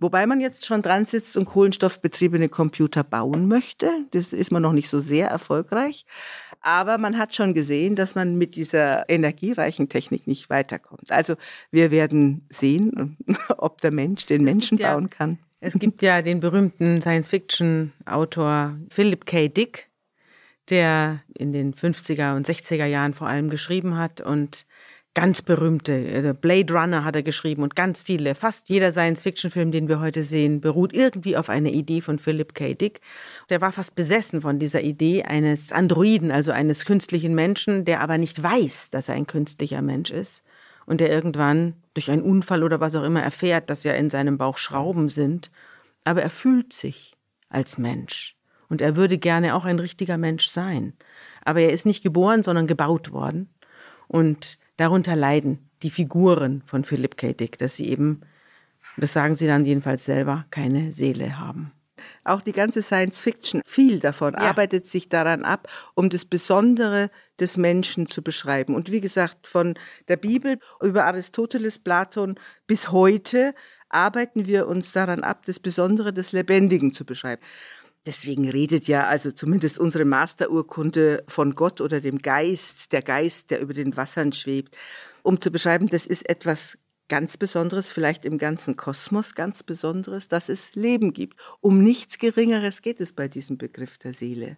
Wobei 0.00 0.26
man 0.26 0.40
jetzt 0.40 0.64
schon 0.64 0.80
dran 0.80 1.06
sitzt 1.06 1.36
und 1.36 1.44
kohlenstoffbetriebene 1.44 2.48
Computer 2.48 3.02
bauen 3.02 3.48
möchte. 3.48 3.90
Das 4.12 4.32
ist 4.32 4.52
man 4.52 4.62
noch 4.62 4.72
nicht 4.72 4.88
so 4.88 5.00
sehr 5.00 5.28
erfolgreich. 5.28 6.06
Aber 6.60 6.98
man 6.98 7.18
hat 7.18 7.34
schon 7.34 7.52
gesehen, 7.52 7.96
dass 7.96 8.14
man 8.14 8.36
mit 8.36 8.54
dieser 8.54 9.08
energiereichen 9.08 9.88
Technik 9.88 10.26
nicht 10.26 10.50
weiterkommt. 10.50 11.10
Also 11.10 11.34
wir 11.70 11.90
werden 11.90 12.46
sehen, 12.48 13.16
ob 13.58 13.80
der 13.80 13.90
Mensch 13.90 14.26
den 14.26 14.46
es 14.46 14.52
Menschen 14.52 14.78
ja, 14.78 14.92
bauen 14.92 15.10
kann. 15.10 15.38
Es 15.60 15.74
gibt 15.74 16.02
ja 16.02 16.22
den 16.22 16.38
berühmten 16.38 17.00
Science-Fiction-Autor 17.00 18.76
Philip 18.90 19.26
K. 19.26 19.48
Dick, 19.48 19.88
der 20.70 21.22
in 21.34 21.52
den 21.52 21.74
50er 21.74 22.36
und 22.36 22.46
60er 22.46 22.86
Jahren 22.86 23.14
vor 23.14 23.26
allem 23.26 23.50
geschrieben 23.50 23.96
hat 23.96 24.20
und 24.20 24.64
ganz 25.18 25.42
berühmte. 25.42 25.94
Äh, 25.94 26.32
Blade 26.32 26.72
Runner 26.72 27.02
hat 27.02 27.16
er 27.16 27.24
geschrieben 27.24 27.64
und 27.64 27.74
ganz 27.74 28.00
viele. 28.00 28.36
Fast 28.36 28.68
jeder 28.68 28.92
Science-Fiction-Film, 28.92 29.72
den 29.72 29.88
wir 29.88 29.98
heute 29.98 30.22
sehen, 30.22 30.60
beruht 30.60 30.92
irgendwie 30.92 31.36
auf 31.36 31.48
einer 31.48 31.70
Idee 31.70 32.00
von 32.02 32.20
Philip 32.20 32.54
K. 32.54 32.74
Dick. 32.74 33.00
Der 33.50 33.60
war 33.60 33.72
fast 33.72 33.96
besessen 33.96 34.42
von 34.42 34.60
dieser 34.60 34.80
Idee 34.80 35.24
eines 35.24 35.72
Androiden, 35.72 36.30
also 36.30 36.52
eines 36.52 36.84
künstlichen 36.84 37.34
Menschen, 37.34 37.84
der 37.84 38.00
aber 38.00 38.16
nicht 38.16 38.40
weiß, 38.40 38.90
dass 38.90 39.08
er 39.08 39.16
ein 39.16 39.26
künstlicher 39.26 39.82
Mensch 39.82 40.12
ist 40.12 40.44
und 40.86 41.00
der 41.00 41.10
irgendwann 41.10 41.74
durch 41.94 42.12
einen 42.12 42.22
Unfall 42.22 42.62
oder 42.62 42.78
was 42.78 42.94
auch 42.94 43.02
immer 43.02 43.22
erfährt, 43.22 43.70
dass 43.70 43.82
ja 43.82 43.94
in 43.94 44.10
seinem 44.10 44.38
Bauch 44.38 44.56
Schrauben 44.56 45.08
sind. 45.08 45.50
Aber 46.04 46.22
er 46.22 46.30
fühlt 46.30 46.72
sich 46.72 47.16
als 47.48 47.76
Mensch 47.76 48.36
und 48.68 48.80
er 48.80 48.94
würde 48.94 49.18
gerne 49.18 49.56
auch 49.56 49.64
ein 49.64 49.80
richtiger 49.80 50.16
Mensch 50.16 50.46
sein. 50.46 50.92
Aber 51.44 51.60
er 51.60 51.72
ist 51.72 51.86
nicht 51.86 52.04
geboren, 52.04 52.44
sondern 52.44 52.68
gebaut 52.68 53.10
worden. 53.10 53.48
Und 54.06 54.60
Darunter 54.78 55.16
leiden 55.16 55.58
die 55.82 55.90
Figuren 55.90 56.62
von 56.64 56.84
Philip 56.84 57.16
K. 57.16 57.34
Dick, 57.34 57.58
dass 57.58 57.76
sie 57.76 57.88
eben, 57.88 58.22
das 58.96 59.12
sagen 59.12 59.36
sie 59.36 59.46
dann 59.46 59.66
jedenfalls 59.66 60.04
selber, 60.04 60.46
keine 60.50 60.92
Seele 60.92 61.38
haben. 61.38 61.72
Auch 62.22 62.40
die 62.40 62.52
ganze 62.52 62.80
Science 62.80 63.20
Fiction, 63.20 63.60
viel 63.64 63.98
davon 63.98 64.34
ja. 64.34 64.40
arbeitet 64.40 64.86
sich 64.86 65.08
daran 65.08 65.44
ab, 65.44 65.66
um 65.94 66.10
das 66.10 66.24
Besondere 66.24 67.10
des 67.40 67.56
Menschen 67.56 68.06
zu 68.06 68.22
beschreiben. 68.22 68.76
Und 68.76 68.92
wie 68.92 69.00
gesagt, 69.00 69.48
von 69.48 69.74
der 70.06 70.16
Bibel 70.16 70.60
über 70.80 71.06
Aristoteles, 71.06 71.80
Platon 71.80 72.36
bis 72.68 72.92
heute 72.92 73.54
arbeiten 73.88 74.46
wir 74.46 74.68
uns 74.68 74.92
daran 74.92 75.24
ab, 75.24 75.44
das 75.46 75.58
Besondere 75.58 76.12
des 76.12 76.30
Lebendigen 76.32 76.94
zu 76.94 77.04
beschreiben. 77.04 77.42
Deswegen 78.08 78.48
redet 78.48 78.88
ja 78.88 79.04
also 79.04 79.32
zumindest 79.32 79.78
unsere 79.78 80.06
Masterurkunde 80.06 81.24
von 81.28 81.54
Gott 81.54 81.82
oder 81.82 82.00
dem 82.00 82.22
Geist, 82.22 82.94
der 82.94 83.02
Geist, 83.02 83.50
der 83.50 83.60
über 83.60 83.74
den 83.74 83.98
Wassern 83.98 84.32
schwebt, 84.32 84.78
um 85.22 85.42
zu 85.42 85.50
beschreiben, 85.50 85.88
das 85.88 86.06
ist 86.06 86.26
etwas 86.26 86.78
ganz 87.10 87.36
Besonderes, 87.36 87.92
vielleicht 87.92 88.24
im 88.24 88.38
ganzen 88.38 88.76
Kosmos 88.76 89.34
ganz 89.34 89.62
Besonderes, 89.62 90.26
dass 90.26 90.48
es 90.48 90.74
Leben 90.74 91.12
gibt. 91.12 91.38
Um 91.60 91.84
nichts 91.84 92.16
Geringeres 92.16 92.80
geht 92.80 93.02
es 93.02 93.12
bei 93.12 93.28
diesem 93.28 93.58
Begriff 93.58 93.98
der 93.98 94.14
Seele. 94.14 94.56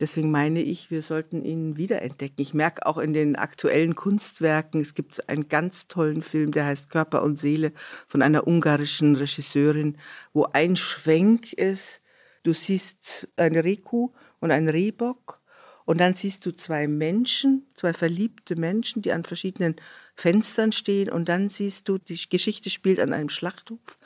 Deswegen 0.00 0.32
meine 0.32 0.60
ich, 0.60 0.90
wir 0.90 1.02
sollten 1.02 1.44
ihn 1.44 1.76
wiederentdecken. 1.76 2.42
Ich 2.42 2.52
merke 2.52 2.84
auch 2.84 2.98
in 2.98 3.12
den 3.12 3.36
aktuellen 3.36 3.94
Kunstwerken, 3.94 4.80
es 4.80 4.94
gibt 4.94 5.28
einen 5.28 5.46
ganz 5.46 5.86
tollen 5.86 6.20
Film, 6.20 6.50
der 6.50 6.66
heißt 6.66 6.90
Körper 6.90 7.22
und 7.22 7.38
Seele 7.38 7.72
von 8.08 8.22
einer 8.22 8.48
ungarischen 8.48 9.14
Regisseurin, 9.14 9.98
wo 10.32 10.46
ein 10.52 10.74
Schwenk 10.74 11.52
ist 11.52 12.01
Du 12.42 12.52
siehst 12.52 13.28
ein 13.36 13.56
Rehkuh 13.56 14.10
und 14.40 14.50
einen 14.50 14.68
Rehbock 14.68 15.40
und 15.84 15.98
dann 15.98 16.14
siehst 16.14 16.46
du 16.46 16.52
zwei 16.52 16.86
Menschen, 16.88 17.66
zwei 17.74 17.92
verliebte 17.92 18.56
Menschen, 18.56 19.02
die 19.02 19.12
an 19.12 19.24
verschiedenen 19.24 19.76
Fenstern 20.14 20.72
stehen 20.72 21.10
und 21.10 21.28
dann 21.28 21.48
siehst 21.48 21.88
du, 21.88 21.98
die 21.98 22.18
Geschichte 22.28 22.70
spielt 22.70 23.00
an 23.00 23.12
einem 23.12 23.28
Schlachthof 23.28 23.98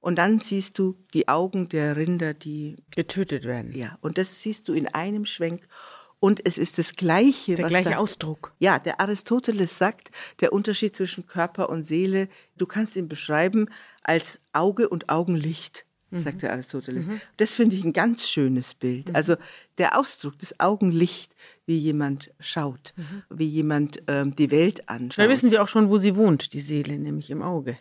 und 0.00 0.16
dann 0.16 0.38
siehst 0.38 0.78
du 0.78 0.94
die 1.14 1.28
Augen 1.28 1.68
der 1.68 1.96
Rinder, 1.96 2.34
die 2.34 2.76
getötet 2.90 3.44
werden. 3.44 3.72
Ja, 3.74 3.98
und 4.00 4.18
das 4.18 4.42
siehst 4.42 4.68
du 4.68 4.72
in 4.72 4.86
einem 4.88 5.24
Schwenk 5.24 5.66
und 6.20 6.40
es 6.46 6.58
ist 6.58 6.78
das 6.78 6.94
Gleiche. 6.94 7.54
Der 7.54 7.66
gleiche 7.66 7.90
da, 7.90 7.96
Ausdruck. 7.98 8.54
Ja, 8.58 8.78
der 8.78 9.00
Aristoteles 9.00 9.76
sagt, 9.76 10.10
der 10.40 10.52
Unterschied 10.52 10.96
zwischen 10.96 11.26
Körper 11.26 11.68
und 11.68 11.84
Seele, 11.84 12.28
du 12.56 12.66
kannst 12.66 12.96
ihn 12.96 13.08
beschreiben 13.08 13.68
als 14.02 14.40
Auge 14.52 14.88
und 14.88 15.10
Augenlicht 15.10 15.84
mhm. 16.10 16.18
sagte 16.18 16.50
Aristoteles. 16.50 17.06
Mhm. 17.06 17.20
Das 17.36 17.54
finde 17.54 17.76
ich 17.76 17.84
ein 17.84 17.92
ganz 17.92 18.28
schönes 18.28 18.74
Bild. 18.74 19.10
Mhm. 19.10 19.16
Also 19.16 19.36
der 19.78 19.98
Ausdruck, 19.98 20.38
das 20.38 20.58
Augenlicht, 20.60 21.34
wie 21.66 21.78
jemand 21.78 22.30
schaut, 22.40 22.94
mhm. 22.96 23.22
wie 23.30 23.46
jemand 23.46 24.02
ähm, 24.06 24.34
die 24.36 24.50
Welt 24.50 24.88
anschaut. 24.88 25.24
Da 25.24 25.28
wissen 25.28 25.50
Sie 25.50 25.58
auch 25.58 25.68
schon, 25.68 25.90
wo 25.90 25.98
sie 25.98 26.16
wohnt, 26.16 26.52
die 26.52 26.60
Seele, 26.60 26.98
nämlich 26.98 27.30
im 27.30 27.42
Auge. 27.42 27.78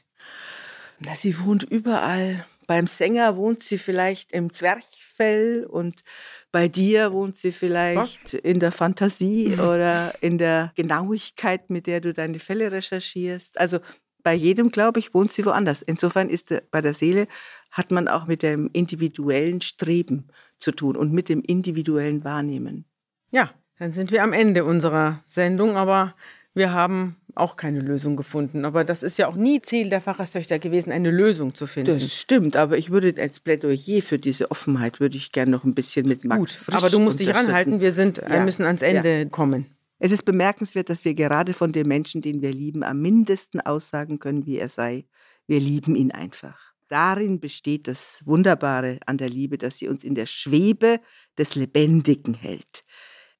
Na, 0.99 1.15
sie 1.15 1.39
wohnt 1.39 1.63
überall. 1.63 2.45
Beim 2.65 2.87
Sänger 2.87 3.35
wohnt 3.35 3.61
sie 3.61 3.77
vielleicht 3.77 4.31
im 4.31 4.51
Zwerchfell 4.51 5.65
und 5.69 6.03
bei 6.51 6.67
dir 6.67 7.11
wohnt 7.11 7.35
sie 7.35 7.51
vielleicht 7.51 8.33
Was? 8.33 8.33
in 8.33 8.59
der 8.59 8.71
Fantasie 8.71 9.53
oder 9.59 10.13
in 10.21 10.37
der 10.37 10.71
Genauigkeit, 10.75 11.69
mit 11.69 11.87
der 11.87 11.99
du 11.99 12.13
deine 12.13 12.39
Fälle 12.39 12.71
recherchierst. 12.71 13.59
Also 13.59 13.79
bei 14.23 14.33
jedem, 14.33 14.71
glaube 14.71 14.99
ich, 14.99 15.13
wohnt 15.13 15.31
sie 15.31 15.45
woanders. 15.45 15.81
Insofern 15.81 16.29
ist 16.29 16.53
bei 16.71 16.81
der 16.81 16.93
Seele 16.93 17.27
hat 17.73 17.91
man 17.91 18.07
auch 18.07 18.27
mit 18.27 18.43
dem 18.43 18.69
individuellen 18.71 19.59
Streben 19.59 20.27
zu 20.59 20.71
tun 20.71 20.95
und 20.95 21.11
mit 21.11 21.27
dem 21.27 21.41
individuellen 21.41 22.23
Wahrnehmen. 22.23 22.85
Ja, 23.31 23.51
dann 23.79 23.91
sind 23.91 24.11
wir 24.11 24.23
am 24.23 24.31
Ende 24.31 24.63
unserer 24.63 25.23
Sendung, 25.25 25.75
aber 25.75 26.13
wir 26.53 26.71
haben 26.71 27.15
auch 27.33 27.57
keine 27.57 27.79
Lösung 27.79 28.15
gefunden. 28.15 28.63
Aber 28.63 28.83
das 28.83 29.01
ist 29.01 29.17
ja 29.17 29.27
auch 29.27 29.35
nie 29.35 29.59
Ziel 29.63 29.89
der 29.89 30.01
Pfarrerstöchter 30.01 30.59
gewesen, 30.59 30.91
eine 30.91 31.09
Lösung 31.09 31.55
zu 31.55 31.65
finden. 31.65 31.99
Das 31.99 32.13
stimmt, 32.13 32.55
aber 32.55 32.77
ich 32.77 32.91
würde 32.91 33.15
als 33.19 33.39
Plädoyer 33.39 34.03
für 34.03 34.19
diese 34.19 34.51
Offenheit 34.51 34.99
würde 34.99 35.17
ich 35.17 35.31
gerne 35.31 35.49
noch 35.49 35.63
ein 35.63 35.73
bisschen 35.73 36.07
mit 36.07 36.23
Max 36.25 36.39
Gut, 36.39 36.49
Frisch 36.51 36.75
aber 36.75 36.91
du 36.91 36.99
musst 36.99 37.19
dich 37.19 37.33
ranhalten, 37.33 37.81
wir 37.81 37.91
sind, 37.91 38.19
ja, 38.19 38.43
müssen 38.43 38.67
ans 38.67 38.83
Ende 38.83 39.19
ja. 39.23 39.25
kommen. 39.25 39.65
Es 39.97 40.11
ist 40.11 40.25
bemerkenswert, 40.25 40.89
dass 40.89 41.05
wir 41.05 41.15
gerade 41.15 41.53
von 41.53 41.71
dem 41.71 41.87
Menschen, 41.87 42.21
den 42.21 42.43
wir 42.43 42.51
lieben, 42.51 42.83
am 42.83 43.01
mindesten 43.01 43.61
aussagen 43.61 44.19
können, 44.19 44.45
wie 44.45 44.59
er 44.59 44.69
sei. 44.69 45.05
Wir 45.47 45.59
lieben 45.59 45.95
ihn 45.95 46.11
einfach. 46.11 46.72
Darin 46.89 47.39
besteht 47.39 47.87
das 47.87 48.21
Wunderbare 48.25 48.99
an 49.05 49.17
der 49.17 49.29
Liebe, 49.29 49.57
dass 49.57 49.77
sie 49.77 49.87
uns 49.87 50.03
in 50.03 50.15
der 50.15 50.25
Schwebe 50.25 50.99
des 51.37 51.55
Lebendigen 51.55 52.33
hält. 52.33 52.83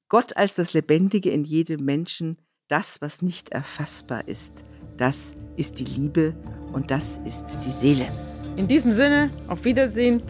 Gott 0.08 0.36
als 0.36 0.54
das 0.54 0.72
Lebendige 0.72 1.30
in 1.30 1.44
jedem 1.44 1.84
Menschen, 1.84 2.38
das, 2.68 3.00
was 3.00 3.22
nicht 3.22 3.50
erfassbar 3.50 4.26
ist, 4.28 4.64
das 4.96 5.34
ist 5.56 5.78
die 5.78 5.84
Liebe 5.84 6.34
und 6.72 6.90
das 6.90 7.18
ist 7.24 7.58
die 7.64 7.70
Seele. 7.70 8.08
In 8.56 8.68
diesem 8.68 8.92
Sinne, 8.92 9.30
auf 9.48 9.64
Wiedersehen 9.64 10.22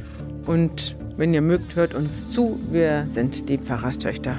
und 0.46 0.96
wenn 1.16 1.32
ihr 1.32 1.42
mögt, 1.42 1.76
hört 1.76 1.94
uns 1.94 2.28
zu. 2.28 2.58
Wir 2.70 3.04
sind 3.06 3.48
die 3.48 3.58
Pfarrerstöchter. 3.58 4.38